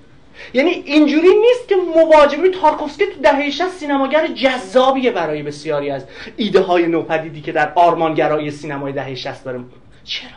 [0.54, 6.04] یعنی اینجوری نیست که مواجهه تارکوفسکی تو دهه 60 سینماگر جذابیه برای بسیاری از
[6.36, 9.60] ایده های نوپدیدی که در آرمانگرایی سینمای دهه 60 داره.
[10.04, 10.30] چرا؟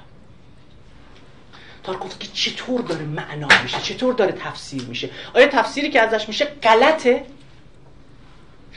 [1.83, 7.25] تارکوفسکی چطور داره معنا میشه؟ چطور داره تفسیر میشه؟ آیا تفسیری که ازش میشه غلطه؟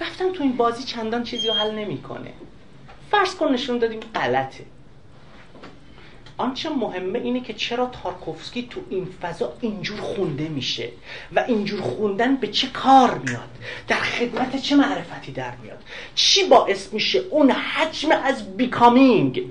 [0.00, 2.32] رفتم تو این بازی چندان چیزی رو حل نمی‌کنه.
[3.10, 4.64] فرض کن نشون دادیم غلطه.
[6.38, 10.88] آنچه مهمه اینه که چرا تارکوفسکی تو این فضا اینجور خونده میشه
[11.32, 13.48] و اینجور خوندن به چه کار میاد؟
[13.88, 15.78] در خدمت چه معرفتی در میاد؟
[16.14, 19.42] چی باعث میشه اون حجم از بیکامینگ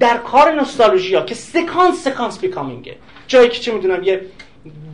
[0.00, 2.96] در کار نوستالژیا که سکانس سکانس بیکامینگه؟
[3.28, 4.26] جایی که چه می‌دونم یه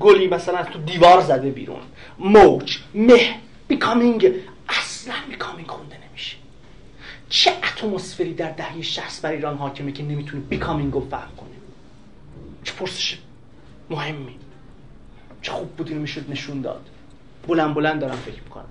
[0.00, 1.80] گلی مثلا تو دیوار زده بیرون.
[2.18, 3.34] موج مه
[3.68, 4.32] بیکامینگ
[4.68, 6.03] اصلا بیکامینگ خونده
[7.34, 11.48] چه اتمسفری در دهه 60 بر ایران حاکمه که نمی‌تونه بیکامینگ رو فهم کنه؟
[12.64, 13.18] چه پرسش
[13.90, 14.34] مهمی.
[15.42, 16.86] چه خوب بود اینو می‌شد نشون داد.
[17.48, 18.64] بلند بلند دارم فکر می‌کنم.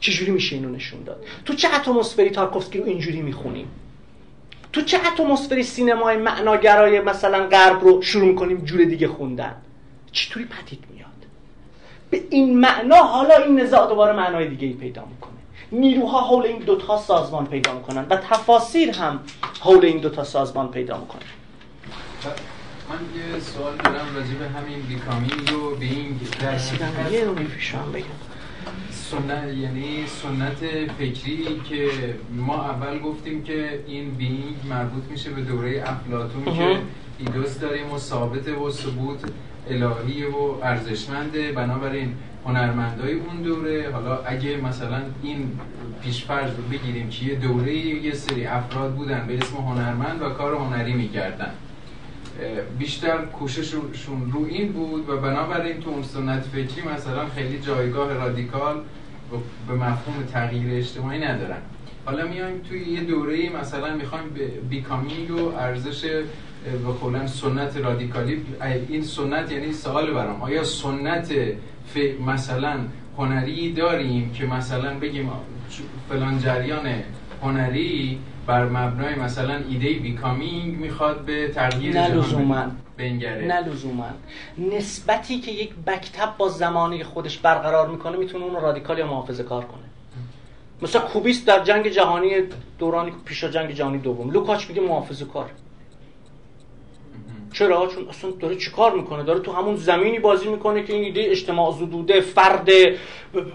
[0.00, 3.68] چجوری میشه اینو نشون داد؟ تو چه اتمسفری تارکوفسکی رو اینجوری می‌خونیم؟
[4.72, 9.54] تو چه اتمسفری سینمای معناگرای مثلا غرب رو شروع می‌کنیم جور دیگه خوندن؟
[10.12, 11.10] چطوری پدید میاد؟
[12.10, 15.39] به این معنا حالا این نزاع دوباره معنای دیگه ای پیدا می‌کنه.
[15.72, 19.20] نیروها حول این دوتا سازمان پیدا می‌کنن و تفاسیر هم
[19.60, 21.22] حول این دوتا سازمان پیدا می‌کنن.
[22.90, 22.96] من
[23.34, 26.20] یه سوال دارم راجع به همین بیکامینگ و بینگ.
[26.40, 28.04] در یه رو بگم.
[28.90, 30.56] سنت یعنی سنت
[30.98, 31.88] فکری که
[32.36, 36.78] ما اول گفتیم که این بینگ مربوط میشه به دوره افلاتون که
[37.18, 39.20] ایدوس داریم و ثابت و ثبوت
[39.70, 41.52] الهی و ارزشمنده.
[41.52, 42.14] بنابراین
[42.46, 43.90] هنرمندای اون دوره.
[43.92, 45.58] حالا اگه مثلا این
[46.02, 50.54] پیشفرض رو بگیریم که یه دوره یه سری افراد بودن به اسم هنرمند و کار
[50.54, 51.50] هنری می‌کردن.
[52.78, 58.82] بیشتر کوشششون رو این بود و بنابراین تو اون سنت فکری مثلا خیلی جایگاه رادیکال
[59.68, 61.58] به مفهوم تغییر اجتماعی ندارن.
[62.04, 64.24] حالا میایم توی یه دوره مثلا می‌خوایم
[64.70, 66.22] بیکامینگ و ارزش
[67.00, 68.46] قولن سنت رادیکالی
[68.88, 70.42] این سنت یعنی سوال برام.
[70.42, 71.34] آیا سنت
[72.26, 72.78] مثلا
[73.18, 75.30] هنری داریم که مثلا بگیم
[76.08, 76.88] فلان جریان
[77.42, 82.64] هنری بر مبنای مثلا ایده بیکامینگ می‌خواد به تغییر نه لزوما
[82.96, 84.06] بنگره؟ نه لزوما
[84.58, 89.64] نسبتی که یک مکتب با زمانه خودش برقرار می‌کنه می‌تونه اون رادیکال یا محافظه کار
[89.64, 89.82] کنه.
[90.82, 92.30] مثلا کوبیسم در جنگ جهانی
[92.78, 94.30] دورانی پیش جنگ جهانی دوم.
[94.30, 95.50] لوکاچ میگه محافظه کار.
[97.52, 101.20] چرا؟ چون اصلا داره چیکار می‌کنه؟ داره تو همون زمینی بازی می‌کنه که این ایده
[101.30, 102.68] اجتماع زدوده فرد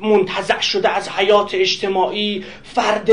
[0.01, 3.11] منتزع شده از حیات اجتماعی فرد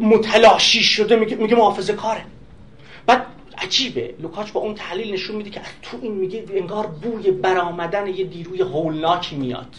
[0.00, 2.24] متلاشی شده میگه, میگه محافظه کاره.
[3.06, 3.26] بعد
[3.58, 4.14] عجیبه.
[4.20, 8.24] لوکاچ با اون تحلیل نشون میده که از تو این میگه انگار بوی برآمدن یه
[8.24, 9.74] نیروی هولناکی میاد.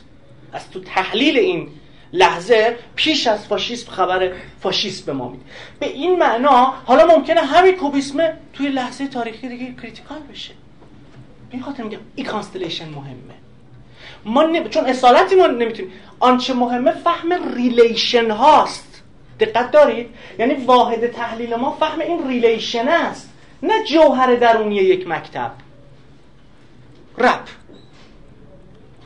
[0.54, 1.68] از تو تحلیل این
[2.14, 4.32] لحظه پیش از فاشیسم خبر
[4.62, 5.44] فاشیسم به ما میده.
[5.80, 10.54] به این معنا حالا ممکنه همین کوبیسمه توی لحظه تاریخی دیگه critical بشه.
[11.52, 13.34] این خاطر میگم این constellation مهمه.
[14.26, 14.70] ما نب...
[14.70, 15.92] چون اصالتی ما نمی‌تونیم.
[16.20, 19.04] آنچه مهمه فهم relation هاست.
[19.40, 20.10] دقت دارید؟
[20.40, 23.30] یعنی واحد تحلیل ما فهم این relation است.
[23.64, 25.52] نه جوهر درونی یک مکتب.
[27.18, 27.48] رپ.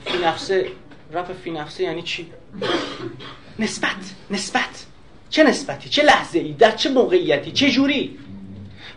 [0.05, 0.67] فی نفسه
[1.13, 2.27] رپ فی نفسه یعنی چی؟
[3.59, 4.85] نسبت نسبت.
[5.29, 8.19] چه نسبتی؟ چه لحظه ای در چه موقعیتی؟ چه جوری؟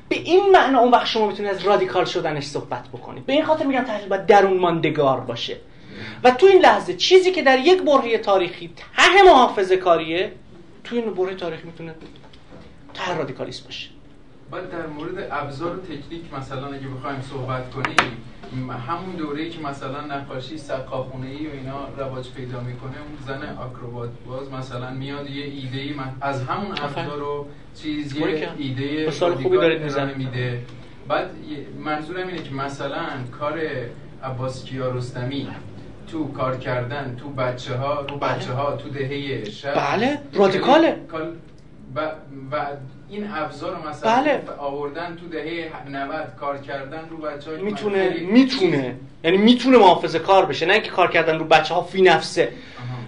[0.09, 3.27] به این معنا اون وقت شما می‌تونید از رادیکال شدنش صحبت بکنید.
[3.27, 5.57] به این خاطر میگم تحلیل باید درون ماندگار باشه.
[6.25, 10.33] و تو این لحظه چیزی که در یک برهه تاریخی ته محافظه کاریه
[10.85, 11.95] تو این برهه تاریخی می‌تونه
[12.95, 13.89] ته رادیکالیسم باشه.
[14.51, 18.25] باید در مورد ابزار و تکنیک مثلا اگه بخوایم صحبت کنیم
[18.89, 24.11] همون دوره که مثلا نقاشی سقاخونه ای و اینا رواج پیدا می‌کنه اون زن آکروبات
[24.27, 30.17] باز مثلا میاد یه ایده ای از همون ابزار و چیز یه ایده خوبی دارید
[30.17, 30.63] میده.
[31.09, 31.31] بعد
[31.85, 33.07] منظورم اینه که مثلا
[33.39, 33.61] کار
[34.23, 35.49] عباس کیارستمی
[36.07, 38.35] تو کار کردن تو بچه ها رو بله.
[38.35, 40.19] بچه ها تو دهه شب بله.
[40.33, 40.97] رادیکاله.
[41.97, 42.01] و,
[42.51, 42.67] و
[43.09, 44.43] این ابزار مثلا بله.
[44.59, 48.97] آوردن تو دهه 90 کار کردن رو بچه های می‌تونه می‌تونه.
[49.25, 52.53] یعنی می‌تونه محافظه کار بشه نه اینکه کار کردن رو بچه ها فی نفسه.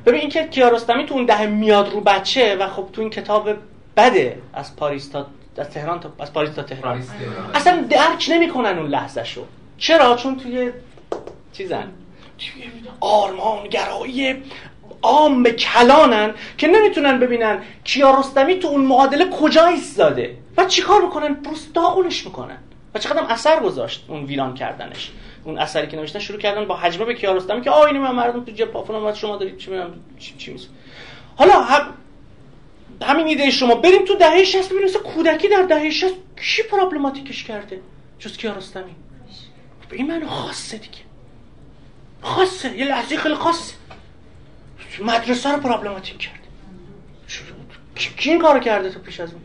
[0.06, 3.50] ببین اینکه کیارستمی تو اون دهه میاد رو بچه و خب تو این کتاب
[3.96, 5.26] بده از پاریس تا
[5.58, 7.02] از تهران تا از پاریس تا تهران.
[7.54, 9.44] اصلا درک نمی‌کنن اون لحظه شو
[9.78, 10.72] چرا؟ چون توی
[11.52, 11.92] چیزن.
[12.38, 12.70] توی
[13.00, 14.42] آرمان گرایی
[15.02, 21.74] عام کلانن که نمی‌تونن ببینن کیارستمی تو اون معادله کجا ایستاده و چیکار می‌کنن پروست
[21.74, 22.58] داغونش می‌کنن.
[22.94, 25.10] و چقدر اثر گذاشت اون ویران کردنش.
[25.44, 28.52] اون اثری که نوشتن شروع کردن با حجمه به کیارستمی که آینه من مردم تو
[28.52, 30.56] جب پافون شما دارید چی میگم؟ چی, چی
[31.36, 31.94] حالا هم
[33.02, 33.74] همین ایده شما.
[33.74, 37.80] بریم تو دهه 60 ببینیم کودکی در دهه 60 کی پرابلماتیکش کرده؟
[38.18, 38.94] جز کیارستمی
[39.88, 40.98] به این معنی خاصه دیگه.
[42.22, 42.78] خاصه.
[42.78, 43.74] یه لحظه خیلی خاصه.
[45.00, 46.40] مدرسه رو پرابلماتیک کرد.
[47.96, 49.42] کی این کارو کرده تو پیش از اون؟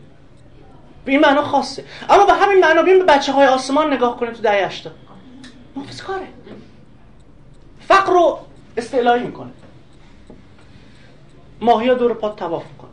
[1.04, 1.84] به این معنا خاصه.
[2.10, 4.94] اما به همین معنا بیم به بچه های آسمان نگاه کنیم تو دهه 80
[5.76, 6.26] محافظ کاره.
[7.80, 8.38] فقر رو
[8.76, 9.50] استعلایی می‌کنه.
[11.60, 12.90] ماهی دور پاد تواف می‌کنه.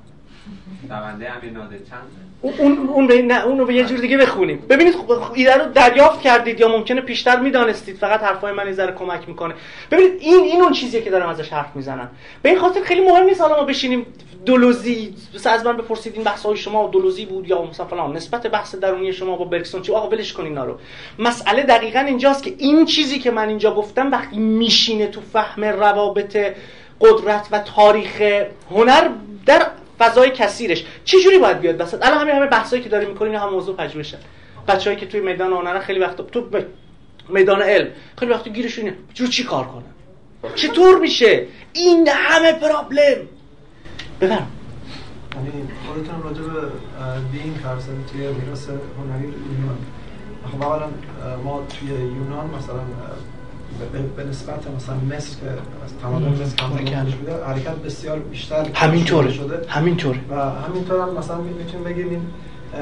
[0.89, 4.65] دونده امیر نادر چند اون اون به نه اون رو به یه جور دیگه بخونیم.
[4.69, 9.27] ببینید خب ایده رو دریافت کردید یا ممکنه پیشتر می‌دانستید فقط حرفای من ذره کمک
[9.27, 9.53] می‌کنه.
[9.91, 12.09] ببینید این این اون چیزیه که دارم ازش حرف می‌زنم.
[12.41, 14.05] به این خاطر خیلی مهم نیست حالا ما بشینیم
[14.45, 18.15] دولوزی مثلا از من بپرسید این بحث های شما دولوزی بود یا مثلا فلان.
[18.15, 20.77] نسبت بحث درونی شما با برکسون چی؟ آقا ولش کنین اینا رو.
[21.19, 26.37] مسئله دقیقا اینجاست که این چیزی که من اینجا گفتم وقتی میشینه تو فهم روابط
[27.01, 28.21] قدرت و تاریخ
[28.71, 29.09] هنر
[29.45, 29.67] در
[29.99, 30.85] فضای کثیرش.
[31.05, 34.17] چه جوری باید بیاد وسط الان همین همه بحثایی که داریم می‌کنیم هم موضوع پژوهشه.
[34.67, 36.45] بچه‌ای که توی میدان هنر خیلی وقت تو
[37.29, 37.87] میدان علم
[38.19, 38.97] خیلی وقت گیرشون اینه.
[39.13, 39.83] جو چی کار کنن؟
[40.55, 43.27] چطور میشه؟ این همه پرابلم.
[44.21, 46.67] یعنی خودتون راجع به
[47.31, 49.77] دین حرف توی میراث هنری یونان
[50.51, 50.87] خب اولا
[51.43, 52.79] ما توی یونان مثلا
[54.17, 55.49] به نسبت مثلا مصر که
[55.85, 59.67] از تمام مصر کم بوده حرکت بسیار بیشتر همینطوره شده.
[59.67, 62.21] همینطوره و همینطور هم مثلا می‌تونیم بگیم این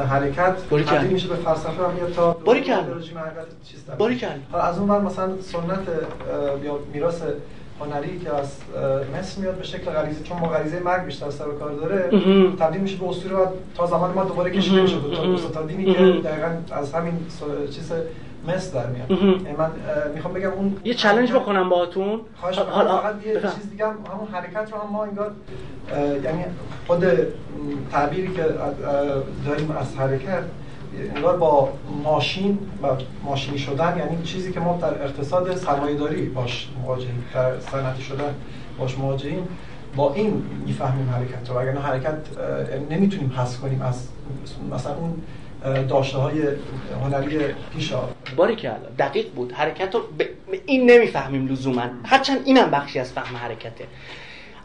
[0.09, 2.85] حرکت تبدیل میشه به فلسفه هم یا تا باری کرد
[4.19, 5.79] کرد از اون ور مثلا سنت
[6.63, 7.21] یا میراث
[7.79, 8.51] هنری که از
[9.19, 12.09] مصر میاد به شکل غریزه چون ما غریزه مرگ بیشتر سر کار داره
[12.59, 13.45] تبدیل میشه به اسطوره و
[13.75, 17.13] تا زمان ما دوباره کشیده تا تا دینی که دقیقاً از همین
[17.71, 17.91] چیز
[18.47, 19.11] مس در میاد.
[19.11, 19.71] یعنی من
[20.15, 22.19] می‌خوام بگم اون یه چالش بکنم باهاتون.
[22.35, 25.31] حالا فقط یه چیز دیگه هم همون حرکت رو هم ما انگار
[26.23, 26.45] یعنی
[26.87, 27.05] خود
[27.91, 28.43] تعبیری که
[29.45, 30.43] داریم از حرکت
[31.15, 31.69] انگار با
[32.03, 32.87] ماشین و
[33.23, 38.35] ماشینی شدن یعنی چیزی که ما در اقتصاد سرمایه‌داری باش مواجهیم در صنعتی شدن
[38.79, 39.47] باش مواجهیم
[39.95, 41.57] با این می‌فهمیم حرکت رو.
[41.57, 42.17] اگر حرکت
[42.89, 44.07] نمی‌تونیم حس کنیم از
[44.71, 45.21] مثلا اون
[45.63, 46.41] داشته های
[47.03, 47.39] هنری
[47.73, 49.51] پیشا باری که دقیق بود.
[49.51, 50.23] حرکت رو ب...
[50.65, 51.89] این نمی‌فهمیم لزوما.
[52.05, 53.85] هرچند اینم بخشی از فهم حرکته.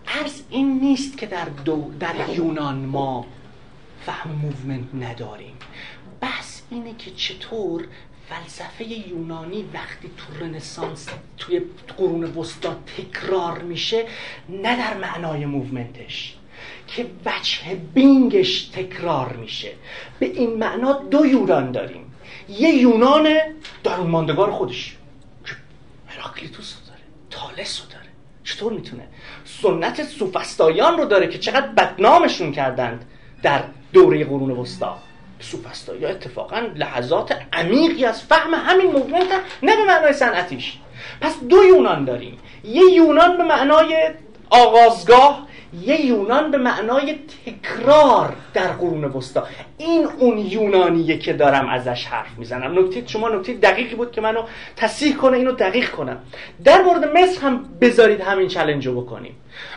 [0.09, 1.91] عرض این نیست که در, دو...
[2.01, 3.27] در یونان ما
[4.07, 5.55] فهم movement نداریم.
[6.21, 7.85] بحث اینه که چطور
[8.29, 11.09] فلسفه یونانی وقتی تو رنسانس
[11.39, 11.63] توی
[11.97, 14.05] قرون وسطا تکرار میشه
[14.49, 16.37] نه در معنای movement ش.
[16.97, 19.73] که وجه being ش تکرار میشه.
[20.19, 22.15] به این معنا دو یونان داریم.
[22.49, 23.29] یه یونان
[23.85, 24.97] درون ماندگار خودش
[25.45, 25.53] که
[26.07, 27.01] هراکلیتوس داره
[27.31, 28.09] تالس رو داره.
[28.45, 29.03] چطور می‌تونه؟
[29.45, 33.05] سنت سوفستایان رو داره که چقدر بدنامشون کردند
[33.43, 34.99] در دوره قرون وسطا.
[35.41, 39.29] سوفستایا اتفاقا لحظات عمیقی از فهم همین movement
[39.63, 40.79] نه به معنای صنعتیش.
[41.21, 42.39] پس دو یونان داریم.
[42.65, 44.11] یه یونان به معنای
[44.51, 45.49] آغازگاه
[45.81, 49.47] یه یونان به معنای تکرار در قرون وسطا.
[49.79, 52.79] این اون یونانیه که دارم ازش حرف می‌زنم.
[52.79, 54.43] نکته شما نکته دقیقی بود که منو
[54.77, 56.19] تصحیح کنه اینو دقیق کنم.
[56.65, 59.35] در مورد مصر هم بذارید همین چلنج رو بکنیم.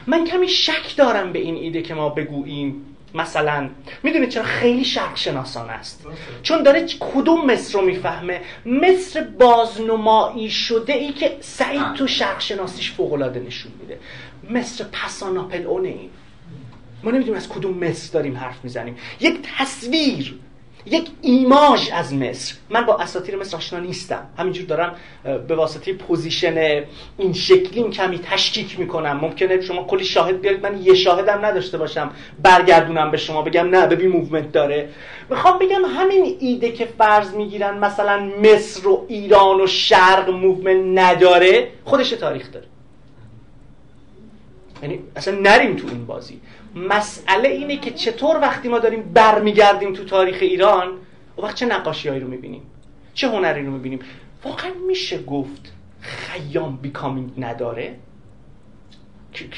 [0.07, 2.85] من کمی شک دارم به این ایده که ما بگوییم.
[3.13, 3.69] مثلا
[4.03, 6.05] می‌دونید چرا خیلی شرق شناسان است.
[6.43, 12.91] چون داره کدوم مصر رو می‌فهمه؟ مصر بازنمایی شده ای که سعید تو شرق شناسیش
[12.91, 13.99] فوق نشون میده.
[14.49, 16.09] مصر پساناپلئون این
[17.03, 18.95] ما نمی‌دونیم از کدوم مصر داریم حرف می‌زنیم.
[19.19, 20.39] یک تصویر
[20.85, 22.55] یک ایماژ از مصر.
[22.69, 24.27] من با اساطیر مصر آشنا نیستم.
[24.37, 24.95] همینجور دارم
[25.47, 26.83] به واسطه position
[27.17, 29.17] این شکلیم کمی تشکیک می‌کنم.
[29.17, 32.11] ممکنه شما کلی شاهد بیارید من یه شاهدم نداشته باشم.
[32.43, 34.89] برگردونم به شما بگم نه ببین movement داره.
[35.29, 41.67] می‌خوام بگم همین ایده که فرض می‌گیرن مثلا مصر و ایران و شرق movement نداره
[41.83, 42.65] خودش تاریخ داره.
[44.81, 46.41] یعنی اصلا نریم تو این بازی.
[46.75, 50.87] مسئله اینه که چطور وقتی ما داریم برمیگردیم تو تاریخ ایران
[51.37, 52.61] و وقت چه نقاشی هایی رو می‌بینیم؟
[53.13, 53.99] چه هنری رو می‌بینیم؟
[54.43, 57.95] واقعا میشه گفت خیام becoming نداره؟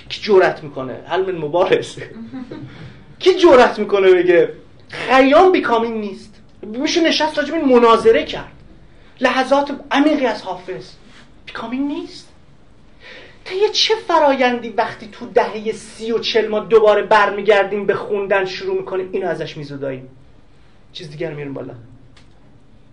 [0.10, 1.98] کی جورت می‌کنه؟ حل من مبارز.
[3.19, 4.53] کی جورت می‌کنه بگه
[4.89, 6.34] خیام بیکامینگ نیست؟
[6.64, 8.52] میشه نشست راجب این مناظره کرد.
[9.22, 10.91] لحظات عمیقی از حافظ.
[11.45, 12.27] بیکامینگ نیست.
[13.48, 18.78] طی چه فرایندی وقتی تو دهه سی و چل ما دوباره برمیگردیم به خوندن شروع
[18.78, 20.10] می‌کنیم؟ اینو ازش میزداییم.
[20.94, 21.74] چیز دیگر میریم بالا.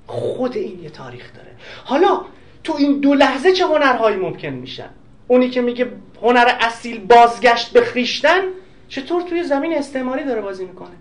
[0.07, 1.51] خود این یه تاریخ داره.
[1.85, 2.21] حالا
[2.65, 4.91] تو این دو لحظه چه هنرهایی ممکن میشن؟
[5.29, 5.91] اونی که میگه
[6.23, 8.43] هنر اصیل بازگشت به خریشتن
[8.89, 10.97] چطور توی زمین استعماری داره بازی می‌کنه؟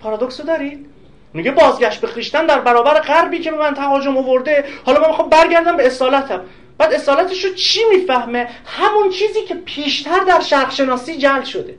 [0.00, 0.86] پارادوکس رو دارید
[1.34, 4.64] میگه بازگشت به خریشتن در برابر غربی که به من تهاجم آورده.
[4.84, 6.40] حالا من می‌خوام برگردم به اصالتم.
[6.80, 11.74] بعد اصالتش رو چی می‌فهمه؟ همون چیزی که پیشتر در شرق شناسی جل شده.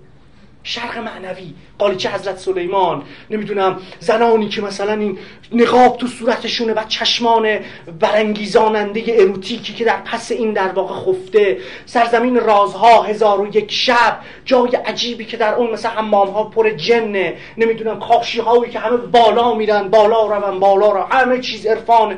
[0.64, 5.18] شرق معنوی قالیچه حضرت سلیمان نمی‌دونم زنانی که مثلا این
[5.52, 7.60] نقاب تو صورتشونه و چشمان
[8.00, 11.58] برانگیزاننده اروتیکی که در پس این در واقع خفته.
[11.86, 16.70] سرزمین رازها هزار و یک شب جای عجیبی که در اون مثل حمام ها پر
[16.70, 22.18] جنه نمی‌دونم کاشی هایی که همه بالا میرن بالا رون بالا رو همه چیز عرفان.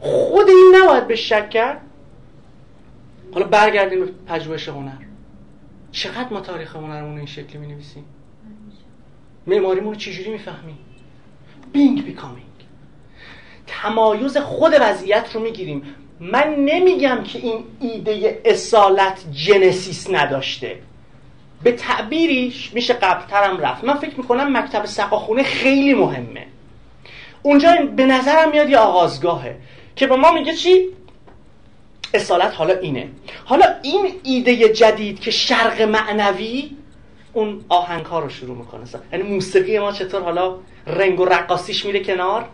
[0.00, 0.74] خود این
[1.12, 1.80] به شک کرد؟
[3.34, 5.02] حالا برگردیم به پژوهش هنر.
[5.90, 8.04] چقدر ما تاریخ هنرمون این شکلی می نویسیم
[9.46, 10.78] معماریمون رو چجوری می‌فهمیم؟
[11.72, 12.46] بینگ بیکامینگ.
[13.66, 15.82] تمایز خود وضعیت رو می‌گیریم.
[16.20, 20.78] من نمیگم که این ایده اصالت جنسیس نداشته.
[21.62, 23.84] به تعبیریش میشه قبلترم رفت.
[23.84, 26.46] من فکر می‌کنم مکتب سقاخونه خیلی مهمه.
[27.42, 29.56] اونجا به نظرم میاد یه آغازگاهه
[29.96, 30.88] که به ما میگه چی؟
[32.14, 33.08] اصالت حالا اینه.
[33.44, 36.70] حالا این ایده جدید که شرق معنوی
[37.32, 38.84] اون آهنگ ها رو شروع می‌کنه.
[39.12, 42.48] یعنی موسیقی ما چطور حالا رنگ و رقاصیش میره کنار؟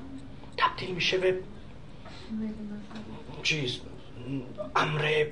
[0.57, 1.35] تبدیل میشه به
[3.43, 3.79] چیز؟
[4.77, 5.25] امر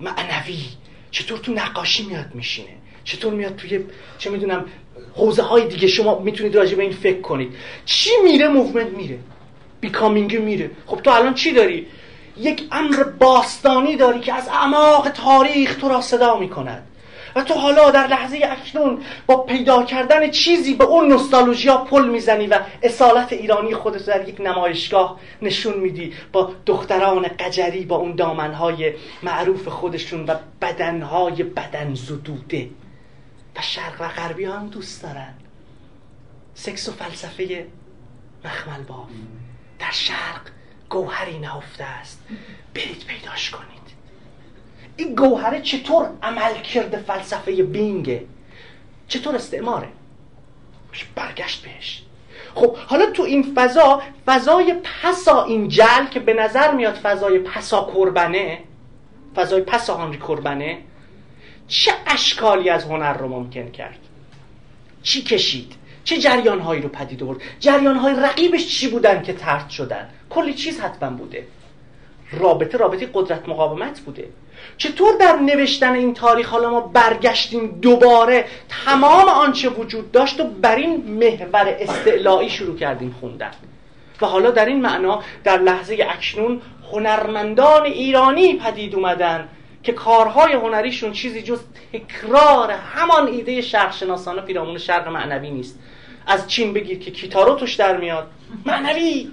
[0.00, 0.64] معنوی.
[1.10, 3.84] چطور تو نقاشی میاد میشینه؟ چطور میاد توی
[4.18, 4.64] چه می‌دونم
[5.14, 7.54] حوزه های دیگه؟ شما می‌تونید راجع به این فکر کنید.
[7.84, 9.18] چی میره؟ movement میره.
[9.80, 10.70] becoming میره.
[10.86, 11.86] خب تو الان چی داری؟
[12.36, 16.86] یک امر باستانی داری که از اعماق تاریخ تو را صدا می کند
[17.36, 22.46] و تو حالا در لحظه اکنون با پیدا کردن چیزی به اون نوستالژیا پل می‌زنی
[22.46, 28.92] و اصالت ایرانی خودت در یک نمایشگاه نشون میدی با دختران قجری با اون دامنهای
[29.22, 32.70] معروف خودشون و بدنهای بدن زدوده
[33.56, 35.34] و شرق و غربی هم دوست دارن.
[36.54, 37.66] سکس و فلسفه
[38.44, 39.08] مخمل باف.
[39.78, 40.40] در شرق
[40.92, 42.22] گوهری نهفته است.
[42.74, 43.82] برید پیداش کنید.
[44.96, 48.24] این گوهره چطور عمل کرده فلسفه بینگه
[49.08, 49.88] چطور استعماره؟
[51.14, 52.02] برگشت بهش.
[52.54, 57.92] خب حالا تو این فضا فضای پسا این جل که به نظر میاد فضای پسا
[57.94, 58.58] کربنه
[59.34, 60.78] فضای پسا هانری کربنه
[61.68, 63.98] چه اشکالی از هنر رو ممکن کرد؟
[65.02, 65.74] چی کشید؟
[66.04, 70.54] چه جریان هایی رو پدید آورد؟ جریان های رقیبش چی بودن که ترد شدن؟ کلی
[70.54, 71.46] چیز حتما بوده.
[72.32, 74.28] رابطه رابطه قدرت مقاومت بوده.
[74.76, 78.44] چطور در نوشتن این تاریخ حالا ما برگشتیم دوباره
[78.84, 83.50] تمام آنچه وجود داشت و بر این محور استعلایی شروع کردیم خوندن؟
[84.20, 86.60] و حالا در این معنا در لحظه اکنون
[86.92, 89.48] هنرمندان ایرانی پدید اومدن
[89.82, 91.60] که کارهای هنریشون چیزی جز
[91.92, 95.78] تکرار همان ایده شرقشناسانه پیرامون شرق معنوی نیست.
[96.26, 98.26] از چین بگیر که کیتارو توش در میاد.
[98.66, 99.30] معنوی!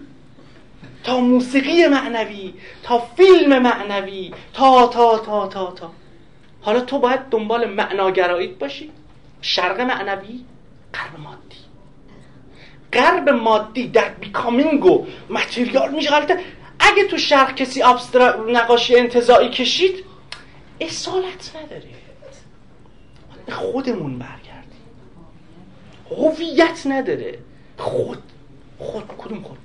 [1.03, 2.53] تا موسیقی معنوی
[2.83, 5.91] تا فیلم معنوی تا تا تا تا تا.
[6.61, 8.91] حالا تو باید دنبال معناگراییت باشی.
[9.41, 10.45] شرق معنوی
[10.93, 11.57] غرب مادی.
[12.93, 16.09] غرب مادی در بیکامینگ و متریال میشه.
[16.79, 17.83] اگه تو شرق کسی
[18.47, 20.05] نقاشی انتظاعی کشید
[20.81, 21.89] اصالت نداره.
[23.49, 24.85] خودمون برگردیم.
[26.11, 27.39] هویت نداره.
[27.77, 28.23] خود
[28.79, 29.57] خود کدوم خود؟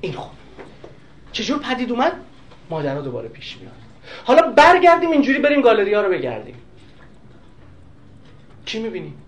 [0.00, 0.36] این خود
[1.32, 2.12] چجور پدید اومد؟
[2.70, 3.72] ماجرا دوباره پیش میاد.
[4.24, 6.54] حالا برگردیم اینجوری بریم گالری ها رو بگردیم.
[8.64, 9.22] چی می‌بینیم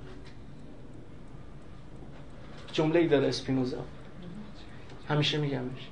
[2.72, 3.84] جمله ای داره اسپینوزا.
[5.09, 5.88] همیشه میگمش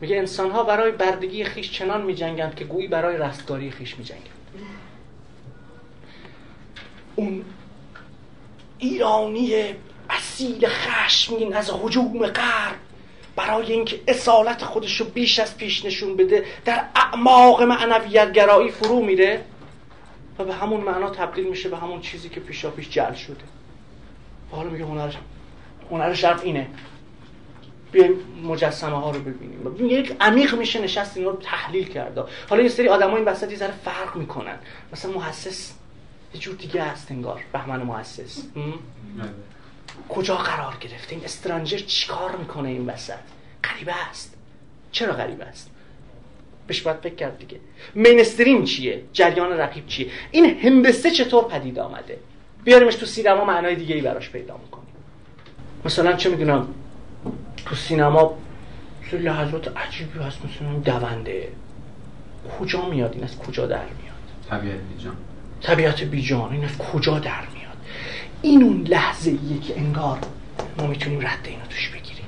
[0.00, 4.28] میگه انسان ها برای بردگی خیش چنان میجنگند که گویی برای رستگاری خیش میجنگند.
[7.16, 7.44] اون
[8.78, 9.74] ایرانی
[10.10, 12.76] اصیل خشمین از حجوم غرب
[13.38, 19.00] برای اینکه اصالت خودش رو بیش از پیش نشون بده در اعماق معنویت گرایی فرو
[19.00, 19.44] میره
[20.38, 23.44] و به همون معنا تبدیل میشه به همون چیزی که پیشا پیش جل شده.
[24.52, 25.12] و حالا میگه هنر
[25.90, 26.66] هنر شرق اینه.
[27.92, 28.12] بیایم
[28.44, 29.86] مجسمه ها رو ببینیم.
[29.90, 32.24] یک عمیق میشه نشست اینا رو تحلیل کرده.
[32.48, 34.58] حالا یه سری آدم ها این وسط ذره فرق می‌کنن.
[34.92, 35.72] مثلا محسس
[36.34, 38.42] یه جور دیگه هست انگار بهمن محسس
[40.08, 43.18] کجا قرار گرفته این استرانجر چیکار می‌کنه این وسط؟
[43.64, 44.34] غریبه است.
[44.92, 45.70] چرا غریبه است؟
[46.66, 47.60] بهش باید فکر کرد دیگه.
[47.94, 52.18] مینستریم چیه؟ جریان رقیب چیه؟ این هندسه چطور پدید آمده؟
[52.64, 54.88] بیاریمش تو سینما معنای دیگه ای براش پیدا می‌کنیم.
[55.84, 56.68] مثلا چه می‌دونم
[57.66, 58.38] تو سینما
[59.10, 60.38] سری لحظات عجیبی هست.
[60.44, 61.48] مثلا دونده.
[62.60, 65.16] کجا میاد؟ این از کجا در میاد؟ طبیعت بیجان.
[65.62, 66.52] طبیعت بیجان.
[66.52, 67.57] این از کجا در میاد؟
[68.42, 70.18] این اون لحظه ایه که انگار
[70.78, 72.26] ما می‌تونیم رد اینو توش بگیریم.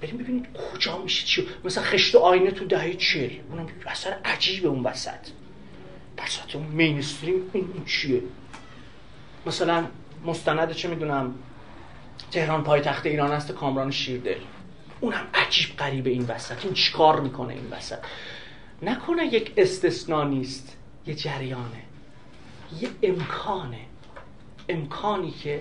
[0.00, 4.82] بریم ببینید کجا میشه چی؟ مثلا خشت آینه تو دهه چل اونم اثر عجیبه اون
[4.82, 5.28] وسط.
[6.18, 8.22] وسط اون مینستریم این چیه؟
[9.46, 9.86] مثلا
[10.26, 11.34] مستند چه می‌دونم؟
[12.30, 14.40] تهران پایتخت ایران است کامران شیردل.
[15.00, 16.64] اونم عجیب غریبه این وسط.
[16.64, 17.98] این چیکار می‌کنه این وسط؟
[18.82, 21.82] نکنه یک استثنا نیست یه جریانه.
[22.80, 23.80] یه امکانه.
[24.68, 25.60] امکانی که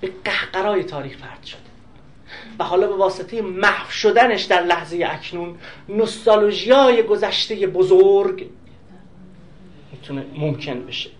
[0.00, 1.60] به قهقرای تاریخ فرد شده
[2.58, 5.58] و حالا به واسطه محو شدنش در لحظه اکنون
[5.88, 8.50] نوستالژیای گذشته بزرگ
[9.92, 11.10] می‌تونه ممکن بشه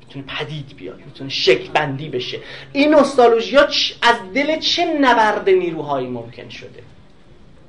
[0.00, 2.40] می‌تونه پدید بیاد می‌تونه شکل بندی بشه.
[2.72, 3.68] این نوستالژیا
[4.02, 6.82] از دل چه نبرد نیروهایی ممکن شده؟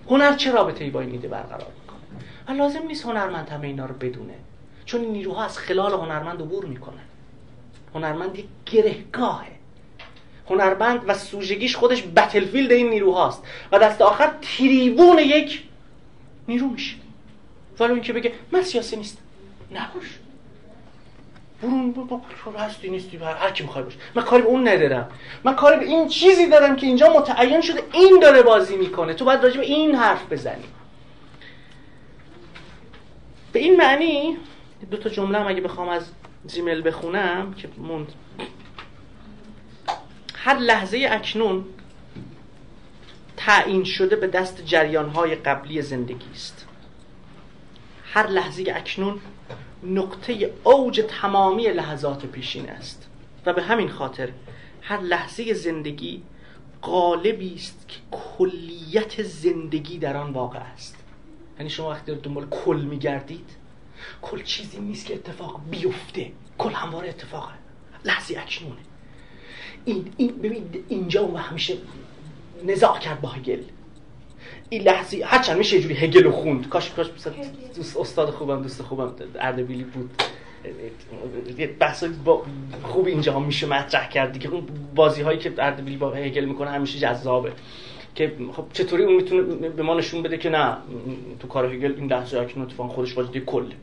[0.10, 2.00] هنر چه رابطه ای با این ایده برقرار می‌کنه؟
[2.48, 4.34] و لازم نیست هنرمند همه اینا رو بدونه
[4.86, 7.02] چون نیروها از خلال هنرمند عبور می‌کنه
[7.96, 9.52] هنرمند یک گرهگاهه.
[10.50, 13.44] هنرمند و سوژگیش خودش بتلفیلد این نیروهاست.
[13.72, 15.64] و دست آخر تریبون یک
[16.48, 16.96] نیرو میشه
[17.80, 19.22] ولی اینکه بگه من سیاسی نیستم.
[19.72, 20.20] نباش
[21.62, 22.22] برون با
[22.60, 23.36] هستی نیستی بر.
[23.36, 23.94] هر کی می‌خوای باش.
[24.16, 25.10] من کاری به اون ندارم.
[25.44, 29.14] من کاری به این چیزی دارم که اینجا متعین شده این داره بازی می‌کنه.
[29.14, 30.64] تو باید راجع به این حرف بزنی.
[33.52, 34.38] به این معنی
[34.92, 36.04] دو تا جمله هم اگه بخوام از
[36.46, 38.14] زیمل بخونم که موند.
[40.36, 41.66] هر لحظه اکنون
[43.38, 46.68] تعیین شده به دست جریانهای قبلی زندگی است.
[48.04, 49.20] هر لحظه اکنون
[49.84, 53.08] نقطه اوج تمامی لحظات پیشین است
[53.46, 54.30] و به همین خاطر
[54.82, 56.24] هر لحظه زندگی
[56.82, 60.96] قالبی است که کلیت زندگی در آن واقع است.
[61.58, 63.50] یعنی شما وقتی دنبال کل میگردید
[64.22, 66.32] کل چیزی نیست که اتفاق بیفته.
[66.58, 67.54] کل همواره اتفاقه.
[68.06, 68.82] لحظه اکنونه.
[69.86, 71.78] این, این ببین اینجا اون همیشه
[72.66, 73.64] نزاع کرد با هگل.
[74.70, 76.70] این لحظه هرچند میشه جوری هگل رو خوند.
[76.70, 77.08] کاش کاش
[77.76, 80.24] دوست استاد خوبم دوست خوبم اردبیلی بود.
[81.58, 82.46] یه بحث با
[82.84, 87.00] خوب اینجا میشه مطرح کرد دیگه اون بازی هایی که اردبیلی با هگل می‌کنه همیشه
[87.00, 87.52] جذابه.
[88.16, 90.78] که خب چطوری اون می‌تونه به ما نشون بده که نه
[91.40, 93.76] تو کار هگل این لحظه اکنون اتفاق خودش واجد کله.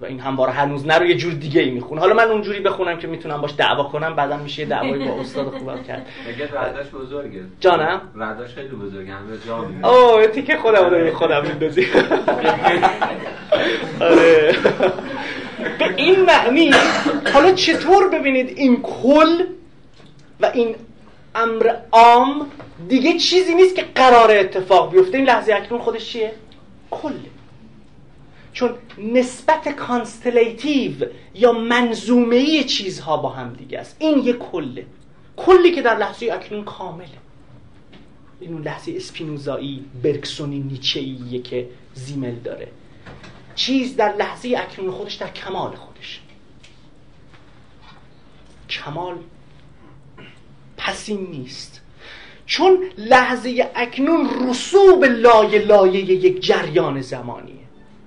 [0.00, 2.00] و این همواره هنوز نرو یه جور دیگه ای می‌خونه.
[2.00, 5.82] حالا من اونجوری بخونم که می‌تونم باش دعوا کنم بعدا میشه دعوایی با استاد خوبم
[5.82, 6.06] کرد.
[6.28, 7.40] مگه رداش بزرگه.
[7.60, 11.86] جانم؟ رداش خیلی بزرگه همه جا میده اوه تیکه خودم رو خودم میندازی.
[14.00, 14.56] آره.
[15.78, 16.70] به این معنی
[17.32, 19.44] حالا چطور ببینید این کل
[20.40, 20.74] و این
[21.38, 22.50] امر عام
[22.88, 25.18] دیگه چیزی نیست که قرار اتفاق بیفته.
[25.18, 26.34] این لحظه اکنون خودش چیه؟
[26.90, 27.30] کله
[28.52, 30.92] چون نسبت کانستلیتیو
[31.34, 33.96] یا منظومه چیزها با هم دیگه است.
[33.98, 34.86] این یک کله
[35.36, 37.08] کلی که در لحظه اکنون کامله
[38.40, 42.68] این اون لحظه اسپینوزایی برکسونی نیچه‌ایه که زیمل داره.
[43.54, 46.20] چیز در لحظه اکنون خودش در کمال خودش.
[48.70, 49.16] کمال
[50.88, 51.80] پسین نیست.
[52.46, 57.54] چون لحظه اکنون رسوب لایه لایه یک جریان زمانیه.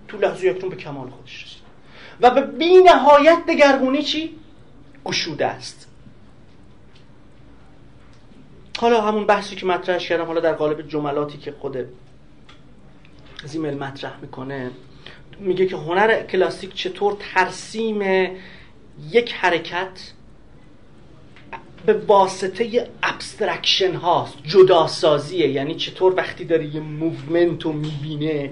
[0.07, 1.61] تو لحظه اکنون به کمال خودش رسید.
[2.21, 4.35] و به بی نهایت دگرگونی چی؟
[5.05, 5.87] گشوده است.
[8.79, 11.77] حالا همون بحثی که مطرحش کردم حالا در قالب جملاتی که خود
[13.45, 14.71] زیمل مطرح می‌کنه
[15.39, 18.01] میگه که هنر کلاسیک چطور ترسیم
[19.11, 20.11] یک حرکت
[21.85, 25.47] به واسطه abstraction هاست جداسازیه.
[25.47, 28.51] یعنی چطور وقتی داره یه movement رو می‌بینه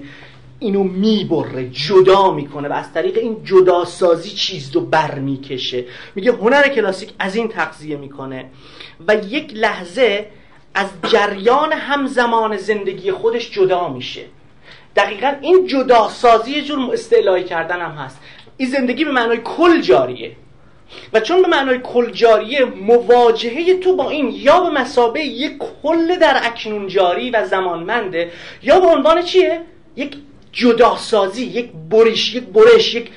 [0.58, 5.84] اینو می‌بره جدا می‌کنه و از طریق این جداسازی چیز رو بر می‌کشه
[6.14, 8.44] میگه هنر کلاسیک از این تغذیه می‌کنه
[9.08, 10.26] و یک لحظه
[10.74, 14.24] از جریان همزمان زندگی خودش جدا میشه.
[14.96, 18.18] دقیقا این جداسازی یه جور استعلایی کردن هم هست.
[18.56, 20.36] این زندگی به معنای کل جاریه.
[21.12, 25.52] و چون به معنای کل جاریه مواجهه تو با این یا به مسابه یک
[25.82, 28.30] کل در اکنون جاری و زمانمنده
[28.62, 29.60] یا به عنوان چیه؟
[29.96, 30.16] یک
[30.52, 33.10] جداسازی یک برش یک برش یک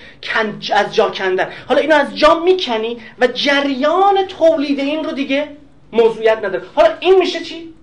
[0.74, 1.50] از جا کندن.
[1.68, 5.48] حالا اینو از جا می‌کنی و جریان تولید این رو دیگه
[5.94, 6.64] موضوعیت نداره.
[6.76, 7.74] حالا این میشه چی؟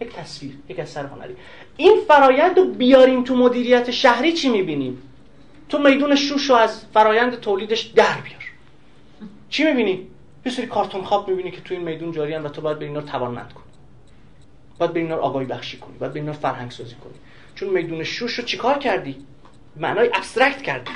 [0.00, 1.34] یک تصویر یک اثر هنری.
[1.76, 5.02] این فرایند رو بیاریم تو مدیریت شهری چی می‌بینیم؟
[5.68, 8.35] تو میدون شوش رو از فرایند تولیدش در بیار
[9.48, 10.06] چی می‌بینی؟
[10.46, 13.00] یه سری کارتون خواب می‌بینی که تو این میدون جاری و تو باید به اینا
[13.00, 13.64] توانمند کنی.
[14.78, 15.98] باید به اینا آگاهی بخشی کنی.
[15.98, 17.14] باید به اینا فرهنگ سازی کنی.
[17.54, 19.16] چون میدون شوش رو چیکار کردی؟
[19.76, 20.90] معنای ابسترکت کردی.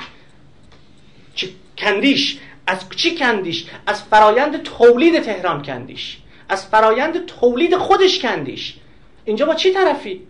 [1.35, 6.17] چی کندیش؟ از چی کندیش؟ از فرایند تولید تهران کندیش.
[6.49, 8.77] از فرایند تولید خودش کندیش.
[9.25, 10.21] اینجا با چی طرفی؟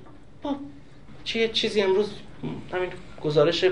[0.42, 0.56] با
[1.24, 2.12] چی چیزی امروز؟
[2.74, 2.90] همین
[3.22, 3.66] گزارش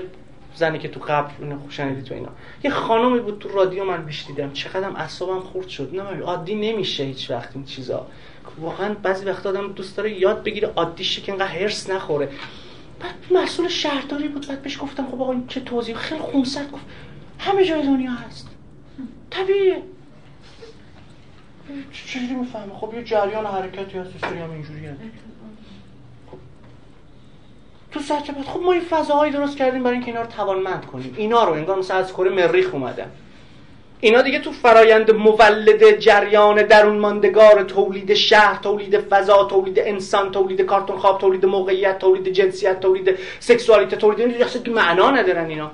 [0.60, 2.28] زنی که تو اینو شنیدی تو اینا.
[2.64, 4.52] یه خانمی بود تو رادیو من بیش دیدم.
[4.52, 5.94] چقدرم اعصابم خورد شد.
[5.94, 8.06] نه عادی نمیشه هیچ وقت این چیزا.
[8.58, 12.28] واقعا بعضی وقت آدم دوست داره یاد بگیره عادی شه که اینقدر هرس نخوره.
[13.00, 14.48] بعد مسئول شهرداری بود.
[14.48, 16.84] بعد بهش گفتم خب آقا این چه توضیح؟ خیلی خونسرد گفت.
[17.38, 18.48] همه جای دنیا هست.
[19.30, 19.82] طبیعیه.
[21.92, 25.29] چجوری می‌فهمه خب یه جریان حرکتی هست سری هم اینجوری هست خب.
[27.92, 31.14] تو سطح بعد خب ما این فضاهایی درست کردیم برای اینکه اینا رو توانمند کنیم.
[31.16, 33.10] اینا رو انگار مثلا از کره مریخ اومدن
[34.00, 40.60] اینا دیگه تو فرایند مولد جریان درون ماندگار تولید شهر تولید فضا تولید انسان تولید
[40.60, 45.70] کارتون خواب تولید موقعیت تولید جنسیت تولید سکسوالیته تولید این که معنا ندارن اینا.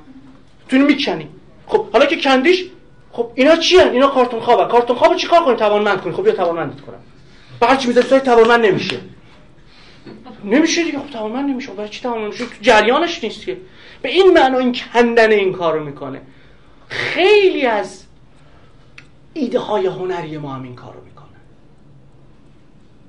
[0.68, 1.28] تو می‌کنی
[1.66, 2.64] خب حالا که کندیش
[3.12, 6.32] خب اینا چی هن؟ اینا کارتون خوابه کارتون خوابه چیکار کنی توانمند کنی خب بیا
[6.32, 7.00] توانمندت کنم.
[7.60, 8.96] بعد چی می‌ذاری توانمند نمیشه
[10.44, 10.98] نمیشه دیگه.
[10.98, 11.72] خب توانمند نمیشه.
[11.72, 13.60] برای چی توانمند نمیشه؟ تو جریانش نیست که
[14.02, 16.22] به این معنا این کندن این کارو می‌کنه.
[16.88, 18.04] خیلی از
[19.34, 21.26] ایده های هنری ما هم این کارو می‌کنن.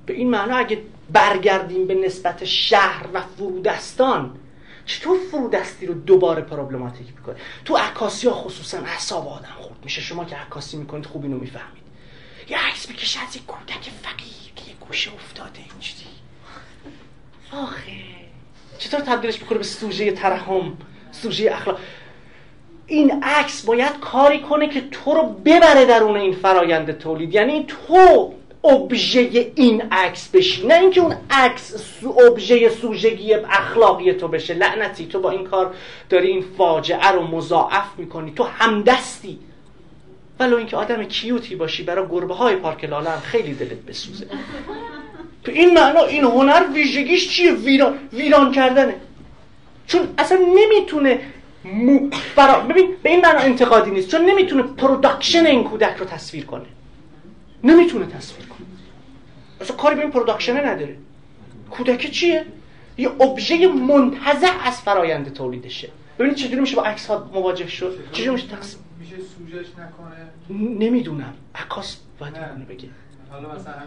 [0.06, 0.82] به این معنا اگه
[1.12, 4.36] برگردیم به نسبت شهر و فرودستان
[4.86, 10.00] چطور فرودستی رو دوباره پروبلماتیک می‌کنه؟ تو عکاسی ها خصوصا اعصاب آدم خورد میشه.
[10.00, 11.82] شما که عکاسی می‌کنید خوب اینو می‌فهمید.
[12.48, 16.07] یه عکس می‌کشه از یک کودک فقیر که یه گوشه افتاده اینجوری.
[17.52, 17.92] آخه
[18.78, 20.72] چطور تبدیلش می‌کنه به سوژه ترحم
[21.12, 21.78] سوژه اخلاق؟
[22.86, 27.34] این عکس باید کاری کنه که تو رو ببره درون این فرایند تولید.
[27.34, 28.32] یعنی تو
[28.64, 31.94] ابژه این عکس بشی نه اینکه اون عکس
[32.26, 34.54] ابژه سوژگی اخلاقی تو بشه.
[34.54, 35.74] لعنتی تو با این کار
[36.08, 38.32] داری این فاجعه رو مضاعف می‌کنی.
[38.32, 39.38] تو همدستی.
[40.40, 44.26] ولو اینکه آدم کیوتی باشی برای گربه های پارک لاله خیلی دلت بسوزه.
[45.48, 48.94] تو این معنا این هنر ویژگیش چیه؟ ویران, ویران کردنه.
[49.86, 51.20] چون اصلا نمی‌تونه
[51.64, 52.10] مو...
[52.36, 52.60] برا...
[52.60, 54.08] ببین به این معنا انتقادی نیست.
[54.08, 56.66] چون نمی‌تونه production این کودک رو تصویر کنه.
[57.64, 58.66] نمی‌تونه تصویر کنه.
[59.60, 60.96] اصلا کاری به این production نداره.
[61.70, 62.46] کودک چیه؟
[62.98, 65.88] یه ابژه منتزع از فرایند تولیدشه.
[66.18, 71.34] ببینید چجوری میشه با عکس ها مواجه شد؟ چجوری میشه تقسیم میشه سوژش نکنه؟ نمی‌دونم.
[71.54, 72.88] عکاس باید بگه.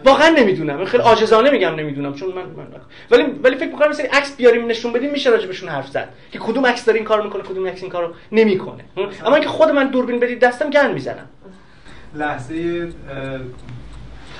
[0.04, 0.84] واقعا نمی‌دونم.
[0.84, 2.66] خیلی عاجزانه میگم نمی‌دونم چون من, من
[3.10, 6.08] ولی ولی فکر می‌کنم مثلا عکس بیاریم نشون بدیم میشه راجبشون حرف زد.
[6.32, 8.84] که کدوم عکس داره این کارو می‌کنه کدوم عکس این کارو نمی‌کنه.
[9.24, 11.28] اما اینکه خود من دوربین بدید دستم گن می‌زنم.
[12.14, 12.88] لحظه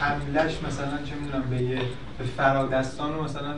[0.00, 1.78] تملیلش مثلا چه می‌دونم به یه
[2.18, 3.54] به فرادستان مثلا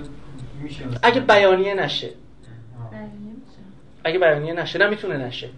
[0.62, 1.00] میشه مثلا.
[1.02, 2.10] اگه بیانیه نشه.
[4.04, 5.48] اگه بیانیه نشه نه می‌تونه نشه.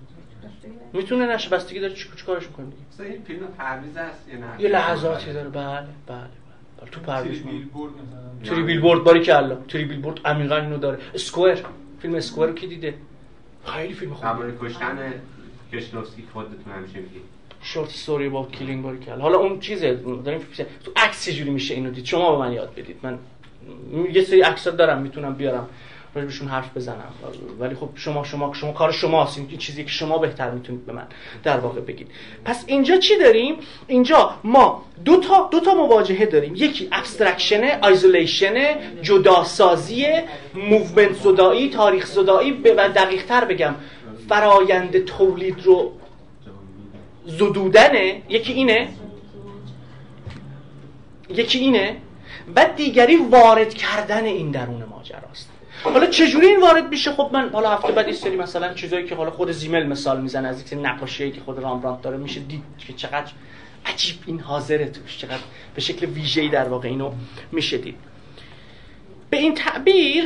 [0.92, 4.46] می‌تونه نشه بستگی داره چی کارش می‌کنه دیگه؟ مثلا این فیلم پرویز هست یا نه
[4.62, 5.48] یه لحظاتی داره.
[5.48, 6.18] بله بله
[6.80, 6.90] بله.
[6.90, 7.42] تو پرویز
[8.44, 10.98] تری بیلبورد باری که الله تری بیلبورد عمیقا اینو داره.
[11.14, 11.58] اسکوئر.
[12.02, 12.94] فیلم اسکوئر کی دیده؟
[13.64, 15.12] خیلی فیلم خوبه کشتن
[15.72, 17.20] کشنوفسکی خودتون همیشه میگی.
[17.62, 19.94] شورت استوری با کیلینگ باری که حالا اون چیزه
[20.24, 20.40] داریم
[20.84, 22.04] تو عکس چجوری میشه اینو دید.
[22.04, 22.96] شما به من یاد بدید.
[23.02, 23.18] من
[24.12, 25.68] یه سری عکسا دارم می‌تونم بیارم.
[26.16, 27.12] راجبشون حرف بزنم.
[27.60, 29.38] ولی خب شما شما شما کار شماست.
[29.38, 31.06] این چیزی که شما بهتر می‌تونید به من
[31.44, 32.10] در واقع بگید.
[32.44, 33.54] پس اینجا چی داریم؟
[33.86, 36.54] اینجا ما دو تا دو تا مواجهه داریم.
[36.54, 38.54] یکی abstraction isolation
[39.02, 40.06] جداسازی
[40.54, 42.50] movement زدایی تاریخ زدایی.
[42.52, 43.74] و دقیق تر بگم.
[44.28, 45.92] فرایند تولید رو
[47.26, 48.22] زدودنه.
[48.28, 48.88] یکی اینه.
[51.28, 51.96] یکی اینه.
[52.56, 55.55] و دیگری وارد کردن این درون ماجراست.
[55.92, 59.14] حالا چجوری این وارد میشه؟ خب من حالا هفته بعد این سری مثلا چیزایی که
[59.14, 62.92] حالا خود زیمل مثال می‌زنه از یک نقاشیایی که خود رامبرانت داره میشه دید که
[62.92, 63.30] چقدر
[63.86, 65.42] عجیب این حاضره توش چقدر
[65.74, 67.12] به شکل ویژه‌ای در واقع اینو
[67.52, 67.96] میشه دید.
[69.30, 70.24] به این تعبیر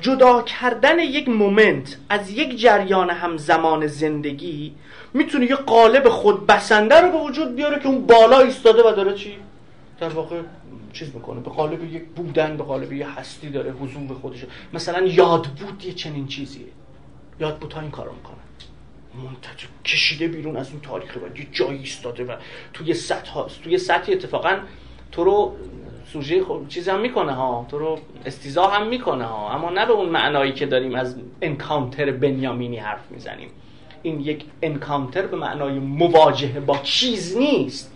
[0.00, 4.74] جدا کردن یک مومنت از یک جریان همزمان زندگی
[5.14, 9.14] می‌تونه یه قالب خود بسنده رو به وجود بیاره که اون بالا ایستاده و داره
[9.14, 9.36] چی؟
[10.00, 10.36] در واقع
[10.92, 14.44] چیز می‌کنه به قالب یک بودن به قالب یه هستی داره حضور خودش.
[14.72, 16.66] مثلا یاد بود یه چنین چیزیه.
[17.40, 18.36] یاد بود ها این کارو می‌کنن
[19.24, 22.36] منتج کشیده بیرون از این تاریخ و یه جایی ایستاده و
[22.72, 24.58] توی سطح هاست توی سطحی اتفاقا
[25.12, 25.56] تو رو
[26.12, 27.66] سوژه خب چیز هم می‌کنه ها.
[27.70, 29.54] تو رو استیزا هم می‌کنه ها.
[29.54, 33.48] اما نه به اون معنایی که داریم از انکانتر بنیامینی حرف می‌زنیم.
[34.02, 37.95] این یک انکانتر به معنای مواجهه با چیز نیست.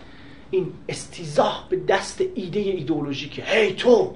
[0.51, 3.43] این استیزاه به دست ایده ایدئولوژیکه.
[3.43, 4.15] هی تو!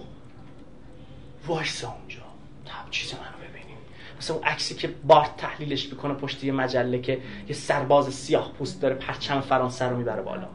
[1.48, 2.22] وایسا اونجا.
[2.66, 3.78] تب چیز منو ببینیم.
[4.20, 8.82] مثلا اون عکسی که بارت تحلیلش می‌کنه پشت یه مجله که یه سرباز سیاه پوست
[8.82, 10.48] داره پرچم فرانسه رو می‌بره بالا.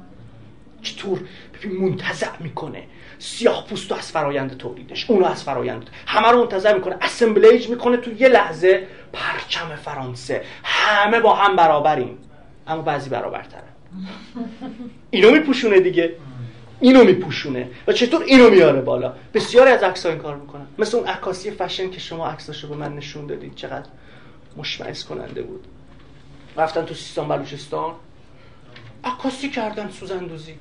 [0.82, 1.20] چطور
[1.55, 2.82] ببین منتزع می‌کنه.
[3.19, 5.11] سیاه پوستو از فرایند تولیدش.
[5.11, 5.90] اونو از فرایند.
[6.07, 6.97] همه رو منتظر می‌کنه.
[7.01, 10.44] اسمبلیج می‌کنه تو یه لحظه پرچم فرانسه.
[10.65, 12.19] همه با هم برابریم.
[12.66, 13.62] اما بعضی برابرتره.
[15.10, 16.16] اینو میپوشونه دیگه.
[16.80, 17.68] اینو میپوشونه.
[17.86, 20.66] و چطور اینو میاره بالا؟ بسیاری از عکس این کار می‌کنن.
[20.78, 23.54] مثل اون عکاسی فشن که شما عکساشو به من نشون دادید.
[23.54, 23.86] چقدر
[24.56, 25.64] مشمعز کننده بود.
[26.56, 27.92] رفتن تو سیستان بلوچستان.
[29.04, 30.54] عکاسی کردن سوزندوزی.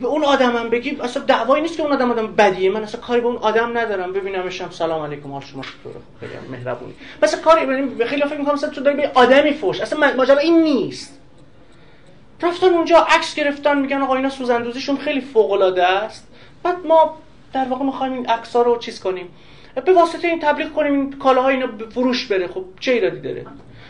[0.00, 2.70] به اون آدمم بگی اصلا دعوایی نیست که اون آدم آدم بدیه.
[2.70, 4.12] من اصلا کاری به اون آدم ندارم.
[4.12, 4.70] ببینمشم.
[4.70, 5.32] سلام علیکم.
[5.32, 6.94] حال شما چطوره؟ خیلی مهربونی.
[7.22, 7.60] مثلا کاری
[8.04, 9.80] خیلی فکر می‌کنم مثلا تو داری به آدمی فوش.
[9.80, 11.20] اصلا ماجرا این نیست.
[12.42, 16.28] رفتن اونجا عکس گرفتن میگن آقا اینا سوزندوزیشون خیلی فوق العاده است.
[16.62, 17.18] بعد ما
[17.52, 19.28] در واقع می‌خوایم این عکس‌ها رو چیز کنیم.
[19.84, 22.46] به واسطه این تبلیغ کنیم این کالاها اینا فروش بره.
[22.46, 23.46] خب چه ایرادی داره؟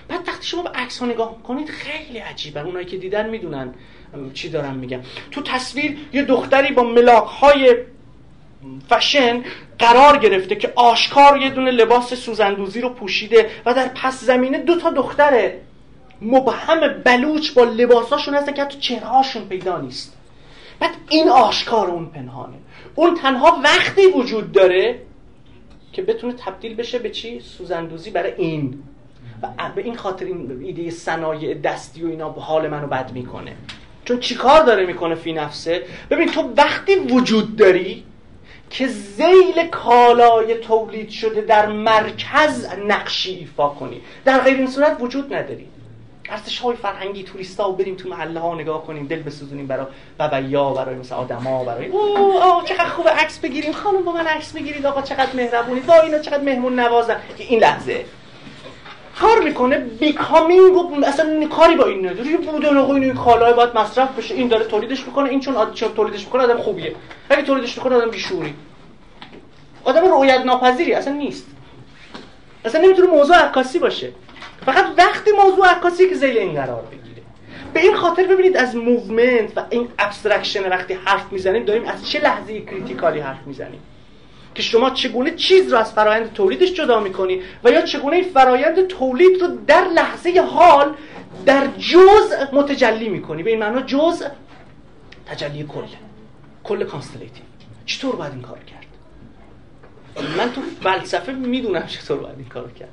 [0.08, 2.60] بعد وقتی شما به عکس ها نگاه کنید خیلی عجیبه.
[2.60, 3.74] اونایی که دیدن می‌دونن
[4.34, 5.00] چی دارم میگم
[5.30, 7.76] تو تصویر یه دختری با ملاک های
[8.90, 9.44] فشن
[9.78, 14.76] قرار گرفته که آشکار یه دونه لباس سوزندوزی رو پوشیده و در پس زمینه دو
[14.76, 15.60] تا دختره.
[16.22, 20.16] مبهم بلوچ با لباساشون هست که تو چهرهاشون پیدا نیست.
[20.80, 22.56] بعد این آشکار اون پنهانه.
[22.94, 25.00] اون تنها وقتی وجود داره
[25.92, 28.82] که بتونه تبدیل بشه به چی؟ سوزندوزی برای این.
[29.42, 33.52] و به این خاطر این ایده صنایع دستی و اینا حال منو بد می‌کنه.
[34.04, 38.04] چون چیکار داره می‌کنه فی نفسه؟ ببین تو وقتی وجود داری
[38.70, 45.34] که زیل کالای تولید شده در مرکز نقشی ایفا کنی در غیر این صورت وجود
[45.34, 45.66] نداری.
[46.28, 49.86] ارزش های فرهنگی توریستا و بریم تو محله ها نگاه کنیم دل بسوزونیم برای
[50.18, 53.72] بابیا برای مثل آدما برای اوه آه چقدر خوب عکس بگیریم.
[53.72, 55.80] خانم با من عکس بگیرید آقا چقدر مهربونی.
[55.80, 57.16] با اینا چقدر مهمون نوازن.
[57.38, 58.04] که این لحظه.
[59.20, 62.36] کار می‌کنه becoming اصلا کاری با این نداره.
[62.36, 64.34] بودن آقا این کالای باید مصرف بشه.
[64.34, 65.30] این داره تولیدش می‌کنه.
[65.30, 66.94] این چون چون تولیدش می‌کنه آدم خوبیه.
[67.30, 68.54] اگه تولیدش می‌کنه آدم بیشعوریه.
[69.84, 71.46] آدم رویت ناپذیری اصلا نیست.
[72.64, 74.12] اصلا نمی‌تونه موضوع عکاسی باشه.
[74.66, 77.22] فقط وقتی موضوع عکاسی که ذیل این قرار بگیره.
[77.74, 82.20] به این خاطر ببینید از movement و این abstraction وقتی حرف می‌زنیم داریم از چه
[82.20, 83.80] لحظه critical ی حرف می‌زنیم؟
[84.54, 88.86] که شما چگونه چیز رو از فرایند تولیدش جدا می‌کنی و یا چگونه این فرایند
[88.86, 90.94] تولید رو در لحظه حال
[91.46, 94.28] در جزء متجلی می‌کنی؟ به این معنا جزء
[95.26, 95.84] تجلی کل
[96.64, 97.44] کل constellative
[97.86, 98.86] چطور باید این کار کرد؟
[100.38, 102.88] من تو فلسفه می‌دونم چطور باید این کار کرد.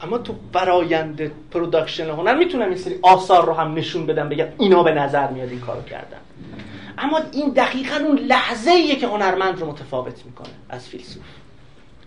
[0.00, 4.82] اما تو فرایند production هنر می‌تونم این سری آثار رو هم نشون بدم بگم اینا
[4.82, 6.18] به نظر میاد این کارو کردن.
[6.98, 11.22] اما این دقیقا اون لحظه ایه که هنرمند رو متفاوت می‌کنه از فیلسوف.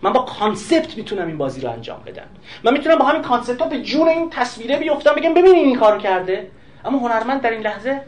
[0.01, 2.27] من با concept می‌تونم این بازی رو انجام بدم.
[2.63, 5.97] من می‌تونم با همین concept ها به جون این تصویره بیفتم بگم ببینید این کارو
[5.97, 6.51] کرده.
[6.85, 8.01] اما هنرمند در این لحظه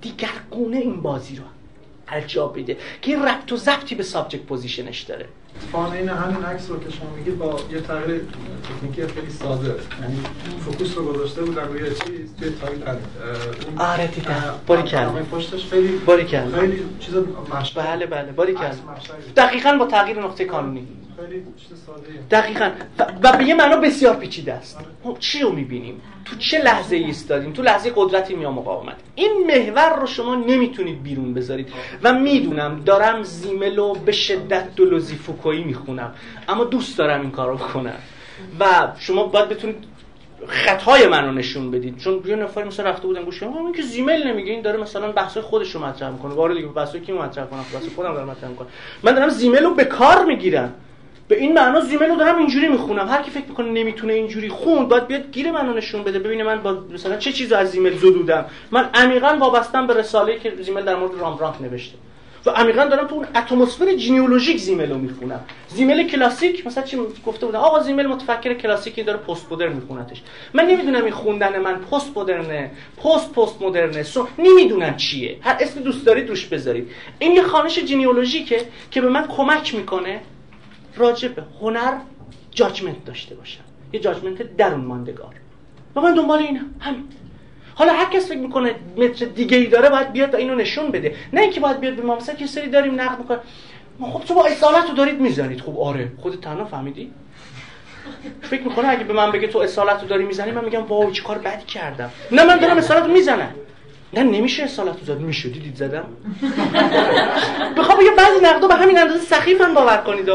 [0.00, 1.44] دیگرگونه این بازی رو
[2.08, 5.26] انجام بده که ربط و ضبطی به subject position ش داره.
[5.92, 8.20] این همین عکس رو که شما میگید با یه تغییر
[8.80, 9.68] تکنیکی خیلی ساده.
[10.02, 10.20] یعنی
[10.64, 12.98] فوکوس رو گذاشته بودن روی چیز توی تایپ
[13.78, 15.28] آره دیدم باری کرد.
[15.30, 16.54] پشتش خیلی باری کرد.
[16.60, 17.14] خیلی چیز
[17.76, 18.78] بله بله باری کرد.
[19.36, 21.05] دقیقاً با تغییر نقطه قانونی ساده
[22.30, 22.70] دقیقاً.
[23.22, 24.78] و به یه معنا بسیار پیچیده است.
[25.04, 30.00] خب چی رو می‌بینیم؟ تو چه لحظه ایستادیم؟ تو لحظه قدرتی یا مقاومت این محور
[30.00, 31.68] رو شما نمی‌تونید بیرون بذارید.
[32.02, 36.14] و می‌دونم دارم زیملو به شدت دولوزی فوکویی می‌خونم.
[36.48, 37.98] اما دوست دارم این کارو بکنم.
[38.60, 39.76] و شما باید بتونید
[40.46, 41.98] خطای منو نشون بدید.
[41.98, 44.52] چون یه نفر مثلا رفته بودن گوش این که زیمل نمیگه.
[44.52, 46.34] این داره مثلا بحث خودش رو مطرح می‌کنه.
[46.34, 48.68] وارد دیگه بحث کی مطرح کنم بحث خودم دارم مطرح می‌کنم
[49.02, 50.74] من دارم زیمل رو به کار می‌گیرم.
[51.28, 53.08] به این معنا زیمل رو دارم اینجوری می‌خونم.
[53.08, 56.18] هر کی فکر می‌کنه نمی‌تونه اینجوری خون باید بیاد گیر منو نشون بده.
[56.18, 60.52] ببینه من با مثلا چه چیزی از زیمل زدودم من عمیقا وابستم به رساله که
[60.60, 61.98] زیمل در مورد رامبرانت نوشته.
[62.46, 65.40] و عمیقا دارم تو اون اتمسفر جینئولوژیک زیمل رو می‌خونم.
[65.68, 70.22] زیمل کلاسیک مثلا چی گفته بودن؟ آقا زیمل متفکر کلاسیکی داره پست مدرن میخونتش.
[70.54, 72.70] من نمی‌دونم این خوندن من پست مدرنه
[73.04, 75.36] پست پست مدرنه سو نمی‌دونم چیه.
[75.40, 76.90] هر اسم دوست دارید روش بذارید.
[77.18, 80.20] این یه خانش جینئولوژیکه که به من کمک می‌کنه
[80.96, 81.92] راجع به هنر
[82.50, 83.60] جاجمنت داشته باشم.
[83.92, 85.34] یه جاجمنت درون ماندگار.
[85.96, 87.04] و من دنبال اینم همین.
[87.74, 91.14] حالا هر کس فکر می‌کنه متر دیگه ای داره باید بیاد تا اینو نشون بده.
[91.32, 93.38] نه اینکه باید بیاد به ما مثلا که سری داریم نقد می‌کنه
[93.98, 95.60] ما خب تو با اصالت رو دارید می‌زنید.
[95.60, 96.12] خب آره.
[96.18, 97.12] خود تنها فهمیدی؟
[98.42, 101.22] فکر می‌کنه اگه به من بگه تو اصالت رو داری می‌زنی من میگم واو چه
[101.22, 102.10] کار بدی کردم.
[102.32, 103.54] نه من دارم اصالت رو می‌زنم.
[104.12, 106.04] نه نمیشه اصالت زد میشه دیدید زدم.
[107.78, 110.26] بخوام یه بعضی نقدا به همین اندازه سخیفن باور کنید.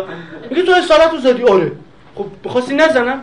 [0.50, 1.72] میگه تو اصالت زدی آره.
[2.16, 3.22] خب بخواستی نزنم.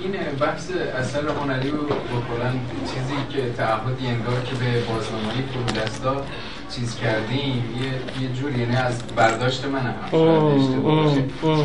[0.00, 2.52] این بحث اثر هنری و کلا
[2.94, 6.24] چیزی که تعهدی انگار که به بازنمایی فرودستا
[6.70, 7.80] چیز کردیم.
[7.82, 9.94] یه, یه جور یعنی از برداشت من هم.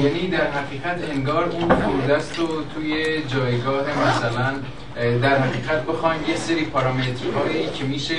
[0.04, 4.54] یعنی در حقیقت انگار اون فرودست رو توی جایگاه مثلا
[4.96, 8.16] در حقیقت بخوایم یه سری پارامترهایی که میشه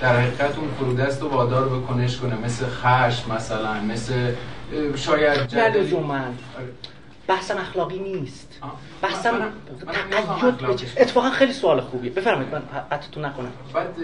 [0.00, 2.36] در حقیقت اون فرودست رو وادار به کنش کنه.
[2.36, 4.32] مثل خشم مثلا مثل
[4.96, 5.96] شاید جدلی
[7.28, 8.60] بحثم اخلاقی نیست.
[9.02, 9.52] بحثم
[10.10, 10.54] تقید
[10.96, 12.10] اتفاقا خیلی سوال خوبیه.
[12.10, 13.52] بفرمایید من قطعتون نکنم.
[13.74, 13.96] بعد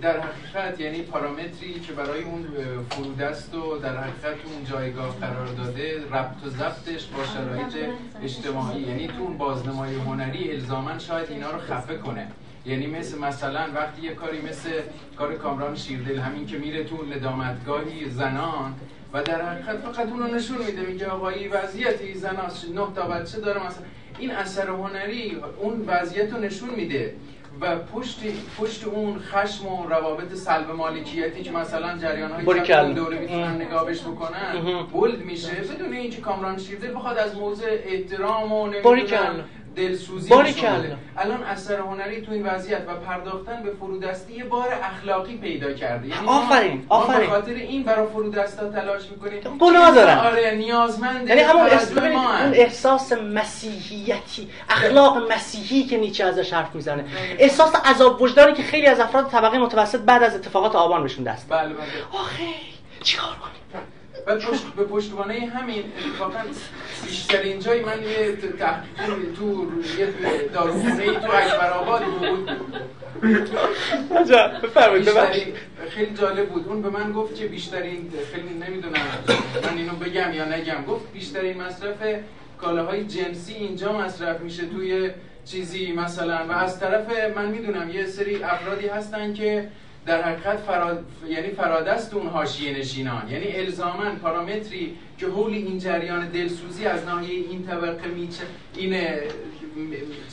[0.00, 2.46] در حقیقت یعنی پارامتری که برای اون
[2.90, 7.90] فرودست و در حقیقت اون جایگاه قرار داده ربط و ضبطش با شرایط
[8.22, 8.82] اجتماعی.
[8.82, 12.28] یعنی تو اون بازنمای هنری الزاما شاید اینا رو خفه کنه.
[12.66, 14.70] یعنی مثل مثلا وقتی یه کاری مثل
[15.16, 18.74] کار کامران شیردل همین که میره تو ندامتگاهی زنان
[19.12, 23.40] و در حقیقت فقط اون رو نشون میده میگه آقایی وضعیتی زناس نه تا بچه
[23.40, 23.84] داره مثلا.
[24.18, 27.14] این اثر هنری اون وضعیت رو نشون میده
[27.60, 28.18] و پشت
[28.58, 33.86] پشت اون خشم و روابط سلب مالکیتی که مثلا جریان های اون دوره می‌تونن نگاه
[33.86, 35.52] بهش بکنن بولد میشه.
[35.52, 39.44] بدون اینکه کامران شیرده بخواد از موضع احترام و نمی‌دونم
[39.76, 40.34] دلسوزی
[41.16, 46.08] الان اثر هنری تو این وضعیت و پرداختن به فرودستی یه بار اخلاقی پیدا کرده.
[46.08, 49.58] یعنی آفرین آفرین به خاطر این برای فرودستا تلاش می‌کنیم.
[49.58, 50.18] گناه دارن.
[50.18, 57.04] آره نیازمند یعنی همون اون احساس مسیحیتی اخلاق مسیحی که نیچه ازش حرف می‌زنه.
[57.38, 61.48] احساس عذاب وجدانی که خیلی از افراد طبقه متوسط بعد از اتفاقات آبان بهشون دست
[61.48, 61.86] بله بله.
[62.12, 62.44] آخه
[63.02, 63.82] چیکار کنیم؟
[64.26, 66.40] و پشت به پشتوانه همین اتفاقا
[67.06, 70.08] بیشترین جایی من یه تحقیقی تو یه
[70.54, 72.50] داروخونه ای تو اکبر آباد بود.
[74.62, 75.08] بفرمایید
[75.90, 76.68] خیلی جالب بود.
[76.68, 79.06] اون به من گفت که بیشترین خیلی نمی‌دونم
[79.62, 80.84] من اینو بگم یا نگم.
[80.88, 81.96] گفت بیشترین مصرف
[82.58, 85.10] کالاهای جنسی اینجا مصرف میشه توی
[85.44, 86.46] چیزی مثلا.
[86.48, 89.68] و از طرف من می‌دونم یه سری افرادی هستن که
[90.06, 91.04] در حقیقت فراد...
[91.28, 93.30] یعنی فرادست اون حاشیه نشینان.
[93.30, 98.42] یعنی الزاما پارامتری که حول این جریان دلسوزی از ناحیه این طبقه میچه
[98.76, 98.94] این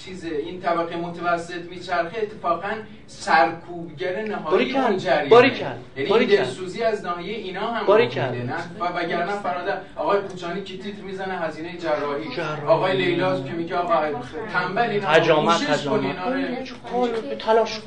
[0.06, 2.72] چیز این طبقه متوسط میچرخه اتفاقا
[3.07, 5.53] سرکوبگر نهایی اون جریان
[5.98, 11.02] یعنی دلسوزی از ناحیه اینا هم باریکل نه؟ و وگرنه فراده آقای پوچانی که تیتر
[11.02, 12.28] می‌زنه هزینه جراحی.
[12.68, 14.19] آقای لیلا که میگه آقا
[14.53, 16.15] تنبل اینا حجامت حجامت
[17.40, 17.82] تلاش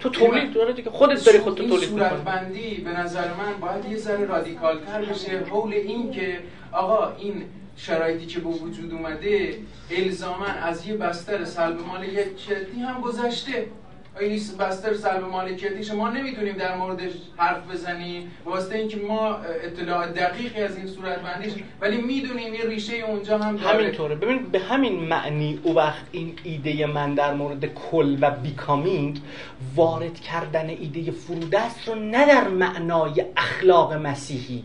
[0.00, 2.08] تو تولید داره دیگه خودت داری خودت تولید می‌کنی.
[2.24, 5.44] بندی به نظر من باید یه ذره رادیکال تر بشه.
[5.50, 6.38] حول این که
[6.72, 7.44] آقا این
[7.76, 9.58] شرایطی که به وجود اومده
[9.90, 13.66] الزاما از یه بستر سلب مالکیتی هم گذشته.
[14.20, 18.30] این بستر سلب مالکیتی شما نمی‌تونیم در موردش حرف بزنیم.
[18.44, 23.56] واسه اینکه ما اطلاع دقیقی از این صورت بندیش ولی می‌دونیم یه ریشه اونجا هم
[23.56, 23.74] داره.
[23.74, 24.14] همینطوره.
[24.14, 29.20] ببین به همین معنی او وقت این ایده من در مورد کل و بیکامینگ
[29.74, 34.64] وارد کردن ایده فرودست رو نه در معنای اخلاق مسیحی.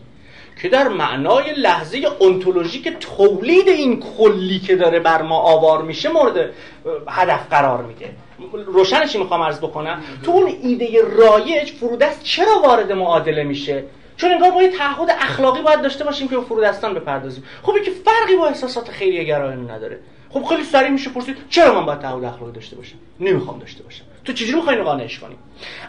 [0.62, 6.50] که در معنای لحظه انتولوژیک تولید این کلی که داره بر ما آوار میشه مورد
[7.08, 8.10] هدف قرار میده
[8.66, 13.84] روشنشی می‌خوام عرض بکنم؟ تو اون ایده رایج فرودست چرا وارد معادله میشه؟
[14.16, 17.44] چون انگار ما یه تعهد اخلاقی باید داشته باشیم که به فرودستان بپردازیم.
[17.62, 19.98] خب که فرقی با احساسات خیریه گرایانه نداره.
[20.30, 24.04] خب خیلی سریع میشه پرسید چرا من باید تعهد اخلاقی داشته باشم؟ نمی‌خوام داشته باشم.
[24.24, 25.36] تو چجوری می‌خوای اینو قانعش کنی؟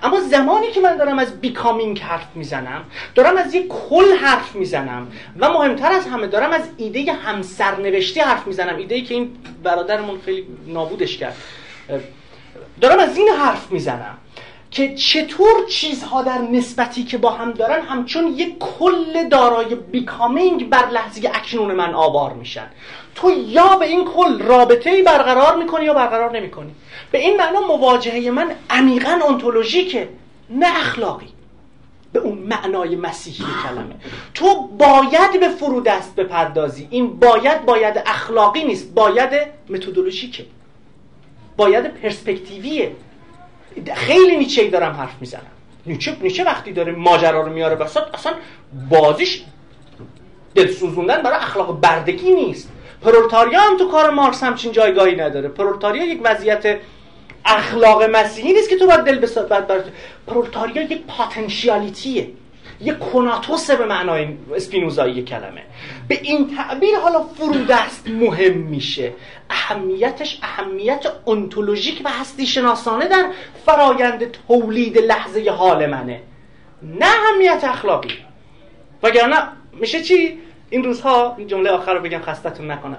[0.03, 2.83] اما زمانی که من دارم از بیکامینگ حرف می‌زنم
[3.15, 5.07] دارم از یک کل حرف می‌زنم
[5.39, 10.19] و مهمتر از همه دارم از ایده همسرنوشتی حرف می‌زنم ایده ای که این برادرمون
[10.25, 11.35] خیلی نابودش کرد.
[12.81, 14.17] دارم از این حرف می‌زنم.
[14.73, 20.89] که چطور چیزها در نسبتی که با هم دارن همچون یک کل دارای بیکامینگ بر
[20.89, 22.67] لحظه اکنون من آوار میشن.
[23.15, 26.71] تو یا به این کل رابطه ای برقرار می‌کنی یا برقرار نمی‌کنی.
[27.11, 30.09] به این معنا مواجهه من عمیقا انتولوژیکه
[30.49, 31.27] نه اخلاقی.
[32.13, 33.95] به اون معنای مسیحی کلمه.
[34.33, 36.87] تو باید به فرودست بپردازی.
[36.89, 40.45] این باید باید اخلاقی نیست باید متدولوژیکه.
[41.57, 42.91] باید پرسپکتیویه.
[43.95, 45.41] خیلی نیچه دارم حرف می‌زنم.
[45.85, 48.33] نیچه, نیچه وقتی داره ماجرا رو میاره وسط اصلا
[48.89, 49.43] بازیش
[50.55, 52.69] دلسوزوندن برای اخلاق بردگی نیست.
[53.01, 55.49] پرولتاریا هم تو کار مارکس همچین جایگاهی نداره.
[55.49, 56.79] پرولتاریا یک وضعیت
[57.45, 59.71] اخلاق مسیحی نیست که تو باید دل بسات بعد
[60.27, 62.27] پرولتاریا یک پاتنشیالیتیه.
[62.83, 65.63] یک کناتوسه به معنای اسپینوزایی کلمه.
[66.07, 69.13] به این تعبیر حالا فرودست مهم میشه.
[69.49, 73.29] اهمیتش اهمیت انتولوژیک و هستی شناسانه در
[73.65, 76.21] فرایند تولید لحظه حال منه.
[76.81, 78.13] نه اهمیت اخلاقی.
[79.03, 80.39] وگرنه میشه چی؟
[80.69, 82.97] این روزها این جمله آخر رو بگم خستتون نکنم.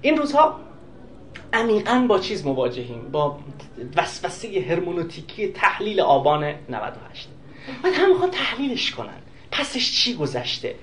[0.00, 0.60] این روزها
[1.52, 3.10] عمیقا با چیز مواجهیم.
[3.12, 3.38] با
[3.96, 7.28] وسوسه هرمونوتیکی تحلیل آبان 98
[7.82, 9.23] بعد هم می‌خوان تحلیلش کنن.
[9.54, 10.74] پسش چی گذشته؟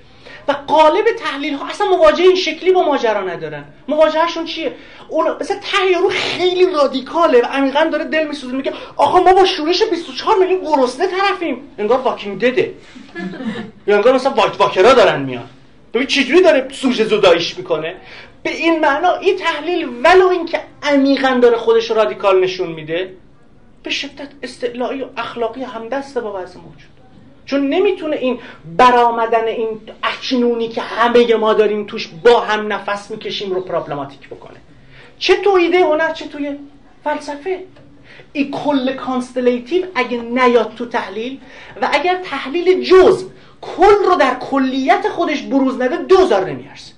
[0.48, 3.64] و قالب تحلیل ها اصلا مواجهه این شکلی با ماجرا ندارن.
[3.88, 4.74] مواجههشون چیه؟
[5.10, 9.84] اون مثلا ته خیلی رادیکاله و عمیقا داره دل میسوزه میگه آقا ما با شورش
[9.84, 11.58] 24 میلیون گرسنه طرفیم.
[11.78, 12.74] انگار واکینگ دده.
[13.88, 15.50] یا انگار مثلا واک واکرا دارن میان.
[15.94, 17.96] ببین چجوری داره سوژه زداییش می‌کنه؟
[18.44, 23.14] به این معنا این تحلیل ولو اینکه عمیقا داره خودش رادیکال نشون میده
[23.84, 26.91] به شدت استعلایی و اخلاقی همدست با وضع موجود.
[27.46, 28.40] چون نمی‌تونه این
[28.78, 29.68] برآمدن این
[30.04, 34.58] اکنونی که همه ما داریم توش با هم نفس می‌کشیم رو problematic بکنه.
[35.20, 36.56] چه تو ایده هنر چه توی
[37.04, 37.64] فلسفه.
[38.34, 41.40] این کل constellation اگه نیاد تو تحلیل
[41.82, 43.26] و اگر تحلیل جز
[43.62, 46.94] کل رو در کلیت خودش بروز نده دوزار نمی‌ارزه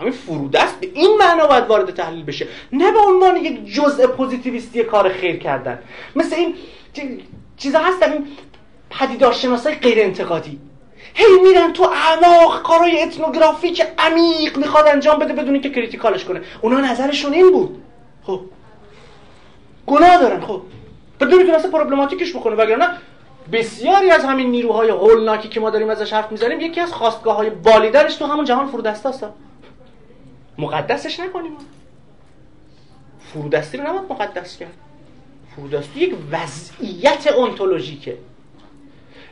[0.00, 2.48] همین فرودست به این معنا باید وارد تحلیل بشه.
[2.72, 5.78] نه به عنوان یک جزء پوزیتیویستی کار خیر کردن.
[6.16, 6.54] مثل این
[7.56, 8.26] چیزا هست در این
[8.90, 10.60] پدیدارشناسای غیر انتقادی.
[11.14, 12.70] هی میرن تو اعماق
[13.02, 16.40] اتنوگرافی که عمیق می‌خواد انجام بده بدون که کریتیکالش کنه.
[16.62, 17.82] اونا نظرشون این بود.
[18.22, 18.40] خب.
[19.86, 20.62] گناه دارن خب.
[21.20, 22.88] بدون که اصلا پروبلماتیکش بکنه وگرنه
[23.52, 27.50] بسیاری از همین نیروهای هولناکی که ما داریم ازش حرف می‌زنیم یکی از خواستگاه های
[27.50, 29.26] بالیدرش تو همون جهان فرودسته است
[30.58, 31.52] مقدسش نکنیم.
[33.32, 34.74] فرودستی رو نباید مقدس کرد.
[35.56, 38.18] فرودستی یک وضعیت انتولوژیکه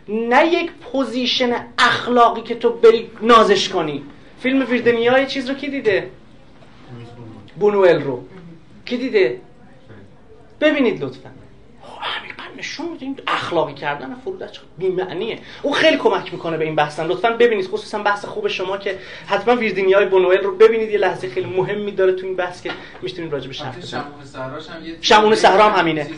[0.08, 4.02] نه یک position اخلاقی که تو بری نازش کنی.
[4.40, 6.10] فیلم ویریدیانای چیز رو کی دیده؟
[7.58, 8.24] بونوئل رو.
[8.84, 9.40] کی دیده؟
[10.60, 11.30] ببینید لطفا.
[12.18, 13.04] عمیقا نشون میده.
[13.04, 17.06] این اخلاقی کردن فرودست بی‌معنیه؟ اون خیلی کمک می‌کنه به این بحث.
[17.06, 20.90] لطفا ببینید خصوصا بحث خوب شما که حتما ویردینیای بونوئل رو ببینید.
[20.90, 22.70] یه لحظه خیلی مهمی داره تو این بحث که
[23.02, 24.04] می‌تونید راجع بهش حرف بزنید.
[25.00, 26.10] شمون صحرا هم همینه.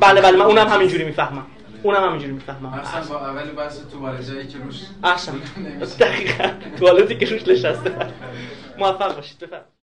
[0.00, 1.46] بله بله من اونم همینجوری می‌فهمم.
[1.82, 2.78] اونم همینجوری می‌فهمم.
[2.80, 5.40] مثلا با اول بحث توالت جایی که روش احسن
[6.00, 6.54] دقیقاً.
[6.76, 8.14] توالتی که روش نشسته.
[8.78, 9.74] موفق باشید بفرمایید.